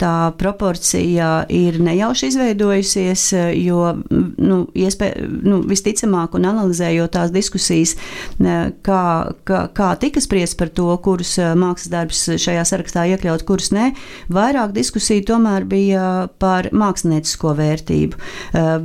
tā 0.00 0.14
proporcija 0.38 1.28
ir 1.52 1.78
nejauši 1.82 2.28
izveidojusies, 2.30 3.24
jo 3.58 3.80
nu, 4.10 4.58
iespē, 4.76 5.10
nu, 5.44 5.60
visticamāk, 5.68 6.36
un 6.38 6.46
analizējot 6.48 7.12
tās 7.16 7.32
diskusijas, 7.34 7.94
kā, 8.38 9.02
kā, 9.48 9.60
kā 9.76 9.88
tika 10.00 10.22
spriest 10.24 10.58
par 10.60 10.72
to, 10.74 10.88
kurus 11.04 11.34
mākslas 11.38 11.92
darbus 11.92 12.22
šajā 12.44 12.64
sarakstā 12.68 13.06
iekļaut, 13.14 13.44
kurus 13.48 13.72
nē, 13.76 13.90
vairāk 14.32 14.74
diskusiju 14.76 15.26
tomēr 15.32 15.66
bija 15.68 16.06
par 16.40 16.70
māksliniecisko 16.72 17.54
vērtību. 17.58 18.22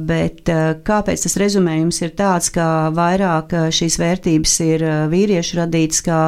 Bet 0.09 0.51
kāpēc? 0.87 1.12
Kāpēc 1.13 1.27
tas 1.27 1.35
rezumējums 1.37 1.99
ir 2.01 2.11
tāds, 2.17 2.49
ka 2.49 2.89
vairāk 2.93 3.53
šīs 3.69 3.99
vērtības 4.01 4.53
ir 4.65 4.83
vīriešu 5.11 5.59
radītas 5.59 6.01
kā 6.01 6.19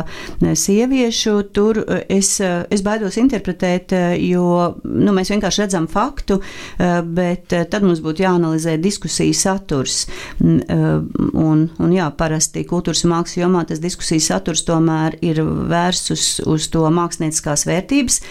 sieviešu, 0.42 1.34
tur 1.56 1.80
es, 2.06 2.38
es 2.40 2.84
baidos 2.86 3.18
interpretēt, 3.18 3.96
jo 4.22 4.76
nu, 4.84 5.14
mēs 5.16 5.32
vienkārši 5.34 5.64
redzam 5.64 5.88
faktu, 5.90 6.38
bet 6.78 7.50
tad 7.50 7.82
mums 7.82 8.04
būtu 8.06 8.26
jāanalizē 8.26 8.76
diskusiju 8.78 9.34
saturs. 9.34 10.06
Un, 10.42 11.66
un 11.82 11.96
jā, 11.96 12.12
parasti 12.14 12.66
kultūras 12.70 13.02
un 13.08 13.16
mākslas 13.16 13.42
jomā 13.42 13.66
tas 13.66 13.82
diskusiju 13.82 14.22
saturs 14.22 14.66
tomēr 14.68 15.18
ir 15.26 15.42
vērsts 15.42 16.14
uz, 16.14 16.28
uz 16.46 16.70
to 16.70 16.86
mākslinieckās 16.94 17.66
vērtības 17.66 18.22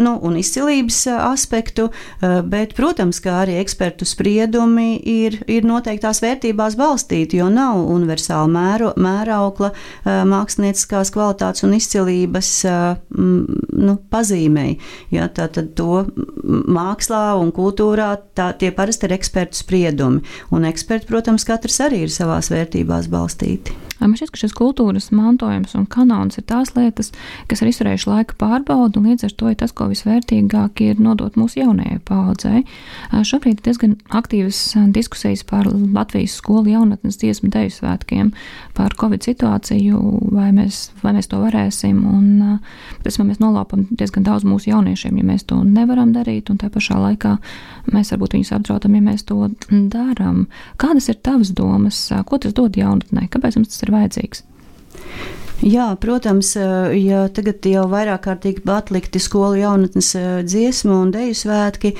nu, 0.00 0.16
un 0.16 0.40
izcilības 0.40 1.04
aspektu, 1.18 1.90
bet, 2.48 2.72
protams, 2.78 3.20
kā 3.20 3.42
arī 3.44 3.58
ekspertu 3.60 4.08
spriedumi 4.08 4.94
ir, 4.96 5.42
ir 5.50 5.66
noteiktās 5.74 6.22
vērtībās 6.24 6.78
balstīti, 6.78 7.42
jo 7.42 7.50
nav 7.52 7.82
universāla 7.92 8.48
mēro, 8.50 8.92
mēraukla 8.96 9.72
mākslinieckās 10.30 11.12
kvalitātes 11.14 11.66
un 11.66 11.74
izcilības 11.76 12.50
nu, 13.14 13.96
pazīmei. 14.14 14.78
Ja, 15.14 15.28
tā 15.28 15.50
tad 15.52 15.74
to 15.78 16.04
mākslā 16.44 17.24
un 17.40 17.52
kultūrā 17.54 18.14
tā, 18.38 18.52
tie 18.58 18.70
parasti 18.74 19.08
ir 19.08 19.16
ekspertu 19.18 19.60
spriedumi. 19.64 20.22
Un 20.54 20.68
eksperti, 20.68 21.08
protams, 21.10 21.46
katrs 21.48 21.80
arī 21.84 22.04
ir 22.06 22.14
savās 22.14 22.52
vērtībās 22.54 23.10
balstīti. 23.12 23.74
Man 24.00 24.18
šķiet, 24.18 24.32
ka 24.34 24.40
šis 24.42 24.52
kultūras 24.58 25.06
mantojums 25.14 25.72
un 25.78 25.86
kanons 25.88 26.36
ir 26.36 26.44
tās 26.50 26.74
lietas, 26.76 27.12
kas 27.48 27.62
ir 27.62 27.70
izturējuši 27.70 28.08
laika 28.10 28.36
pārbaudu, 28.36 29.00
un 29.00 29.12
līdz 29.12 29.28
ar 29.28 29.34
to 29.38 29.52
ir 29.52 29.56
tas, 29.60 29.72
ko 29.72 29.86
visvērtīgāk 29.88 30.82
ir 30.84 31.00
nodot 31.00 31.38
mūsu 31.40 31.62
jaunajai 31.62 32.00
paudzei. 32.04 32.64
Šobrīd 33.14 33.62
ir 33.62 33.64
diezgan 33.64 33.94
aktīvas 34.12 34.60
diskusijas 34.92 35.44
par 35.48 35.63
Latvijas 35.68 36.36
skolu 36.40 36.72
jaunatnes 36.72 37.18
dziesmu 37.20 37.50
deju 37.54 37.72
svētkiem, 37.74 38.32
par 38.76 38.94
Covid 39.00 39.24
situāciju, 39.26 40.00
vai 40.34 40.50
mēs, 40.56 40.88
vai 41.02 41.14
mēs 41.16 41.30
to 41.30 41.40
varēsim, 41.42 42.00
un 42.08 42.58
tas 43.04 43.18
mēs 43.20 43.40
nolāpam 43.42 43.86
diezgan 43.90 44.26
daudz 44.26 44.46
mūsu 44.48 44.72
jauniešiem, 44.72 45.20
ja 45.20 45.28
mēs 45.32 45.46
to 45.50 45.60
nevaram 45.64 46.12
darīt, 46.16 46.50
un 46.50 46.60
tā 46.60 46.70
pašā 46.72 46.98
laikā 47.00 47.36
mēs 47.92 48.14
varbūt 48.14 48.38
viņus 48.38 48.54
apdraudam, 48.58 48.98
ja 48.98 49.06
mēs 49.12 49.26
to 49.28 49.50
darām. 49.70 50.46
Kādas 50.80 51.08
ir 51.12 51.20
tavas 51.22 51.54
domas, 51.54 52.06
ko 52.26 52.40
tas 52.40 52.56
dod 52.56 52.76
jaunatnē, 52.78 53.28
kāpēc 53.32 53.60
mums 53.60 53.74
tas 53.74 53.86
ir 53.86 53.94
vajadzīgs. 53.94 54.44
Jā, 55.62 55.92
protams, 56.02 56.48
ja 56.98 57.28
tagad 57.30 57.62
jau 57.70 57.84
vairāk 57.86 58.24
kārtīgi 58.26 58.64
atlikti 58.74 59.20
skolu 59.22 59.60
jaunatnes 59.60 60.08
dziesmu 60.42 60.96
un 61.04 61.12
deju 61.14 61.36
svētki, 61.38 61.92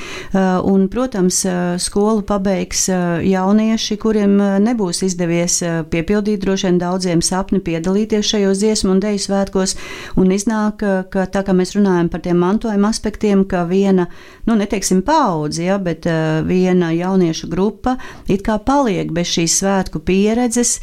un, 0.66 0.88
protams, 0.90 1.38
skolu 1.78 2.24
pabeigs 2.26 2.88
jaunieši, 2.90 3.96
kuriem 4.02 4.34
nebūs 4.64 5.04
izdevies 5.06 5.60
piepildīt 5.92 6.42
droši 6.42 6.66
vien 6.66 6.80
daudziem 6.82 7.22
sapni 7.22 7.60
piedalīties 7.62 8.32
šajos 8.32 8.58
dziesmu 8.58 8.96
un 8.96 9.02
deju 9.04 9.22
svētkos, 9.22 9.76
un 10.18 10.34
iznāk, 10.34 10.82
ka 11.14 11.28
tā 11.30 11.44
kā 11.46 11.54
mēs 11.54 11.76
runājam 11.78 12.10
par 12.10 12.24
tiem 12.26 12.42
mantojuma 12.42 12.90
aspektiem, 12.90 13.46
ka 13.46 13.62
viena, 13.70 14.08
nu, 14.50 14.58
neteiksim 14.58 15.04
paudzi, 15.06 15.68
ja, 15.68 15.78
bet 15.78 16.10
viena 16.50 16.90
jauniešu 16.90 17.52
grupa 17.54 17.96
it 18.26 18.42
kā 18.42 18.58
paliek 18.58 19.14
bez 19.14 19.30
šīs 19.38 19.60
svētku 19.62 20.02
pieredzes, 20.02 20.80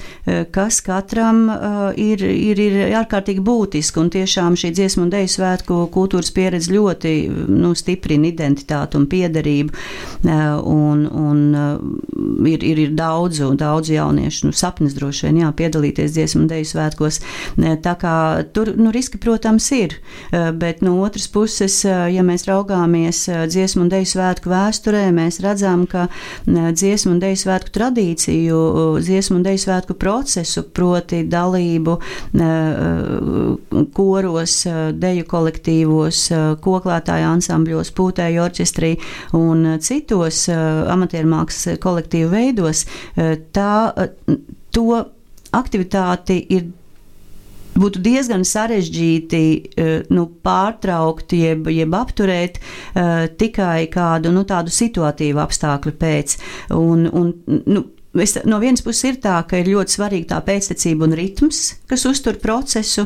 kas 0.55 0.79
katram 0.87 1.45
ir, 1.99 2.23
ir 2.23 2.60
ir 2.65 2.95
ārkārtīgi 3.01 3.43
būtiska. 3.45 4.01
Un 4.01 4.11
tiešām 4.13 4.57
šī 4.59 4.71
dziesmu 4.77 5.05
un 5.05 5.13
dēļu 5.13 5.33
svētku 5.35 5.79
kultūras 5.93 6.31
pieredze 6.35 6.73
ļoti 6.73 7.13
nu, 7.49 7.73
stiprina 7.77 8.29
identitāti 8.31 8.99
un 8.99 9.07
piederību. 9.11 9.75
Eh, 10.21 10.45
un, 10.75 11.05
un 11.07 11.43
ir, 12.47 12.63
ir, 12.63 12.79
ir 12.87 12.93
daudz, 12.97 13.41
daudz 13.59 13.91
jauniešu 13.91 14.49
nu, 14.49 14.55
sapnis 14.55 14.95
droši 14.97 15.27
vien 15.27 15.41
jā, 15.43 15.51
piedalīties 15.57 16.13
dziesmu 16.15 16.43
un 16.43 16.49
dēļu 16.51 16.69
svētkos. 16.71 17.19
Tā 17.85 17.93
kā 18.01 18.15
tur 18.55 18.73
nu, 18.77 18.91
riski, 18.93 19.19
protams, 19.21 19.67
ir. 19.75 19.97
Bet 20.31 20.81
no 20.85 20.97
otras 21.05 21.27
puses, 21.31 21.81
ja 21.85 22.25
mēs 22.25 22.47
raugāmies 22.49 23.23
dziesmu 23.51 23.85
un 23.85 23.91
dēļu 23.91 24.11
svētku 24.13 24.51
vēsturē, 24.51 25.03
mēs 25.15 25.41
redzam, 25.43 25.85
ka 25.89 26.07
dziesmu 26.47 27.15
un 27.15 27.21
dēļu 27.23 27.41
svētku 27.43 27.73
tradīciju, 27.77 28.61
dziesmu 29.01 29.39
un 29.39 29.45
dēļu 29.47 29.63
svētku 29.65 29.97
procesu, 30.01 30.65
proti 30.73 31.23
dalību 31.29 31.97
koros, 33.97 34.57
deju 35.01 35.27
kolektīvos, 35.31 36.23
koklētāju 36.63 37.29
ansambļos, 37.35 37.93
pūtēju 37.97 38.43
orķestrī 38.45 38.93
un 39.37 39.77
citos 39.83 40.45
amatiermākslas 40.51 41.79
kolektīvu 42.21 42.29
veidos, 42.31 42.85
tā, 43.53 44.07
to 44.71 45.05
aktivitāti 45.51 46.39
ir 46.49 46.69
būtu 47.71 48.01
diezgan 48.03 48.43
sarežģīti 48.43 49.43
nu, 50.11 50.25
pārtraukt, 50.43 51.31
jeb, 51.33 51.69
jeb 51.71 51.93
apturēt 51.95 52.59
uh, 52.59 53.27
tikai 53.31 53.87
kādu 53.87 54.31
nu, 54.31 54.43
tādu 54.43 54.69
situatīvu 54.69 55.39
apstākļu 55.39 55.93
pēc. 55.95 56.37
Un, 56.75 57.07
un, 57.07 57.31
nu, 57.47 57.85
es, 58.19 58.35
no 58.45 58.59
vienas 58.59 58.83
puses 58.83 59.05
ir 59.07 59.19
tā, 59.23 59.37
ka 59.47 59.59
ir 59.61 59.69
ļoti 59.71 59.95
svarīga 59.95 60.33
tā 60.33 60.39
pēctecība 60.45 61.07
un 61.07 61.15
ritms, 61.15 61.61
kas 61.87 62.03
uztur 62.09 62.37
procesu. 62.41 63.05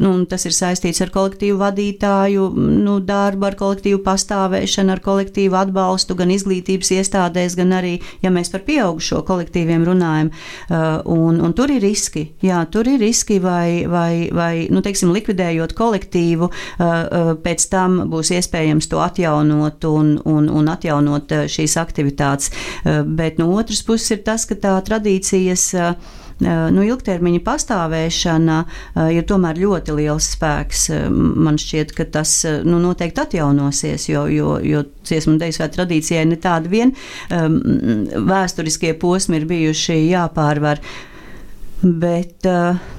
Nu, 0.00 0.12
tas 0.30 0.46
ir 0.48 0.54
saistīts 0.54 1.02
ar 1.04 1.12
kolektīvu 1.14 1.58
vadītāju 1.60 2.46
nu, 2.58 2.96
darbu, 3.06 3.46
ar 3.48 3.56
kolektīvu 3.58 4.00
pastāvēšanu, 4.06 4.94
ar 4.94 5.02
kolektīvu 5.04 5.58
atbalstu 5.58 6.16
gan 6.18 6.32
izglītības 6.34 6.92
iestādēs, 6.98 7.56
gan 7.58 7.74
arī, 7.78 7.96
ja 8.24 8.32
mēs 8.34 8.52
par 8.52 8.64
pieaugušo 8.66 9.22
kolektīviem 9.28 9.86
runājam. 9.86 10.32
Uh, 10.70 11.00
un, 11.10 11.40
un 11.44 11.54
tur 11.56 11.70
ir 11.74 11.82
riski. 11.84 12.26
Jā, 12.44 12.62
tur 12.70 12.88
ir 12.90 13.00
riski 13.02 13.40
vai, 13.42 13.86
vai, 13.90 14.30
vai 14.34 14.52
nu, 14.72 14.82
teiksim, 14.84 15.12
likvidējot 15.14 15.74
kolektīvu, 15.78 16.50
uh, 16.50 17.32
pēc 17.44 17.68
tam 17.70 18.02
būs 18.10 18.34
iespējams 18.38 18.90
to 18.90 19.02
atjaunot 19.02 19.86
un, 19.90 20.16
un, 20.26 20.50
un 20.50 20.70
atjaunot 20.70 21.34
šīs 21.50 21.76
aktivitātes. 21.80 22.50
Bet 23.06 23.38
no 23.40 23.50
otras 23.54 23.82
puses, 23.86 23.99
puses 24.00 24.16
ir 24.16 24.24
tas, 24.24 24.46
ka 24.48 24.56
tā 24.56 24.72
tradīcijas 24.86 25.66
nu, 26.40 26.84
ilgtermiņa 26.86 27.42
pastāvēšana 27.44 28.56
ir 29.12 29.26
tomēr 29.28 29.60
ļoti 29.60 29.96
liels 29.98 30.30
spēks. 30.36 30.86
Man 31.12 31.60
šķiet, 31.60 31.92
ka 31.96 32.06
tas 32.08 32.32
nu, 32.64 32.80
noteikti 32.80 33.20
atjaunosies, 33.26 34.08
jo, 34.08 34.24
jo, 34.32 34.56
jo 34.64 34.86
dziesmu 35.04 35.36
un 35.36 35.42
deju 35.42 35.68
tradīcijai 35.76 36.24
ne 36.30 36.40
tāda 36.40 36.72
vien 36.72 36.94
vēsturiskie 37.28 38.94
posmi 38.96 39.42
ir 39.42 39.48
bijuši 39.50 40.00
jāpārvar. 40.14 40.80
Bet 41.84 42.48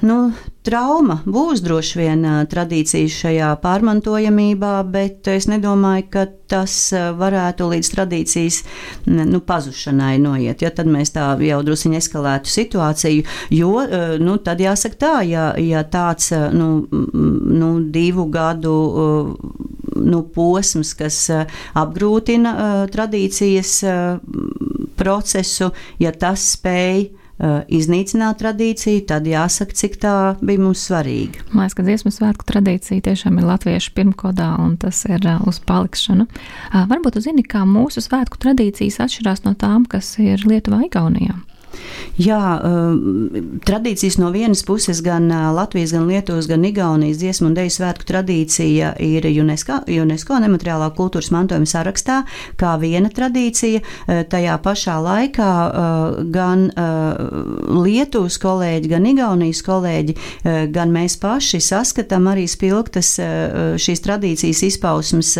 nu, 0.06 0.18
trauma 0.66 1.18
būs 1.26 1.62
droši 1.64 1.98
vien 1.98 2.24
tradīcijas 2.50 3.16
šajā 3.22 3.50
pārmantojamībā, 3.62 4.74
bet 4.92 5.28
es 5.32 5.48
nedomāju, 5.50 6.06
ka 6.12 6.26
tas 6.52 6.74
varētu 7.18 7.68
līdz 7.70 7.90
tradīcijas 7.94 8.58
nu, 9.08 9.40
pazušanai 9.46 10.18
noiet. 10.22 10.62
Ja 10.62 10.70
tad 10.74 10.90
mēs 10.92 11.14
tā 11.14 11.32
jau 11.42 11.60
druskuļi 11.66 11.98
eskalētu 11.98 12.52
situāciju, 12.52 13.24
jo 13.54 13.72
nu, 14.22 14.36
tad 14.44 14.62
jāsaka 14.62 15.00
tā, 15.00 15.14
ja, 15.28 15.46
ja 15.58 15.82
tāds 15.88 16.30
nu, 16.52 16.68
nu, 16.90 17.72
divu 17.94 18.28
gadu 18.32 18.76
nu, 20.02 20.22
posms, 20.34 20.92
kas 20.98 21.24
apgrūtina 21.78 22.54
tradīcijas 22.92 23.74
procesu, 25.00 25.72
ja 26.02 26.14
tas 26.14 26.52
spēj 26.54 27.10
iznīcināt 27.42 28.38
tradīciju, 28.38 29.04
tad 29.10 29.26
jāsaka, 29.26 29.74
cik 29.74 29.98
tā 30.02 30.14
bija 30.42 30.62
mums 30.62 30.84
svarīga. 30.86 31.42
Man 31.50 31.64
liekas, 31.64 31.76
ka 31.78 31.86
dziesmu 31.86 32.12
svētku 32.14 32.46
tradīcija 32.48 33.02
tiešām 33.08 33.40
ir 33.40 33.48
latviešu 33.48 33.94
pirmkodā, 33.96 34.52
un 34.62 34.76
tas 34.82 35.02
ir 35.08 35.26
uh, 35.26 35.40
uz 35.50 35.58
palikšanu. 35.66 36.28
Uh, 36.28 36.84
varbūt 36.90 37.18
jūs 37.18 37.26
zināt, 37.26 37.48
kā 37.50 37.64
mūsu 37.68 38.04
svētku 38.04 38.38
tradīcijas 38.42 39.00
atšķirās 39.06 39.42
no 39.46 39.56
tām, 39.58 39.88
kas 39.90 40.14
ir 40.22 40.46
Lietuvā, 40.46 40.84
Igaunijā. 40.86 41.40
Jā, 42.20 42.38
um, 42.60 43.58
tradīcijas 43.64 44.18
no 44.20 44.28
vienas 44.34 44.60
puses 44.68 45.00
gan 45.04 45.30
uh, 45.32 45.48
Latvijas, 45.56 45.94
gan 45.96 46.04
Lietuvas, 46.10 46.48
gan 46.50 46.64
Igaunijas 46.68 47.22
dziesmu 47.22 47.48
un 47.48 47.56
deju 47.56 47.72
svētku 47.72 48.04
tradīcija 48.08 48.94
ir 49.00 49.26
UNESCO, 49.30 49.82
UNESCO 50.02 50.40
nemateriālā 50.44 50.90
kultūras 50.96 51.30
mantojuma 51.32 51.68
sarakstā 51.68 52.18
kā 52.60 52.74
viena 52.82 53.08
tradīcija. 53.12 53.80
Uh, 53.80 54.22
tajā 54.28 54.58
pašā 54.62 54.98
laikā 55.02 55.48
uh, 55.48 56.20
gan 56.32 56.68
Lietuvas 57.82 58.36
kolēģi, 58.42 58.90
gan 58.92 59.06
Igaunijas 59.08 59.62
kolēģi, 59.66 60.14
gan 60.72 60.92
mēs 60.94 61.16
paši 61.20 61.60
saskatām 61.62 62.28
arī 62.30 62.44
spilgtas 62.50 63.14
šīs 63.82 64.02
tradīcijas 64.04 64.62
izpausmes 64.68 65.32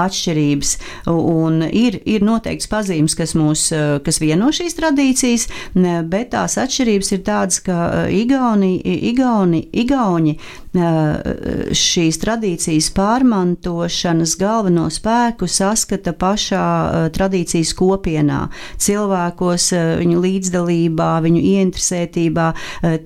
atšķirības. 0.00 0.74
Un 1.12 1.62
ir, 1.68 1.98
ir 2.08 2.24
noteikts 2.26 2.68
pazīmes, 2.70 3.16
kas 3.18 3.34
mūs, 3.38 3.66
kas 4.06 4.20
vieno 4.22 4.50
šīs 4.54 4.76
tradīcijas, 4.78 5.48
bet 6.06 6.30
tās 6.34 6.54
atšķirības 6.62 7.12
ir 7.16 7.22
tādas, 7.26 7.60
ka 7.66 7.78
eh, 8.04 8.20
Igauni, 8.22 8.76
Igauni, 9.10 9.64
Igauni 9.72 10.36
šīs 10.74 12.18
tradīcijas 12.22 12.88
pārmantošanas 12.96 14.34
galveno 14.40 14.88
spēku 14.90 15.46
saskata 15.50 16.14
pašā 16.18 16.64
eh, 16.64 17.06
tradīcijas 17.14 17.74
kopienā, 17.78 18.40
cilvēkos, 18.82 19.70
viņu 20.00 20.22
līdzdalībā, 20.24 21.10
viņu 21.24 21.42
ieinteresētībā, 21.54 22.46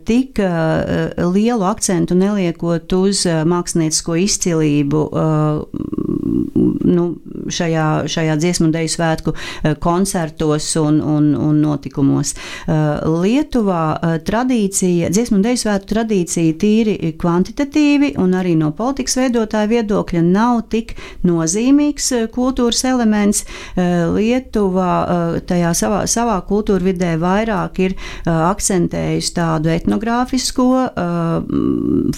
tik 0.09 0.39
lielu 0.39 1.67
akcentu 1.69 2.17
neliekot 2.19 2.93
uz 2.99 3.25
māksliniecisko 3.27 4.17
izcilību 4.25 5.03
nu, 6.89 7.05
šajā, 7.53 7.87
šajā 8.11 8.37
dziesmu 8.41 8.69
un 8.69 8.75
deju 8.75 8.93
svētku 8.93 9.35
koncertos 9.83 10.69
un, 10.81 11.01
un, 11.03 11.31
un 11.37 11.61
notikumos. 11.63 12.35
Eh, 12.35 12.75
Lietuvā 13.23 13.83
eh, 13.97 14.17
tradīcija, 14.25 15.11
dziesmu 15.15 15.39
un 15.39 15.47
deju 15.47 15.63
svētku 15.65 15.93
tradīcija 15.95 16.57
tīri 16.61 16.97
kvantitatīvi 17.59 18.15
un 18.19 18.35
arī 18.39 18.55
no 18.57 18.71
politikas 18.73 19.17
veidotāja 19.19 19.69
viedokļa 19.69 20.23
nav 20.23 20.69
tik 20.71 20.95
nozīmīgs 21.27 22.13
eh, 22.13 22.27
kultūras 22.31 22.85
elements. 22.85 23.45
Lietuvā 23.79 25.41
tajā 25.47 25.71
savā, 25.75 26.01
savā 26.07 26.39
kultūra 26.47 26.85
vidē 26.85 27.17
vairāk 27.19 27.79
ir 27.83 27.95
akcentējusi 28.27 29.33
tādu 29.37 29.71
etnogrāfisko 29.73 30.67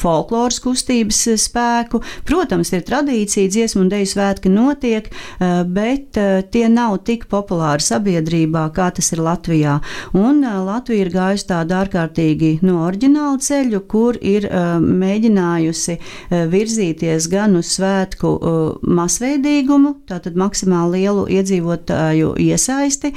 folkloras 0.00 0.61
kustības 0.62 1.20
spēku. 1.40 2.00
Protams, 2.29 2.72
ir 2.72 2.85
tradīcija, 2.88 3.50
dziesmu 3.53 3.85
un 3.85 3.90
deju 3.92 4.09
svētki 4.12 4.53
notiek, 4.53 5.11
bet 5.70 6.18
tie 6.53 6.64
nav 6.72 6.98
tik 7.07 7.26
populāri 7.31 7.85
sabiedrībā, 7.85 8.66
kā 8.76 8.90
tas 8.96 9.12
ir 9.14 9.22
Latvijā. 9.24 9.79
Un 10.16 10.42
Latvija 10.44 11.07
ir 11.07 11.12
gājusi 11.14 11.48
tādu 11.53 11.76
ārkārtīgi 11.81 12.57
no 12.66 12.81
oriģinālu 12.87 13.40
ceļu, 13.44 13.85
kur 13.90 14.18
ir 14.20 14.48
uh, 14.48 14.81
mēģinājusi 15.31 15.97
uh, 15.97 16.47
virzīties 16.51 17.29
gan 17.31 17.57
uz 17.57 17.75
svētku 17.77 18.35
uh, 18.37 18.79
masveidīgumu, 18.83 20.03
tātad 20.09 20.37
maksimāli 20.37 21.01
lielu 21.01 21.27
iedzīvotāju 21.31 22.35
iesaisti, 22.40 23.12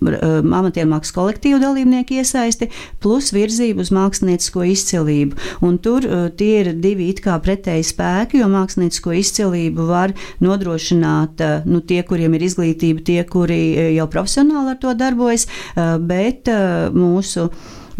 amatiermākslas 0.00 1.12
kolektīvu 1.14 1.60
dalībnieku 1.60 2.16
iesaisti, 2.20 2.70
plus 3.02 3.30
virzību 3.34 3.84
uz 3.84 3.90
māksliniecisko 3.92 4.64
izcilību. 4.70 5.36
Un 5.66 5.76
tur 5.82 6.06
tie 6.36 6.52
ir 6.62 6.72
divi 6.80 7.10
it 7.12 7.20
kā 7.24 7.36
pretēji 7.42 7.84
spēki, 7.90 8.40
jo 8.40 8.48
māksliniecisko 8.50 9.12
izcilību 9.20 9.88
var 9.90 10.14
nodrošināt 10.40 11.44
nu, 11.68 11.82
tie, 11.84 12.00
kuriem 12.06 12.38
ir 12.38 12.46
izglītība, 12.48 13.04
tie, 13.04 13.20
kuri 13.28 13.60
jau 13.96 14.08
profesionāli 14.10 14.74
ar 14.74 14.80
to 14.80 14.94
darbojas, 14.96 15.46
bet 16.00 16.48
mūsu 16.96 17.50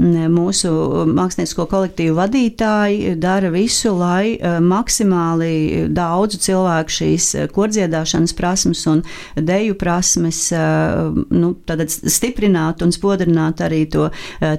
mūsu 0.00 0.70
māksliniecisko 1.10 1.66
kolektīvu 1.70 2.16
vadītāji 2.16 3.14
dara 3.20 3.50
visu, 3.52 3.92
lai 3.98 4.36
eh, 4.36 4.58
maksimāli 4.60 5.88
daudzu 5.92 6.40
cilvēku 6.40 6.94
šīs 6.96 7.28
eh, 7.34 7.48
kordziedāšanas 7.52 8.34
prasmes 8.38 8.84
un 8.90 9.02
deju 9.36 9.76
prasmes 9.80 10.40
eh, 10.52 10.60
nu, 11.30 11.52
stiprinātu 11.90 12.86
un 12.86 12.94
spodrinātu 12.94 13.66
arī 13.66 13.82
to, 13.90 14.08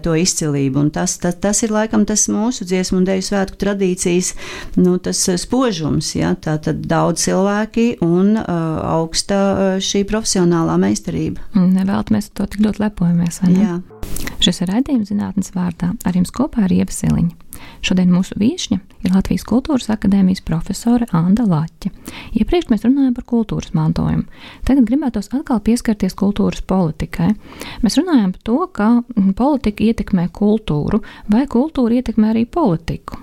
to 0.04 0.15
izcilību. 0.17 0.86
Un 0.86 0.91
tas, 0.93 1.17
tas, 1.21 1.38
tas 1.41 1.63
ir 1.65 1.73
laikam 1.73 2.06
tas 2.06 2.27
mūsu 2.32 2.67
dziesmu 2.67 3.01
un 3.01 3.08
deju 3.08 3.25
svētku 3.32 3.60
tradīcijas 3.62 4.34
nu, 4.80 4.97
spožums. 5.01 6.13
Ja? 6.17 6.34
Tā 6.36 6.58
tad 6.63 6.84
daudz 6.89 7.25
cilvēki 7.25 7.88
un 8.06 8.36
augsta 8.38 9.80
šī 9.84 10.04
profesionālā 10.10 10.77
meistarība. 10.82 11.43
Nevēlt 11.58 12.13
mēs 12.13 12.32
to 12.36 12.47
tik 12.49 12.65
ļoti 12.67 12.86
lepojamies. 12.86 13.41
Jā. 13.51 13.80
Šis 14.41 14.63
ir 14.63 14.71
raidījums 14.71 15.11
zinātnes 15.11 15.51
vārdā. 15.53 15.91
Ar 16.07 16.17
jums 16.17 16.33
kopā 16.33 16.65
ir 16.65 16.79
Ieva 16.79 16.93
Siliņa. 16.93 17.35
Šodien 17.85 18.09
mūsu 18.09 18.37
viesņa 18.41 18.77
ir 19.05 19.13
Latvijas 19.13 19.45
Kultūras 19.45 19.89
Akadēmijas 19.93 20.41
profesore 20.45 21.05
Anna 21.17 21.45
Laķa. 21.45 21.91
Iepriekš 22.37 22.71
mēs 22.71 22.85
runājām 22.87 23.13
par 23.17 23.27
kultūras 23.29 23.73
mantojumu. 23.77 24.25
Tagad 24.65 24.89
gribētos 24.89 25.29
atkal 25.29 25.61
pieskarties 25.65 26.17
kultūras 26.17 26.63
politikai. 26.65 27.31
Mēs 27.85 27.99
runājam 28.01 28.33
par 28.33 28.45
to, 28.49 28.59
kā 28.79 28.89
politika 29.37 29.85
ietekmē 29.91 30.29
kultūru, 30.33 31.03
vai 31.29 31.45
kultūra 31.49 32.01
ietekmē 32.01 32.33
arī 32.33 32.47
politiku. 32.49 33.21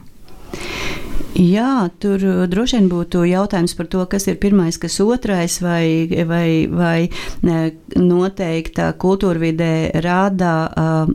Jā, 1.37 1.91
tur 2.01 2.23
uh, 2.25 2.39
droši 2.49 2.79
vien 2.79 2.87
būtu 2.89 3.21
jautājums 3.29 3.75
par 3.77 3.87
to, 3.93 4.01
kas 4.09 4.25
ir 4.31 4.39
pirmais, 4.41 4.79
kas 4.81 4.97
otrais, 5.05 5.59
vai, 5.61 6.09
vai, 6.25 6.65
vai 6.73 7.11
noteikta 8.01 8.89
kultūra 8.99 9.39
vidē 9.43 9.73
rāda 10.01 10.53
uh, 10.73 11.11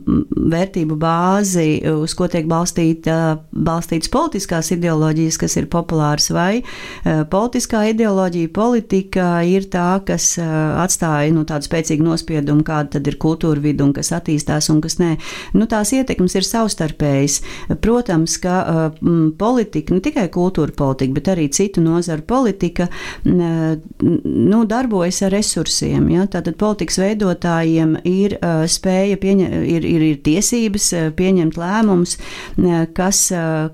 vērtību 0.54 0.96
bāzi, 1.00 1.82
uz 1.90 2.14
ko 2.14 2.28
tiek 2.30 2.46
balstīta, 2.48 3.40
balstītas 3.50 4.12
politiskās 4.14 4.70
ideoloģijas, 4.76 5.38
kas 5.42 5.58
ir 5.58 5.66
populāras, 5.72 6.30
vai 6.34 6.62
uh, 6.62 7.24
politiskā 7.30 7.82
ideoloģija, 7.90 8.52
politika 8.54 9.28
ir 9.42 9.66
tā, 9.72 9.98
kas 10.06 10.36
uh, 10.38 10.78
atstāja 10.84 11.34
nu, 11.34 11.42
tādu 11.48 11.66
spēcīgu 11.66 12.06
nospiedumu, 12.06 12.62
kāda 12.66 13.00
tad 13.00 13.10
ir 13.10 13.18
kultūra 13.18 13.58
vidi 13.64 13.82
un 13.82 13.92
kas 13.96 14.14
attīstās 14.14 14.70
un 14.70 14.78
kas 14.84 15.00
nē. 15.02 15.16
Nu, 15.58 15.66
tās 15.66 15.90
ietekmes 15.96 16.38
ir 16.38 16.46
savstarpējas. 16.46 17.40
Protams, 17.82 18.38
ka 18.38 18.62
uh, 18.62 19.12
politika, 19.42 19.98
nu, 19.98 20.03
tikai 20.04 20.28
kultūra 20.32 20.74
politika, 20.76 21.16
bet 21.18 21.30
arī 21.34 21.48
citu 21.54 21.82
nozaru 21.84 22.24
politika 22.28 22.88
nu, 23.24 24.60
darbojas 24.68 25.22
ar 25.26 25.34
resursiem. 25.34 26.08
Ja? 26.12 26.26
Tātad 26.30 26.58
politikas 26.60 26.98
veidotājiem 27.02 27.96
ir 28.08 28.36
spēja 28.70 29.18
pieņemt, 29.20 29.56
ir, 29.70 29.86
ir, 29.88 30.06
ir 30.12 30.20
tiesības 30.24 30.90
pieņemt 31.18 31.58
lēmumus, 31.60 32.16
kas, 32.96 33.20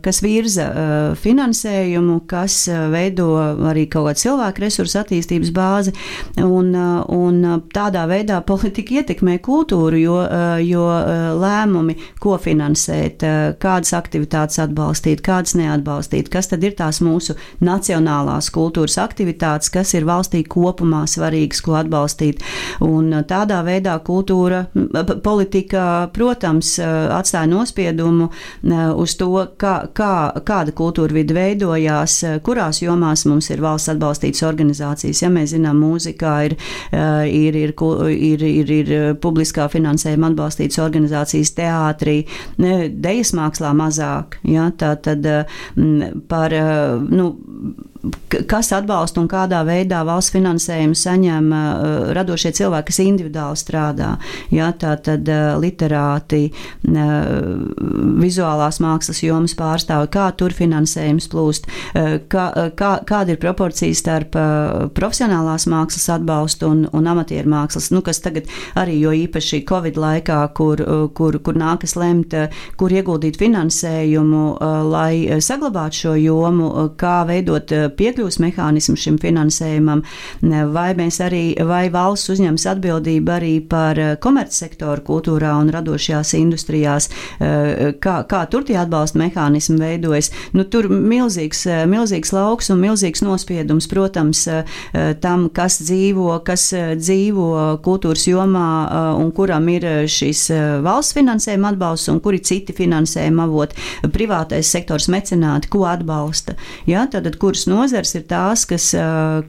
kas 0.05 0.23
virza 0.25 0.69
finansējumu, 1.21 2.21
kas 2.31 2.63
veido 2.93 3.31
arī 3.71 3.87
kaut 3.91 4.11
kādu 4.11 4.25
cilvēku 4.25 4.65
resursu 4.65 5.01
attīstības 5.03 5.53
bāzi. 5.57 5.95
Un, 6.45 6.73
un 6.75 7.41
tādā 7.75 8.07
veidā 8.11 8.41
politika 8.51 9.01
ietekmē 9.01 9.39
kultūru, 9.45 10.01
jo, 10.01 10.19
jo 10.65 10.87
lēmumi, 11.41 11.97
ko 12.21 12.37
finansēt, 12.41 13.25
kādas 13.63 13.95
aktivitātes 13.97 14.61
atbalstīt, 14.63 15.23
kādas 15.25 15.57
neatbalstīt, 15.59 16.20
kas 16.29 16.51
tad 16.53 16.65
ir 16.65 16.75
tās 16.77 17.01
mūsu 17.01 17.37
nacionālās 17.65 18.51
kultūras 18.53 18.99
aktivitātes, 19.01 19.71
kas 19.73 19.95
ir 19.95 20.05
valstī 20.05 20.43
kopumā 20.45 21.07
svarīgas, 21.09 21.63
ko 21.65 21.79
atbalstīt. 21.81 22.43
Un 22.85 23.13
tādā 23.29 23.63
veidā 23.65 23.97
kultūra, 24.05 24.67
politika, 25.25 26.11
protams, 26.13 26.77
atstāja 26.81 27.49
nospiedumu 27.51 28.29
uz 29.01 29.17
to, 29.17 29.31
kā, 29.61 29.75
kā, 29.97 30.13
kāda 30.47 30.75
kultūra 30.77 31.15
vidi 31.15 31.37
veidojās, 31.37 32.19
kurās 32.45 32.83
jomās 32.83 33.25
mums 33.29 33.51
ir 33.51 33.63
valsts 33.65 33.95
atbalstītas 33.95 34.45
organizācijas. 34.49 35.23
Ja 35.25 35.31
mēs 35.33 35.55
zinām, 35.55 35.81
mūzikā 35.81 36.35
ir, 36.51 36.57
ir, 36.93 37.59
ir, 37.63 37.75
ir, 38.11 38.45
ir, 38.51 38.75
ir 38.81 38.93
publiskā 39.23 39.69
finansējuma 39.73 40.33
atbalstītas 40.33 40.81
organizācijas 40.83 41.55
teātrī, 41.57 42.17
dejas 42.59 43.35
mākslā 43.37 43.73
mazāk. 43.77 44.41
Ja, 44.47 44.71
tā 44.77 44.95
tad 45.03 45.27
par, 46.29 46.51
nu, 47.11 47.35
kas 48.49 48.71
atbalsta 48.73 49.21
un 49.21 49.29
kādā 49.31 49.61
veidā 49.67 50.01
valsts 50.07 50.33
finansējumu 50.35 50.97
saņem 50.97 51.51
uh, 51.53 52.13
radošie 52.17 52.53
cilvēki, 52.57 52.89
kas 52.91 53.01
individuāli 53.05 53.61
strādā. 53.61 54.11
Ja, 54.55 54.71
tā 54.73 54.95
tad 55.05 55.29
uh, 55.29 55.59
literāti, 55.61 56.47
uh, 56.51 57.51
vizuālās 58.21 58.81
mākslas 58.83 59.23
jomas 59.25 59.55
pārstāvi, 59.59 60.09
kā 60.15 60.31
tur 60.39 60.55
finansējums 60.57 61.29
plūst, 61.31 61.67
kā, 62.31 62.45
kā, 62.77 62.91
kāda 63.07 63.35
ir 63.35 63.41
proporcija 63.41 63.97
starp 63.97 64.37
profesionālās 64.97 65.67
mākslas 65.71 66.07
atbalstu 66.15 66.69
un, 66.71 66.83
un 66.97 67.09
amatieru 67.11 67.51
mākslas, 67.51 67.91
nu, 67.95 68.03
kas 68.07 68.23
tagad 68.25 68.49
arī 68.79 68.99
jo 69.01 69.13
īpaši 69.17 69.63
Covid 69.69 69.99
laikā, 70.01 70.41
kur, 70.57 70.83
kur, 71.17 71.39
kur 71.45 71.59
nākas 71.59 71.97
lemt, 72.01 72.37
kur 72.81 72.95
ieguldīt 72.95 73.41
finansējumu, 73.41 74.45
lai 74.91 75.41
saglabātu 75.43 76.05
šo 76.05 76.17
jomu, 76.21 76.71
kā 77.01 77.21
veidot 77.29 77.73
piekļuvas 77.97 78.41
mehānismu 78.43 78.97
šim 79.01 79.19
finansējumam, 79.21 80.03
vai 80.75 80.89
mēs 80.99 81.21
arī, 81.25 81.45
vai 81.67 81.89
valsts 81.93 82.33
uzņems 82.35 82.67
atbildību 82.75 83.35
arī 83.35 83.53
par 83.71 83.99
eh, 83.99 84.15
komercsektoru 84.21 85.05
kultūrā 85.07 85.55
un 85.61 85.71
radošajās 85.75 86.35
industrijās, 86.39 87.09
eh, 87.41 87.95
kā, 88.03 88.21
kā 88.31 88.43
tur 88.51 88.65
tie 88.67 88.79
atbalsta 88.81 89.21
mehānismi 89.21 89.79
veidojas. 89.81 90.31
Nu, 90.57 90.65
tur 90.65 90.89
milzīgs, 90.91 91.65
eh, 91.71 91.85
milzīgs 91.91 92.33
lauks 92.37 92.71
un 92.73 92.83
milzīgs 92.83 93.25
nospiedums, 93.25 93.89
protams, 93.91 94.47
tam, 95.21 95.49
kas 95.55 95.79
dzīvo, 95.83 96.33
kas 96.45 96.71
dzīvo 96.99 97.81
kultūras 97.85 98.25
jomā 98.29 99.17
un 99.19 99.31
kuram 99.35 99.67
ir 99.73 99.87
šis 100.11 100.47
valsts 100.85 101.15
finansējuma 101.17 101.73
atbalsts 101.75 102.11
un 102.13 102.21
kuri 102.23 102.41
citi 102.45 102.75
finansējuma 102.77 103.47
avoti, 103.47 103.79
privātais 104.15 104.71
sektors 104.73 105.09
mecenāti, 105.13 105.71
ko 105.73 105.85
atbalsta. 105.91 106.57
Ja, 106.89 107.07
tad, 107.11 107.29
kuras 107.41 107.67
nozars 107.81 108.13
ir 108.19 108.27
tās, 108.29 108.67
kas, 108.69 108.91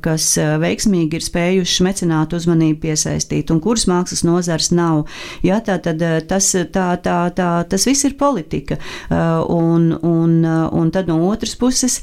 kas 0.03 0.27
veiksmīgi 0.61 1.17
ir 1.17 1.25
spējušas 1.25 1.83
mecenātu 1.85 2.39
uzmanību 2.39 2.79
piesaistīt, 2.85 3.51
un 3.51 3.59
kuras 3.63 3.87
mākslas 3.89 4.23
nozars 4.27 4.71
nav. 4.75 5.03
Ja, 5.45 5.59
tā, 5.63 5.77
tad, 5.83 6.01
tas, 6.29 6.51
tā, 6.71 6.87
tā, 7.03 7.17
tā, 7.35 7.49
tas 7.67 7.87
viss 7.87 8.07
ir 8.07 8.15
politika. 8.19 8.77
Un, 9.11 9.91
un, 10.07 10.37
un 10.45 10.91
tad 10.93 11.11
no 11.11 11.19
otras 11.27 11.57
puses, 11.59 11.99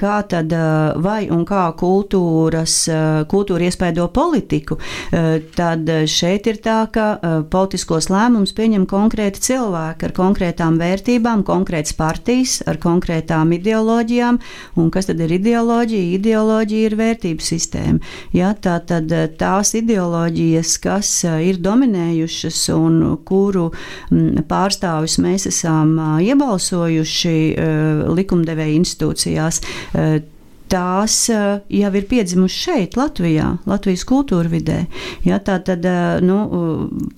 kā 0.00 0.16
tad 0.28 0.52
vai 1.02 1.20
un 1.32 1.44
kā 1.48 1.64
kultūras, 1.78 2.76
kultūra 3.30 3.68
iespaido 3.68 4.08
politiku, 4.14 4.78
tad 5.56 5.92
šeit 6.10 6.50
ir 6.50 6.60
tā, 6.64 6.80
ka 6.92 7.08
politiskos 7.52 8.10
lēmumus 8.12 8.54
pieņem 8.56 8.88
konkrēti 8.90 9.44
cilvēki 9.50 10.08
ar 10.08 10.16
konkrētām 10.16 10.80
vērtībām, 10.82 11.46
konkrētas 11.46 11.94
partijas, 11.98 12.58
ar 12.66 12.80
konkrētām 12.82 13.54
ideoloģijām, 13.58 14.42
un 14.82 14.92
kas 14.92 15.10
tad 15.10 15.22
ir 15.22 15.38
ideoloģija? 15.38 15.51
Ideoloģija, 15.52 16.16
ideoloģija 16.16 16.88
ir 16.88 16.96
vērtību 16.96 17.44
sistēma. 17.44 18.12
Ja, 18.32 18.52
tā 18.54 18.78
tad 18.88 19.12
eh, 19.12 19.28
tās 19.38 19.74
ideoloģijas, 19.76 20.76
kas 20.82 21.10
eh, 21.28 21.38
ir 21.50 21.60
dominējušas 21.62 22.60
un 22.72 23.00
kuru 23.28 23.68
mm, 24.10 24.46
pārstāvis 24.48 25.18
mēs 25.22 25.46
esam 25.50 25.98
eh, 25.98 26.30
iebalsojuši 26.32 27.38
likumdevēja 28.12 28.78
institūcijās, 28.78 29.60
tās 30.72 31.16
jau 31.28 31.90
ir 31.98 32.06
piedzimušas 32.08 32.64
šeit, 32.66 32.96
Latvijā, 32.96 33.50
Latvijas 33.68 34.06
kultūra 34.08 34.48
vidē. 34.52 34.78
Ja, 35.26 35.38
tā 35.44 35.58
tad 35.64 35.84
nu, 36.24 36.38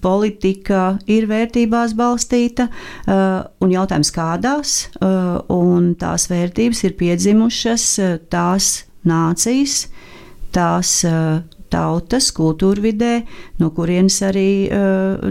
politika 0.02 0.96
ir 1.10 1.28
vērtībās 1.30 1.94
balstīta, 1.98 2.66
un 3.06 3.74
jautājums 3.74 4.10
kādās, 4.14 4.76
un 5.54 5.92
tās 6.00 6.28
vērtības 6.32 6.84
ir 6.88 6.96
piedzimušas 6.98 7.88
tās 8.34 8.72
nācijas, 9.06 9.84
tās 10.54 10.98
tautas, 11.74 12.30
kultūra 12.36 12.86
vidē, 12.86 13.12
no 13.58 13.74
kurienes 13.74 14.22
arī 14.30 14.48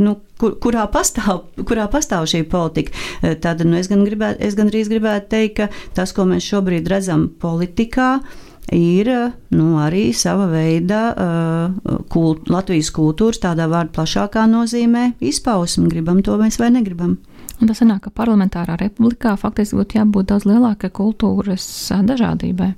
nu, 0.03 0.17
kur, 0.43 0.55
kurā, 0.61 0.85
pastāv, 0.91 1.45
kurā 1.67 1.87
pastāv 1.91 2.27
šī 2.29 2.43
politika. 2.51 2.93
Eh, 3.21 3.35
tad 3.39 3.63
nu, 3.65 3.77
es 3.79 3.89
gan 3.91 4.03
gribētu, 4.07 4.41
es 4.43 4.57
gan 4.59 4.71
arī 4.71 4.83
gribētu 4.89 5.29
teikt, 5.31 5.59
ka 5.59 5.69
tas, 5.97 6.15
ko 6.15 6.27
mēs 6.29 6.45
šobrīd 6.47 6.89
redzam 6.91 7.29
politikā, 7.41 8.17
ir 8.75 9.11
eh, 9.11 9.35
nu, 9.55 9.73
arī 9.83 10.05
sava 10.17 10.47
veida 10.51 11.01
uh, 11.11 11.99
kult, 12.11 12.49
Latvijas 12.51 12.91
kultūras, 12.95 13.41
tādā 13.43 13.67
vārda 13.71 13.93
plašākā 13.95 14.47
nozīmē, 14.49 15.13
izpausme. 15.23 15.89
Gribam 15.91 16.23
to 16.25 16.37
mēs 16.41 16.59
vai 16.61 16.71
negribam. 16.73 17.17
Un 17.61 17.69
tas 17.69 17.79
sanāk, 17.79 18.07
ka 18.07 18.15
parlamentārā 18.23 18.75
republikā 18.79 19.37
faktiski 19.39 19.77
būtu 19.79 19.99
jābūt 19.99 20.31
daudz 20.31 20.47
lielākai 20.49 20.89
kultūras 20.91 21.67
dažādībai. 22.03 22.73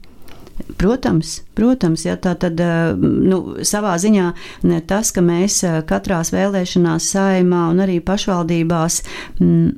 Protams, 0.79 1.41
protams, 1.55 2.05
ja 2.07 2.15
tā 2.21 2.31
tad 2.39 2.61
nu, 3.01 3.39
savā 3.67 3.95
ziņā 3.99 4.27
tas, 4.87 5.11
ka 5.15 5.23
mēs 5.23 5.59
katrās 5.89 6.31
vēlēšanās 6.35 7.09
saimā 7.11 7.65
un 7.73 7.83
arī 7.83 7.97
pašvaldībās 8.03 9.01
m, 9.03 9.49
m, 9.49 9.73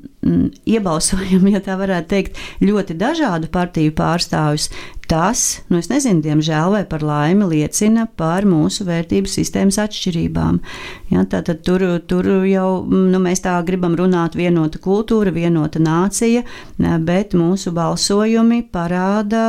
iebalsojam, 0.68 1.48
ja 1.54 1.62
tā 1.64 1.78
varētu 1.80 2.12
teikt, 2.14 2.40
ļoti 2.64 2.98
dažādu 3.00 3.52
partiju 3.54 3.96
pārstāvjus, 3.98 4.70
Tas, 5.08 5.62
nu 5.72 5.80
es 5.80 5.88
nezinu, 5.88 6.20
diemžēl 6.20 6.74
vai 6.74 6.82
par 6.84 7.04
laimi, 7.08 7.46
liecina 7.48 8.10
par 8.20 8.44
mūsu 8.44 8.84
vērtību 8.90 9.30
sistēmas 9.32 9.78
atšķirībām. 9.80 10.58
Ja, 11.14 11.24
tātad 11.32 11.62
tur, 11.64 11.86
tur 12.12 12.28
jau 12.44 12.84
nu, 12.92 13.22
mēs 13.24 13.40
tā 13.46 13.56
gribam 13.64 13.96
runāt 13.96 14.36
vienota 14.36 14.82
kultūra, 14.84 15.32
vienota 15.32 15.80
nācija, 15.80 16.44
bet 17.08 17.38
mūsu 17.40 17.72
balsojumi 17.78 18.66
parāda 18.68 19.46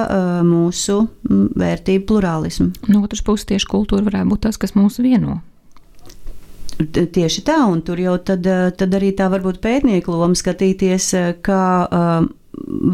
mūsu 0.47 1.01
vērtību 1.27 2.07
plurālismu. 2.07 2.71
No 2.95 3.03
otras 3.03 3.27
puses, 3.27 3.51
tieši 3.51 3.73
kultūra 3.75 4.07
varētu 4.07 4.37
būt 4.37 4.47
tas, 4.47 4.63
kas 4.63 4.79
mūs 4.79 5.03
vieno. 5.03 5.41
Tieši 6.79 7.43
tā, 7.43 7.59
un 7.67 7.81
tur 7.83 7.99
jau 7.99 8.15
tad, 8.23 8.47
tad 8.79 8.93
arī 8.95 9.11
tā 9.19 9.27
varbūt 9.33 9.59
pētnieku 9.65 10.15
loma 10.15 10.39
skatīties, 10.39 11.09
kā 11.43 11.65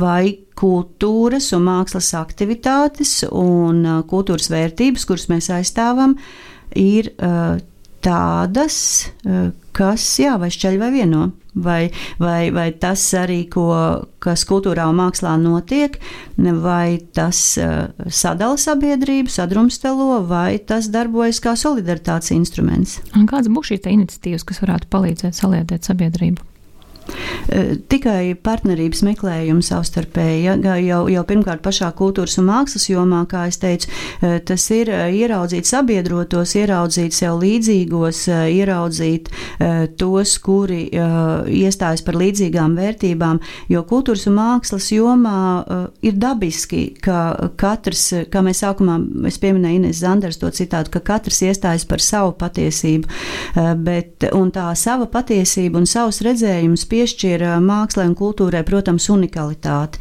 vai 0.01 0.23
kultūras 0.57 1.51
un 1.57 1.67
mākslas 1.67 2.09
aktivitātes 2.17 3.13
un 3.29 3.85
kultūras 4.09 4.49
vērtības, 4.53 5.05
kuras 5.09 5.29
mēs 5.29 5.51
aizstāvam, 5.53 6.17
ir 6.81 7.13
tādas, 8.05 8.79
kas, 9.77 10.09
jā, 10.21 10.39
vai 10.41 10.53
šķeļ 10.55 10.81
vai 10.81 10.91
vieno. 10.95 11.29
Vai, 11.55 11.93
vai, 12.19 12.51
vai 12.51 12.67
tas 12.83 13.03
arī, 13.15 13.45
ko, 13.47 13.69
kas 14.19 14.43
kultūrā 14.49 14.89
un 14.91 14.99
mākslā 14.99 15.37
notiek, 15.39 16.01
vai 16.37 16.99
tas 17.15 17.43
uh, 17.63 17.93
sadala 18.11 18.59
sabiedrību, 18.59 19.31
sadrumstalo, 19.31 20.25
vai 20.27 20.59
tas 20.59 20.91
darbojas 20.91 21.39
kā 21.45 21.55
solidaritātes 21.59 22.35
instruments. 22.35 22.99
Un 23.15 23.29
kāds 23.31 23.53
būs 23.53 23.71
šīs 23.71 23.87
iniciatīvas, 23.93 24.47
kas 24.49 24.65
varētu 24.65 24.91
palīdzēt 24.91 25.39
saliedēt 25.39 25.87
sabiedrību? 25.87 26.43
Tikai 27.91 28.35
partnerības 28.45 29.03
meklējums 29.07 29.69
savstarpēji. 29.71 30.43
Ja, 30.45 30.77
jau, 30.81 31.01
jau 31.11 31.25
pirmkārt, 31.29 31.63
pašā 31.65 31.91
kultūras 31.97 32.39
un 32.41 32.49
mākslas 32.49 32.87
jomā, 32.91 33.25
kā 33.31 33.45
es 33.51 33.59
teicu, 33.63 33.91
tas 34.47 34.65
ir 34.75 34.91
ieraudzīt 34.93 35.69
sabiedrotos, 35.69 36.55
ieraudzīt 36.59 37.17
sev 37.17 37.39
līdzīgos, 37.43 38.25
ieraudzīt 38.31 39.31
tos, 40.01 40.37
kuri 40.45 40.87
iestājas 40.93 42.05
par 42.07 42.19
līdzīgām 42.21 42.77
vērtībām. 42.79 43.41
Jo 43.73 43.85
kultūras 43.89 44.27
un 44.31 44.39
mākslas 44.39 44.91
jomā 44.95 45.41
ir 46.05 46.19
dabiski, 46.21 46.87
ka 47.05 47.51
katrs, 47.61 48.07
kā 48.33 48.45
mēs 48.45 48.63
sākumā, 48.65 49.01
es 49.31 49.41
pieminēju 49.43 49.83
Ines 49.83 50.03
Zanders 50.05 50.41
to 50.41 50.53
citātu, 50.55 50.95
ka 50.95 51.05
katrs 51.13 51.43
iestājas 51.49 51.87
par 51.89 52.03
savu 52.05 52.35
patiesību, 52.39 53.11
bet 53.85 54.29
tā 54.55 54.69
sava 54.79 55.07
patiesība 55.11 55.81
un 55.81 55.89
savs 55.91 56.23
redzējums 56.25 56.85
piešķir 56.91 57.24
mākslē 57.65 58.07
un 58.11 58.15
kultūrai, 58.19 58.63
protams, 58.67 59.09
unikalitāti. 59.13 59.99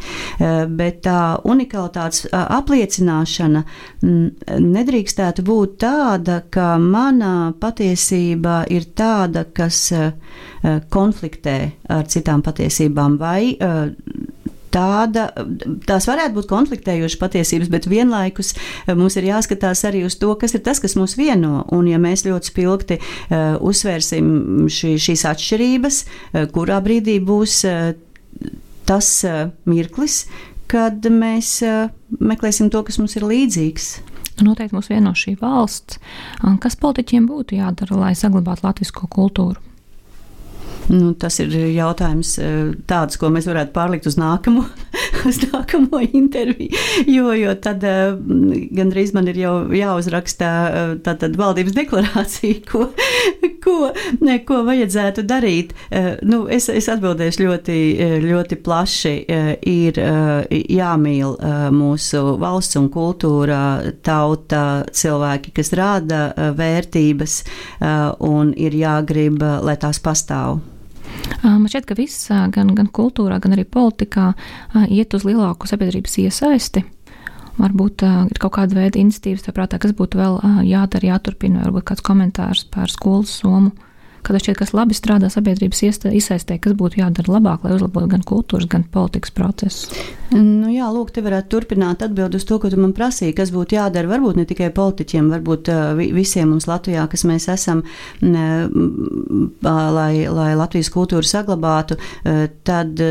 Bet 0.77 1.01
tā 1.07 1.19
unikalitātes 1.43 2.27
apliecināšana 2.33 3.63
nedrīkstētu 4.03 5.45
būt 5.47 5.77
tāda, 5.83 6.41
ka 6.53 6.77
mana 6.81 7.53
patiesība 7.59 8.63
ir 8.73 8.89
tāda, 8.95 9.45
kas 9.53 9.87
konfliktē 10.93 11.57
ar 11.89 12.07
citām 12.11 12.43
patiesībām 12.45 13.17
vai 13.21 13.55
tāda, 14.73 15.27
tās 15.87 16.07
varētu 16.09 16.37
būt 16.37 16.49
konfliktējošas 16.49 17.19
patiesības, 17.21 17.71
bet 17.73 17.87
vienlaikus 17.89 18.53
mums 18.97 19.17
ir 19.19 19.29
jāskatās 19.29 19.83
arī 19.89 20.03
uz 20.07 20.17
to, 20.21 20.33
kas 20.39 20.55
ir 20.57 20.63
tas, 20.65 20.81
kas 20.83 20.97
mūs 20.99 21.17
vieno. 21.19 21.63
Un, 21.73 21.87
ja 21.91 21.99
mēs 22.01 22.25
ļoti 22.27 22.51
spilgti 22.51 22.99
uh, 22.99 23.59
uzsvērsim 23.63 24.65
šī, 24.71 24.95
šīs 25.01 25.25
atšķirības, 25.33 25.99
uh, 26.03 26.47
kurā 26.53 26.79
brīdī 26.83 27.19
būs 27.23 27.59
uh, 27.69 27.93
tas 28.89 29.11
uh, 29.27 29.45
mirklis, 29.69 30.23
kad 30.71 31.05
mēs 31.11 31.59
uh, 31.67 31.91
meklēsim 32.19 32.71
to, 32.73 32.83
kas 32.87 32.99
mums 33.01 33.17
ir 33.19 33.27
līdzīgs. 33.29 33.93
Noteikti 34.43 34.73
mūs 34.73 34.89
vieno 34.89 35.11
šī 35.13 35.35
valsts. 35.37 35.99
Kas 36.63 36.77
politiķiem 36.81 37.27
būtu 37.29 37.59
jādara, 37.59 37.99
lai 37.99 38.15
saglabātu 38.17 38.65
latvisko 38.65 39.05
kultūru? 39.13 39.61
Nu, 40.91 41.13
tas 41.15 41.37
ir 41.39 41.53
jautājums 41.71 42.33
eh, 42.43 42.73
tāds, 42.89 43.15
ko 43.19 43.29
mēs 43.31 43.47
varētu 43.47 43.71
pārlikt 43.75 44.07
uz 44.09 44.17
nākamo, 44.19 44.65
uz 45.29 45.39
nākamo 45.45 46.01
interviju. 46.03 46.75
Jo, 47.07 47.31
jo 47.37 47.53
tad 47.63 47.83
eh, 47.87 48.15
gandrīz 48.75 49.13
man 49.15 49.29
ir 49.31 49.39
jau 49.39 49.53
jāuzraksta 49.73 50.49
eh, 50.49 50.95
tātad 51.05 51.37
valdības 51.39 51.75
deklarācija, 51.77 52.59
ko, 52.67 52.89
ko, 53.63 53.77
ne, 54.25 54.39
ko 54.43 54.63
vajadzētu 54.67 55.23
darīt. 55.27 55.71
Nu, 56.27 56.43
es, 56.51 56.67
es 56.69 56.89
atbildēšu 56.91 57.45
ļoti, 57.45 57.77
ļoti 58.23 58.57
plaši. 58.65 59.13
Ir 59.69 59.99
jāmīl 60.51 61.35
mūsu 61.73 62.23
valsts 62.41 62.79
un 62.79 62.89
kultūra, 62.93 63.61
tauta, 64.05 64.83
cilvēki, 64.91 65.53
kas 65.55 65.73
rāda 65.77 66.25
vērtības, 66.57 67.39
un 68.27 68.53
ir 68.57 68.77
jāgrib, 68.83 69.41
lai 69.63 69.77
tās 69.81 70.01
pastāv. 70.03 70.61
Man 71.43 71.69
šķiet, 71.69 71.87
ka 71.89 71.95
viss, 71.97 72.27
gan, 72.55 72.73
gan 72.75 72.89
kultūrā, 72.91 73.39
gan 73.43 73.55
arī 73.55 73.65
politikā, 73.67 74.31
iet 74.87 75.15
uz 75.15 75.25
lielāku 75.27 75.69
sabiedrības 75.69 76.19
iesaisti. 76.23 76.85
Varbūt 77.53 78.01
uh, 78.07 78.23
ir 78.33 78.39
kaut 78.41 78.55
kāda 78.55 78.79
veida 78.79 78.97
iniciatīvas, 78.97 79.45
prātā, 79.53 79.77
kas 79.77 79.93
būtu 79.93 80.17
vēl 80.17 80.39
uh, 80.39 80.61
jādara, 80.65 81.11
jāturpina, 81.11 81.67
varbūt 81.67 81.85
kāds 81.91 82.05
komentārs 82.05 82.63
par 82.73 82.89
skolas 82.89 83.35
somu. 83.43 83.69
Uh, 83.69 83.92
kad 84.23 84.39
šķiet, 84.39 84.57
kas 84.59 84.73
labi 84.75 84.95
strādā 84.97 85.29
sabiedrības 85.31 85.83
iesaistē, 85.87 86.57
kas 86.63 86.75
būtu 86.79 87.01
jādara 87.01 87.35
labāk, 87.35 87.65
lai 87.65 87.75
uzlabotu 87.77 88.09
gan 88.13 88.23
kultūras, 88.27 88.69
gan 88.71 88.85
politikas 88.93 89.33
procesus? 89.35 89.91
Nu, 90.33 90.71
jā, 90.73 90.87
lūk, 90.93 91.11
te 91.13 91.21
varētu 91.25 91.51
turpināt 91.53 92.05
atbildēt 92.05 92.39
uz 92.39 92.47
to, 92.49 92.57
ko 92.61 92.71
tu 92.71 92.79
man 92.81 92.95
prasīji, 92.97 93.35
kas 93.37 93.51
būtu 93.53 93.77
jādara 93.77 94.09
varbūt 94.09 94.39
ne 94.39 94.47
tikai 94.49 94.71
politiķiem, 94.73 95.29
varbūt 95.35 95.69
visiem 96.15 96.53
mums 96.53 96.67
Latvijā, 96.69 97.05
kas 97.11 97.25
mēs 97.29 97.49
esam, 97.53 97.83
lai, 98.23 100.13
lai 100.39 100.49
Latvijas 100.57 100.89
kultūru 100.93 101.27
saglabātu, 101.27 101.99
tad 102.65 103.05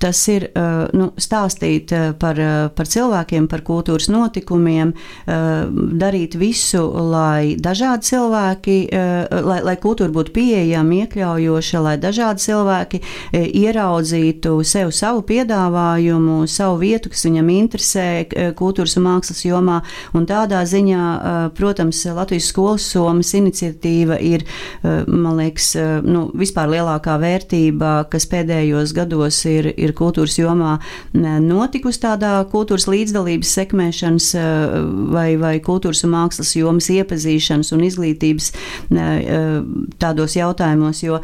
tas 0.00 0.20
ir 0.32 0.48
nu, 0.96 1.10
stāstīt 1.20 1.92
par, 2.20 2.40
par 2.76 2.88
cilvēkiem, 2.88 3.46
par 3.50 3.62
kultūras 3.66 4.08
notikumiem, 4.12 4.92
darīt 6.00 6.36
visu, 6.40 6.82
lai 7.10 7.56
dažādi 7.60 8.10
cilvēki, 8.10 8.76
lai, 9.46 9.58
lai 9.66 9.76
kultūra 9.80 10.12
būtu 10.14 10.34
pieejama, 10.36 11.02
iekļaujoša, 11.04 11.82
lai 11.84 11.96
dažādi 12.00 12.46
cilvēki 12.46 13.02
ieraudzītu 13.62 14.56
sev 14.66 14.92
savu 14.96 15.22
piedāvājumu, 15.28 16.42
savu 16.50 16.80
vietu, 16.82 17.12
kas 17.12 17.26
viņam 17.28 17.52
interesē 17.54 18.08
kultūras 18.58 18.96
un 18.98 19.06
mākslas 19.06 19.44
jomā. 19.46 19.80
Un 20.16 20.26
tādā 20.28 20.62
ziņā, 20.68 21.04
protams, 21.58 22.02
Latvijas 22.16 22.50
skolas 22.50 22.86
somas 22.90 23.32
iniciatīva 23.36 24.18
ir, 24.24 24.44
man 24.82 25.38
liekas, 25.40 25.72
nu, 26.06 26.26
vispār 26.36 26.70
lielākā 26.74 27.16
vērtība, 27.20 27.92
kas 28.10 28.26
pēdējos 28.30 28.94
gados 28.96 29.42
ir, 29.50 29.70
ir 29.76 29.89
ir 29.90 29.96
kultūras 29.98 30.38
jomā 30.38 30.76
notikusi 31.14 32.02
tādā 32.04 32.32
kultūras 32.50 32.86
līdzdalības 32.90 33.54
sekmēšanas 33.58 34.30
vai, 35.12 35.28
vai 35.40 35.54
kultūras 35.64 36.04
un 36.06 36.14
mākslas 36.14 36.54
jomas 36.56 36.90
iepazīšanas 36.94 37.72
un 37.76 37.84
izglītības 37.88 38.52
tādos 40.00 40.36
jautājumos, 40.38 41.02
jo 41.04 41.20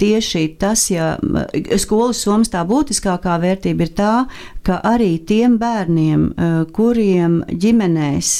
tieši 0.00 0.46
tas, 0.60 0.88
ja 0.92 1.14
skolas 1.80 2.22
somas 2.24 2.52
tā 2.52 2.64
būtiskākā 2.68 3.38
vērtība 3.42 3.86
ir 3.86 3.94
tā, 3.96 4.12
ka 4.64 4.78
arī 4.86 5.18
tiem 5.26 5.56
bērniem, 5.60 6.24
kuriem 6.74 7.36
ģimenēs, 7.48 8.30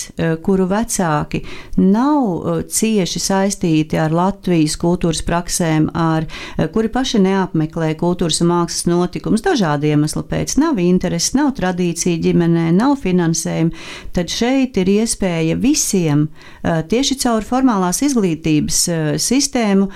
kuru 0.44 0.66
vecāki 0.70 1.42
nav 1.80 2.64
cieši 2.70 3.22
saistīti 3.22 3.98
ar 4.00 4.14
Latvijas 4.14 4.76
kultūras 4.80 5.22
praksēm, 5.26 5.90
ar, 5.94 6.26
kuri 6.74 6.90
paši 6.94 7.20
neapmeklē 7.24 7.92
kultūras 8.00 8.40
un 8.44 8.52
mākslas 8.52 8.88
notikumus, 8.90 9.44
dažādu 9.44 9.90
iemeslu 9.90 10.24
pēc, 10.30 10.56
nav 10.62 10.80
intereses, 10.82 11.34
nav 11.36 11.52
tradīcija 11.58 12.22
ģimenē, 12.24 12.70
nav 12.76 12.96
finansējuma, 13.04 13.84
tad 14.16 14.32
šeit 14.32 14.80
ir 14.80 14.92
iespēja 14.96 15.58
visiem 15.60 16.28
tieši 16.62 17.20
caur 17.24 17.46
formālās 17.46 18.02
izglītības 18.06 18.84
sistēmu 19.22 19.90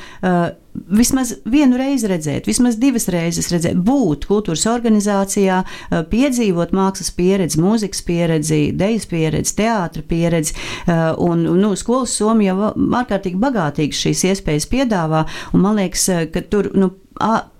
vismaz 0.87 1.35
vienu 1.49 1.79
reizi 1.81 2.09
redzēt, 2.11 2.49
vismaz 2.49 2.79
divas 2.81 3.09
reizes 3.13 3.51
redzēt, 3.53 3.79
būt 3.85 4.29
kultūras 4.31 4.67
organizācijā, 4.71 5.61
piedzīvot 6.13 6.75
mākslas 6.77 7.11
pieredzi, 7.17 7.61
mūzikas 7.63 8.03
pieredzi, 8.07 8.61
dejas 8.79 9.09
pieredzi, 9.11 9.57
teātra 9.59 10.05
pieredzi. 10.09 10.57
Un, 11.25 11.45
nu, 11.61 11.75
skolas 11.79 12.17
Somija 12.19 12.55
jau 12.55 12.73
ārkārtīgi 13.03 13.41
bagātīgas 13.43 14.03
šīs 14.07 14.25
iespējas 14.33 14.69
piedāvā, 14.71 15.25
un 15.53 15.65
man 15.65 15.81
liekas, 15.81 16.09
ka 16.33 16.45
tur. 16.51 16.73
Nu, 16.79 16.95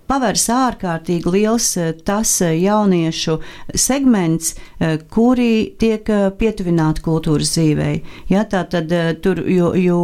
pavērs 0.09 0.47
ārkārtīgi 0.53 1.31
liels 1.33 1.69
eh, 1.79 1.91
tas 2.05 2.31
eh, 2.45 2.55
jauniešu 2.63 3.37
segments, 3.77 4.55
eh, 4.79 4.97
kuri 5.11 5.75
tiek 5.79 6.09
pietuvināti 6.39 7.03
kultūras 7.05 7.53
dzīvei. 7.55 7.99
Ja, 8.31 8.45
tā 8.49 8.63
tad 8.71 8.91
tur, 9.23 9.41
jo, 9.49 9.71
jo, 9.77 9.99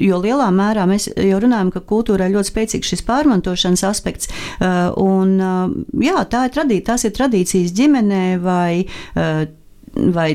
jo 0.00 0.20
lielā 0.22 0.48
mērā 0.54 0.86
mēs 0.88 1.08
jau 1.12 1.40
runājam, 1.42 1.72
ka 1.74 1.82
kultūrai 1.86 2.30
ļoti 2.32 2.52
spēcīgs 2.52 2.92
šis 2.92 3.04
pārmantošanas 3.08 3.84
aspekts, 3.88 4.30
un 5.00 5.34
jā, 6.04 6.22
tā 6.30 6.46
ir 6.46 6.54
tradīcija, 6.54 6.86
tās 6.92 7.06
ir 7.06 7.14
tradīcijas 7.16 7.74
ģimenē 7.76 8.24
vai, 8.42 8.86
vai 10.16 10.28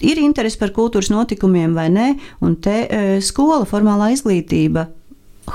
ir 0.00 0.22
interese 0.22 0.60
par 0.60 0.74
kultūras 0.76 1.10
notikumiem 1.12 1.74
vai 1.78 1.88
nē, 1.92 2.08
un 2.44 2.56
te 2.62 2.82
skola, 3.24 3.66
formālā 3.68 4.12
izglītība 4.14 4.88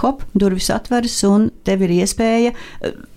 hop, 0.04 0.24
durvis 0.34 0.70
atveras 0.74 1.18
un 1.28 1.50
tev 1.68 1.86
ir 1.86 1.96
iespēja. 2.02 2.56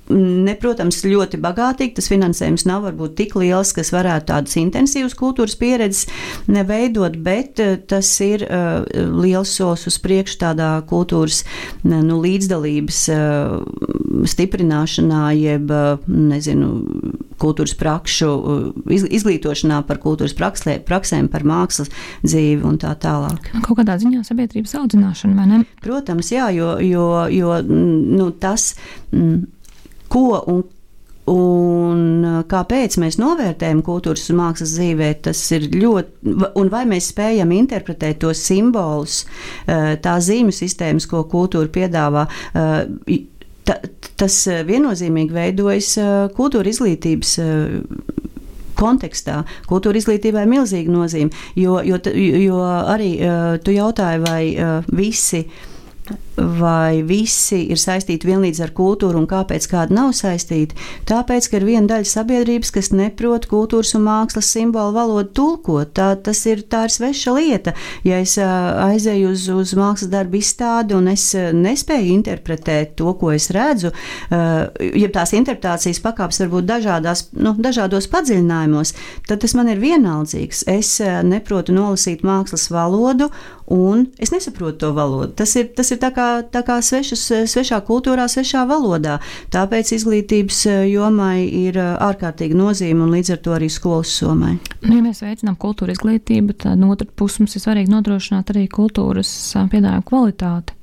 Ne, 0.08 0.54
protams, 0.56 1.02
ļoti 1.04 1.40
bagātīgi. 1.42 1.96
Tas 1.98 2.08
finansējums 2.08 2.64
nav 2.68 2.86
varbūt 2.86 3.16
tik 3.18 3.34
liels, 3.36 3.74
kas 3.76 3.92
varētu 3.92 4.30
tādas 4.30 4.56
intensīvas 4.60 5.16
kultūras 5.18 5.56
pieredzes 5.60 6.06
veidot, 6.48 7.18
bet 7.24 7.60
eh, 7.60 7.76
tas 7.88 8.08
ir 8.24 8.44
uh, 8.46 8.86
liels 9.20 9.52
solis 9.58 9.86
uz 9.90 9.98
priekšu 10.02 10.40
tādā 10.40 10.70
kultūras 10.88 11.42
nu, 11.84 12.20
līdzdalības 12.22 13.02
uh, 13.12 14.24
stiprināšanā, 14.28 15.22
jeb, 15.36 15.72
nezinu, 16.08 16.70
kultūras 17.38 17.74
prakšu, 17.78 18.30
izglītošanā 18.88 19.82
par 19.86 20.00
kultūras 20.02 20.34
prakslē, 20.38 20.78
praksēm, 20.86 21.28
par 21.32 21.44
mākslas 21.46 21.92
dzīvi 22.24 22.66
un 22.66 22.80
tā 22.82 22.94
tālāk. 22.98 23.52
Nu, 23.54 23.62
kaut 23.66 23.80
kādā 23.82 23.98
ziņā 24.00 24.24
sabiedrības 24.26 24.74
audzināšana, 24.80 25.36
vai 25.38 25.46
ne? 25.52 25.60
Protams, 25.84 26.32
jā, 26.34 26.48
jo, 26.56 26.74
jo, 26.82 27.06
jo 27.30 27.60
nu, 27.68 28.30
tas, 28.42 28.72
ko 30.12 30.42
un 30.48 30.66
Un 31.28 32.24
kāpēc 32.48 32.96
mēs 33.02 33.18
novērtējam 33.20 33.82
kultūras 33.84 34.28
un 34.32 34.38
mākslas 34.40 34.74
dzīvē, 34.78 35.10
tas 35.26 35.40
ir 35.52 35.66
ļoti, 35.74 36.34
un 36.56 36.70
vai 36.72 36.84
mēs 36.88 37.10
spējam 37.12 37.52
interpretēt 37.56 38.22
tos 38.22 38.40
simbolus, 38.48 39.20
tās 39.66 40.28
zīmju 40.30 40.54
sistēmas, 40.56 41.08
ko 41.10 41.24
kultūra 41.28 41.68
piedāvā 41.74 42.24
ta, 43.68 43.76
tas 44.20 44.38
viennozīmīgi 44.70 45.36
veidojas 45.36 45.92
kultūra 46.38 46.72
izglītības 46.72 47.36
kontekstā. 48.78 49.42
Kultūra 49.68 50.00
izglītībai 50.00 50.46
ir 50.46 50.52
milzīga 50.54 50.94
nozīme, 50.94 51.44
jo, 51.58 51.80
jo, 51.84 51.98
jo 52.46 52.62
arī 52.94 53.16
tu 53.66 53.74
jautāji, 53.76 54.24
vai 54.24 54.42
visi 54.88 55.44
vai 56.38 57.02
visi 57.06 57.64
ir 57.72 57.80
saistīti 57.80 58.28
vienlīdz 58.28 58.60
ar 58.64 58.72
kultūru 58.76 59.20
un 59.20 59.26
kāpēc 59.30 59.66
kāda 59.70 59.94
nav 59.94 60.12
saistīta. 60.16 60.76
Tāpēc, 61.08 61.48
ka 61.50 61.58
ir 61.58 61.66
viena 61.66 61.86
daļa 61.90 62.08
sabiedrības, 62.08 62.72
kas 62.74 62.90
neprot 62.94 63.48
kultūras 63.50 63.94
un 63.98 64.04
mākslas 64.06 64.50
simbolu 64.54 64.94
valodu 64.96 65.32
tulkot. 65.38 65.92
Tā, 65.98 66.12
tas 66.22 66.44
ir, 66.50 66.62
tā 66.70 66.84
ir 66.86 66.94
sveša 66.94 67.34
lieta. 67.36 67.74
Ja 68.06 68.20
es 68.22 68.36
aizēju 68.38 69.32
uz, 69.34 69.48
uz 69.52 69.74
mākslas 69.78 70.12
darbu 70.12 70.38
izstādi 70.40 70.96
un 70.98 71.10
es 71.12 71.26
nespēju 71.34 72.14
interpretēt 72.14 72.96
to, 72.98 73.12
ko 73.18 73.32
es 73.34 73.50
redzu, 73.54 73.92
ja 74.30 75.12
tās 75.14 75.34
interpretācijas 75.36 76.02
pakāpes 76.04 76.42
var 76.44 76.52
būt 76.54 76.68
dažādās, 76.68 77.26
nu, 77.38 77.54
dažādos 77.58 78.08
padziļinājumos, 78.12 78.94
tad 79.28 79.42
tas 79.44 79.56
man 79.58 79.72
ir 79.72 79.82
vienaldzīgs. 79.82 80.64
Es 80.70 80.96
neprotu 81.26 81.74
nolasīt 81.76 82.24
mākslas 82.26 82.68
valodu 82.72 83.30
un 83.68 84.06
es 84.18 84.32
nesaprotu 84.32 84.78
to 84.78 84.92
valodu. 84.96 85.32
Tas 85.36 85.52
ir, 85.60 85.68
tas 85.76 85.90
ir 85.92 86.00
tā 86.00 86.10
kā, 86.16 86.27
tā 86.52 86.62
kā 86.66 86.78
svešas, 86.84 87.24
svešā 87.50 87.80
kultūrā, 87.86 88.28
svešā 88.30 88.64
valodā. 88.68 89.18
Tāpēc 89.54 89.92
izglītības 89.96 90.60
eh, 90.70 90.80
jomai 90.92 91.46
ir 91.46 91.78
eh, 91.80 91.90
ārkārtīgi 92.08 92.56
nozīme 92.58 93.06
un 93.06 93.14
līdz 93.16 93.34
ar 93.36 93.42
to 93.44 93.56
arī 93.56 93.70
skolas 93.72 94.14
somai. 94.20 94.56
Nu, 94.84 94.94
ja 94.96 95.02
mēs 95.04 95.22
veicinām 95.24 95.58
kultūra 95.60 95.94
izglītību, 95.96 96.58
tad 96.64 96.80
no 96.80 96.92
otras 96.94 97.12
puses 97.18 97.42
mums 97.42 97.58
ir 97.58 97.64
svarīgi 97.64 97.94
nodrošināt 97.94 98.54
arī 98.54 98.66
kultūras 98.72 99.30
eh, 99.54 99.70
piedāvājumu 99.74 100.08
kvalitāti. 100.12 100.77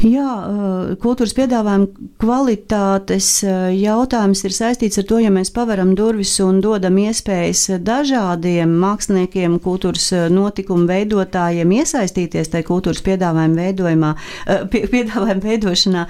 Jā, 0.00 0.28
eh, 0.48 0.92
kultūras 0.96 1.34
piedāvājuma 1.36 2.06
kvalitātes 2.22 3.26
eh, 3.44 3.66
jautājums 3.76 4.40
ir 4.48 4.54
saistīts 4.56 4.96
ar 4.96 5.04
to, 5.04 5.18
ja 5.20 5.28
mēs 5.28 5.50
pavaram 5.52 5.90
durvis 5.98 6.32
un 6.40 6.62
dodam 6.64 6.96
iespējas 7.02 7.82
dažādiem 7.84 8.72
māksliniekiem, 8.80 9.58
kultūras 9.60 10.06
eh, 10.16 10.30
notikumu 10.32 10.86
veidotājiem 10.88 11.74
iesaistīties 11.76 12.48
tajā 12.48 12.64
kultūras 12.70 13.02
piedāvājuma, 13.04 13.60
veidojumā, 13.60 14.14
piedāvājuma 14.72 15.44
veidošanā, 15.44 16.06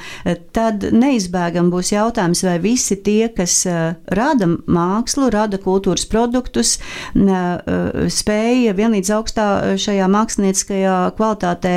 tad 0.54 0.86
neizbēgam 0.94 1.72
būs 1.74 1.90
jautājums, 1.90 2.44
vai 2.46 2.56
visi 2.62 2.94
tie, 3.02 3.26
kas 3.34 3.64
rada 3.66 4.52
mākslu, 4.70 5.32
rada 5.34 5.58
kultūras 5.62 6.06
produktus, 6.10 6.76
spēja 8.20 8.76
vienlīdz 8.78 9.12
augstā 9.16 9.46
šajā 9.80 10.06
mākslinieckajā 10.14 10.96
kvalitātē 11.18 11.76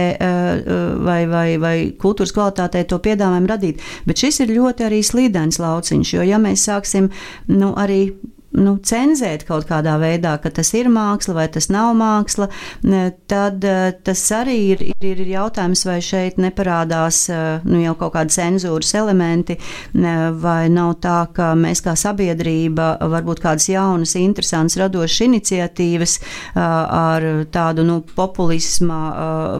vai, 1.04 1.20
vai, 1.32 1.48
vai 1.64 1.76
kultūras 2.00 2.34
kvalitātei 2.36 2.86
to 2.90 3.00
piedāvājumu 3.04 3.52
radīt. 3.52 3.84
Bet 4.08 4.22
šis 4.24 4.44
ir 4.44 4.56
ļoti 4.58 4.88
arī 4.90 5.02
slīdens 5.06 5.62
lauciņš, 5.64 6.16
jo 6.18 6.28
ja 6.28 6.42
mēs 6.42 6.68
sāksim 6.70 7.10
nu, 7.52 7.74
arī 7.80 8.06
nu, 8.54 8.76
cenzēt 8.86 9.46
kaut 9.48 9.66
kādā 9.70 9.96
veidā, 10.02 10.36
ka 10.42 10.52
tas 10.54 10.74
ir 10.78 10.90
māksla 10.94 11.36
vai 11.38 11.48
tas 11.52 11.70
nav 11.74 11.94
māksla, 11.98 12.50
tad 13.30 13.66
eh, 13.66 13.94
tas 14.06 14.24
arī 14.36 14.58
ir, 14.74 14.84
ir, 14.94 15.22
ir 15.26 15.32
jautājums, 15.34 15.86
vai 15.88 15.98
šeit 16.06 16.40
neparādās 16.42 17.24
eh, 17.34 17.64
nu, 17.66 17.80
jau 17.84 17.96
kaut 18.00 18.14
kādi 18.18 18.36
cenzūras 18.38 18.94
elementi, 19.00 19.58
vai 19.94 20.68
nav 20.72 20.96
tā, 21.04 21.18
ka 21.34 21.52
mēs 21.58 21.82
kā 21.86 21.96
sabiedrība 22.00 22.96
varbūt 23.12 23.42
kādas 23.44 23.68
jaunas, 23.72 24.16
interesantas, 24.20 24.78
radošas 24.82 25.26
iniciatīvas 25.28 26.18
eh, 26.20 26.62
ar 26.62 27.28
tādu 27.54 27.86
nu, 27.88 28.00
populismā, 28.16 29.02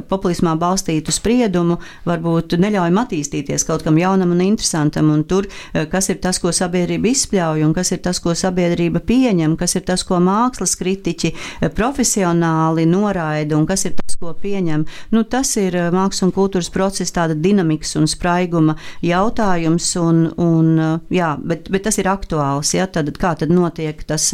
populismā 0.10 0.56
balstītu 0.60 1.14
spriedumu 1.14 1.80
varbūt 2.08 2.58
neļaujam 2.62 3.02
attīstīties 3.04 3.66
kaut 3.68 3.86
kam 3.86 3.98
jaunam 4.00 4.34
un 4.36 4.44
interesantam, 4.46 5.10
un 5.14 5.24
tur, 5.28 5.48
kas 5.92 6.10
ir 6.12 6.20
tas, 6.24 6.40
ko 6.42 6.52
sabiedrība 6.56 7.10
izspļauj, 7.12 7.64
un 7.66 7.74
kas 7.76 7.94
ir 7.96 8.02
tas, 8.06 8.20
ko 8.24 8.36
sabiedrība 8.38 8.83
sabiedrība 8.84 9.02
pieņem, 9.06 9.56
kas 9.58 9.76
ir 9.76 9.84
tas, 9.86 10.04
ko 10.04 10.20
mākslas 10.20 10.76
kritiķi 10.78 11.32
eh, 11.34 11.70
profesionāli 11.70 12.86
noraida 12.86 13.58
un 13.58 13.66
kas 13.66 13.86
ir 13.86 13.94
tas, 13.96 14.16
ko 14.20 14.34
pieņem. 14.34 14.86
Nu, 15.12 15.24
tas 15.24 15.56
ir 15.58 15.76
eh, 15.76 15.92
mākslas 15.92 16.28
un 16.28 16.34
kultūras 16.34 16.70
procesa 16.72 17.24
tāda 17.24 17.36
dinamikas 17.36 17.96
un 17.96 18.08
spraiguma 18.08 18.76
jautājums, 19.02 19.96
un, 19.98 20.34
un, 20.38 20.80
eh, 20.80 21.00
jā, 21.18 21.38
bet, 21.40 21.70
bet 21.70 21.84
tas 21.88 21.98
ir 21.98 22.08
aktuāls. 22.08 22.74
Ja? 22.74 22.88
Tad, 22.88 23.12
kā 23.18 23.36
tad 23.38 23.50
notiek 23.50 24.04
tas, 24.04 24.34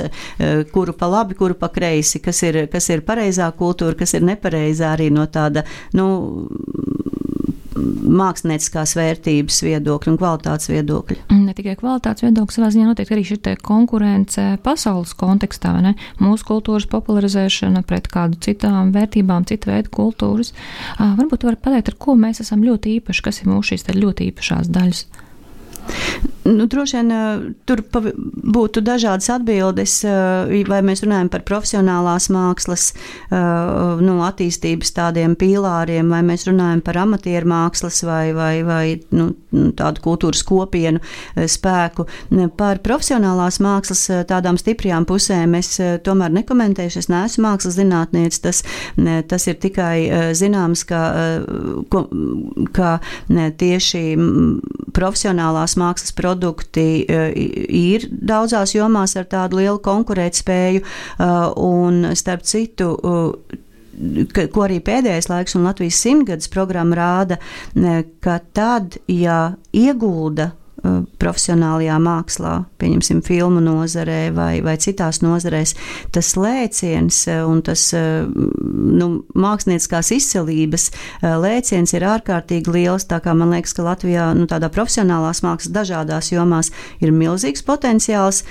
kuru 0.74 0.94
pa 0.94 1.08
labi, 1.08 1.36
kuru 1.38 1.56
pa 1.56 1.70
kreisi, 1.70 2.20
kas 2.20 2.42
ir, 2.44 2.66
kas 2.72 2.90
ir 2.90 3.04
pareizā 3.06 3.50
kultūra, 3.56 3.96
kas 3.98 4.14
ir 4.18 4.26
nepareizā 4.26 4.94
arī 4.96 5.10
no 5.14 5.26
tāda, 5.30 5.64
nu, 5.94 6.08
mākslinieckās 8.20 8.96
vērtības 8.98 9.62
viedokļa 9.66 10.14
un 10.14 10.20
kvalitātes 10.20 10.72
viedokļa. 10.72 11.18
Ne 11.40 11.56
tikai 11.58 11.76
kvalitātes 11.80 12.26
viedokļa, 12.26 12.56
savā 12.56 12.72
ziņā 12.76 12.90
notiek 12.90 13.14
arī 13.16 13.26
šī 13.28 13.56
konkurence 13.66 14.46
pasaules 14.66 15.16
kontekstā, 15.20 15.74
ne? 15.86 15.96
mūsu 16.22 16.48
kultūras 16.50 16.88
popularizēšana 16.92 17.84
pret 17.88 18.10
kādu 18.12 18.40
citām 18.44 18.94
vērtībām, 18.96 19.48
citu 19.50 19.72
veidu 19.72 19.94
kultūras. 19.96 20.54
Varbūt 21.00 21.48
var 21.48 21.60
pateikt, 21.62 21.94
ar 21.94 22.00
ko 22.02 22.18
mēs 22.20 22.44
esam 22.46 22.66
ļoti 22.66 23.00
īpaši, 23.00 23.26
kas 23.26 23.42
ir 23.44 23.52
mūsu 23.52 23.74
šīs 23.74 23.90
ļoti 23.96 24.30
īpašās 24.32 24.72
daļas. 24.74 25.06
Nu, 26.50 26.66
droši 26.66 26.98
vien 26.98 27.12
tur 27.68 27.82
būtu 27.94 28.82
dažādas 28.86 29.30
atbildes, 29.34 30.00
vai 30.70 30.80
mēs 30.86 31.04
runājam 31.06 31.30
par 31.32 31.44
profesionālās 31.48 32.30
mākslas 32.34 32.90
nu, 33.30 34.16
attīstības 34.26 34.94
tādiem 34.96 35.36
pīlāriem, 35.40 36.10
vai 36.10 36.22
mēs 36.26 36.48
runājam 36.50 36.82
par 36.86 37.02
amatieru 37.04 37.50
mākslas 37.50 38.02
vai, 38.08 38.32
vai, 38.34 38.54
vai 38.66 38.84
nu, 39.16 39.30
tādu 39.78 40.04
kultūras 40.06 40.42
kopienu 40.48 41.02
spēku. 41.38 42.08
Par 42.58 42.82
profesionālās 42.86 43.60
mākslas 43.64 44.06
tādām 44.30 44.58
stiprajām 44.60 45.06
pusēm 45.10 45.58
es 45.60 45.76
tomēr 46.06 46.34
nekomentēšu. 46.40 47.04
Es 47.04 47.12
neesmu 47.12 47.46
mākslas 47.46 47.78
zinātniece. 47.78 48.42
Tas, 48.48 48.64
tas 49.30 49.48
ir 49.52 49.60
tikai 49.62 50.34
zināms, 50.38 50.86
ka, 50.90 51.04
ka 52.76 52.96
tieši 53.60 54.04
profesionālās 54.96 55.78
mākslas 55.80 56.16
produkti 56.40 57.06
e, 57.08 57.24
ir 57.70 58.08
daudzās 58.10 58.74
jomās 58.76 59.16
ar 59.20 59.28
tādu 59.30 59.60
lielu 59.60 59.80
konkurētspēju, 59.84 60.82
e, 60.82 61.32
un 61.56 62.16
starp 62.16 62.46
citu, 62.48 62.94
e, 62.96 64.48
ko 64.54 64.64
arī 64.64 64.80
pēdējais 64.80 65.28
laiks 65.30 65.58
un 65.60 65.68
Latvijas 65.68 66.00
simtgadus 66.00 66.48
programma 66.48 66.96
rāda, 66.96 67.38
ka 68.24 68.38
tad, 68.56 68.96
ja 69.12 69.58
iegulda 69.76 70.54
profesionālajā 71.20 71.98
mākslā, 72.04 72.54
pieņemsim, 72.80 73.22
filmu 73.26 73.62
nozarē 73.64 74.30
vai, 74.36 74.52
vai 74.66 74.76
citās 74.82 75.22
nozarēs, 75.24 75.76
tas 76.16 76.32
lēciens 76.40 77.22
uh, 77.30 77.42
un 77.50 77.62
tas 77.66 77.84
uh, 77.98 78.28
nu, 78.30 79.10
mākslinieckās 79.36 80.12
izcelības 80.16 80.90
lēciens 81.22 81.94
ir 81.96 82.06
ārkārtīgi 82.08 82.72
liels. 82.74 83.06
Tā 83.10 83.20
kā 83.24 83.34
man 83.38 83.54
liekas, 83.54 83.74
ka 83.76 83.86
Latvijā 83.86 84.30
nu, 84.38 84.48
tādā 84.50 84.70
profesionālās 84.74 85.42
mākslas 85.46 85.74
dažādās 85.76 86.32
jomās 86.32 86.72
ir 87.04 87.14
milzīgs 87.16 87.64
potenciāls 87.66 88.42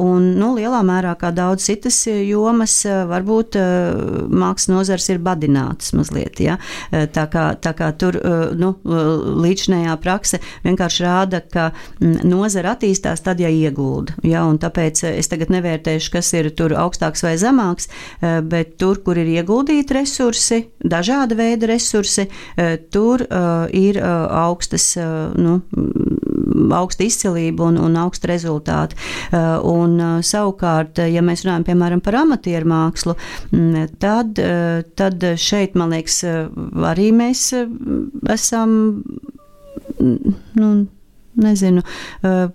un 0.00 0.28
nu, 0.38 0.50
lielā 0.56 0.80
mērā 0.86 1.14
kā 1.20 1.30
daudz 1.34 1.66
citas 1.68 2.00
jomas, 2.06 2.80
varbūt 2.86 3.58
mākslas 4.28 4.70
nozars 4.72 5.08
ir 5.12 5.20
badinātas 5.24 5.92
mazliet. 5.96 6.40
Ja? 6.42 6.58
Tā, 6.90 7.26
kā, 7.32 7.50
tā 7.60 7.74
kā 7.78 7.90
tur 7.98 8.18
nu, 8.58 8.72
līdzinējā 9.44 9.96
prakse 10.02 10.40
vienkārši 10.64 11.04
rāda, 11.04 11.42
ka 11.52 11.57
ka 11.58 11.68
mm, 11.72 12.22
nozara 12.28 12.74
attīstās 12.76 13.22
tad, 13.24 13.42
ja 13.42 13.50
iegulda. 13.50 14.16
Ja, 14.26 14.44
tāpēc 14.62 15.02
eh, 15.06 15.18
es 15.22 15.30
tagad 15.30 15.52
nevērtēšu, 15.54 16.12
kas 16.14 16.32
ir 16.38 16.50
tur 16.58 16.74
augstāks 16.78 17.24
vai 17.26 17.34
zemāks, 17.40 17.90
eh, 18.20 18.38
bet 18.46 18.76
tur, 18.80 19.02
kur 19.04 19.18
ir 19.18 19.30
ieguldīti 19.38 19.98
resursi, 19.98 20.62
dažāda 20.84 21.38
veida 21.38 21.70
resursi, 21.72 22.28
eh, 22.56 22.76
tur 22.92 23.24
ir 23.74 23.98
augstas, 24.02 24.84
nu, 25.38 25.58
mm, 25.74 26.72
augsta 26.74 27.04
izcelība 27.04 27.66
un, 27.68 27.78
un 27.82 27.96
augsta 28.00 28.28
rezultāti. 28.30 28.96
Un, 29.32 29.96
savukārt, 30.24 31.00
ja 31.10 31.22
mēs 31.24 31.44
runājam 31.44 31.66
piemēram 31.68 32.02
par 32.04 32.18
amatieru 32.20 32.68
mākslu, 32.70 33.16
mm, 33.52 33.98
tad, 34.02 34.40
tad 34.98 35.26
šeit, 35.40 35.76
man 35.78 35.94
liekas, 35.94 36.20
arī 36.92 37.10
mēs 37.16 37.48
esam 38.34 38.78
nu, 39.98 40.86
nezinu. 41.40 41.84
Uh, 42.22 42.48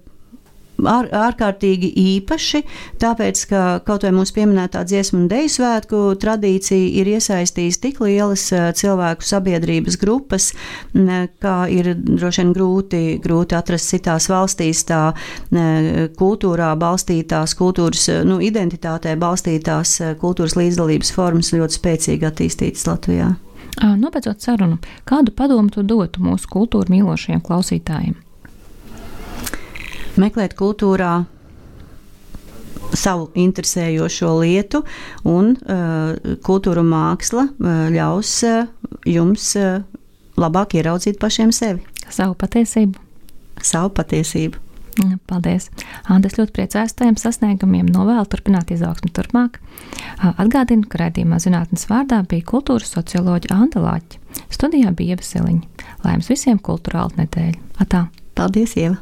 ār, 0.89 1.07
ārkārtīgi 1.13 1.89
īpaši, 1.99 2.63
tāpēc, 3.01 3.43
ka 3.49 3.61
kaut 3.85 4.05
vai 4.05 4.13
mūsu 4.15 4.35
pieminētā 4.37 4.83
dziesmu 4.87 5.21
un 5.21 5.27
deju 5.31 5.51
svētku 5.55 6.01
tradīcija 6.21 6.89
ir 7.01 7.11
iesaistījusi 7.15 7.81
tik 7.83 8.01
lielas 8.03 8.45
uh, 8.55 8.69
cilvēku 8.75 9.25
sabiedrības 9.27 9.99
grupas, 10.01 10.51
kā 10.93 11.55
ir 11.71 11.93
droši 11.95 12.43
vien 12.43 12.53
grūti, 12.55 13.01
grūti 13.23 13.57
atrast 13.57 13.93
citās 13.93 14.27
valstīs 14.31 14.83
tā 14.89 15.01
kultūrā 16.19 16.73
balstītās, 16.79 17.55
kultūras 17.59 18.09
nu, 18.27 18.39
identitātē 18.43 19.15
balstītās 19.19 19.95
kultūras 20.21 20.57
līdzdalības 20.59 21.13
formas 21.15 21.53
ļoti 21.55 21.79
spēcīgi 21.79 22.29
attīstītas 22.29 22.87
Latvijā. 22.89 23.33
Nobeidzot 23.81 24.43
sarunu, 24.45 24.77
kādu 25.09 25.33
padomu 25.35 25.73
tu 25.73 25.83
dotu 25.85 26.21
mūsu 26.23 26.49
kultūra 26.51 26.93
mīlošajiem 26.93 27.41
klausītājiem? 27.45 28.19
Meklēt 30.21 30.53
kultūrā 30.59 31.23
savu 32.93 33.29
interesējošo 33.39 34.33
lietu, 34.43 34.83
un 35.25 35.55
uh, 35.57 36.13
kultūra 36.45 36.83
māksla 36.85 37.47
uh, 37.49 37.71
ļaus 37.93 38.33
uh, 38.47 38.67
jums 39.09 39.47
uh, 39.57 39.81
labāk 40.39 40.77
ieraudzīt 40.77 41.17
pašiem 41.21 41.53
sevi. 41.55 41.81
Savu 42.13 42.37
patiesību. 42.37 42.99
Savu 43.63 43.89
patiesību. 43.97 44.59
Paldies! 45.25 45.71
Es 45.73 46.35
ļoti 46.37 46.53
priecājos 46.53 46.93
par 46.93 47.07
tiem 47.07 47.15
sasniegumiem, 47.17 47.87
novēlu 47.89 48.27
turpināt 48.29 48.69
izaugsmu 48.75 49.09
turpmāk. 49.15 49.57
Atgādinu, 50.21 50.85
ka 50.89 51.01
raidījumā 51.01 51.39
zinātnes 51.41 51.87
vārdā 51.89 52.19
bija 52.29 52.45
kultūras 52.51 52.93
socioloģija 52.93 53.57
Anta 53.57 53.81
Lāķa. 53.81 54.21
Studijā 54.53 54.93
bija 54.93 55.15
Ieva 55.15 55.25
Siliņa. 55.25 55.87
Lai 56.05 56.19
jums 56.19 56.29
visiem 56.29 56.61
kultūrāli 56.61 57.23
nedēļa! 57.23 57.65
Atā! 57.81 58.05
Paldies, 58.37 58.77
Ieva! 58.77 59.01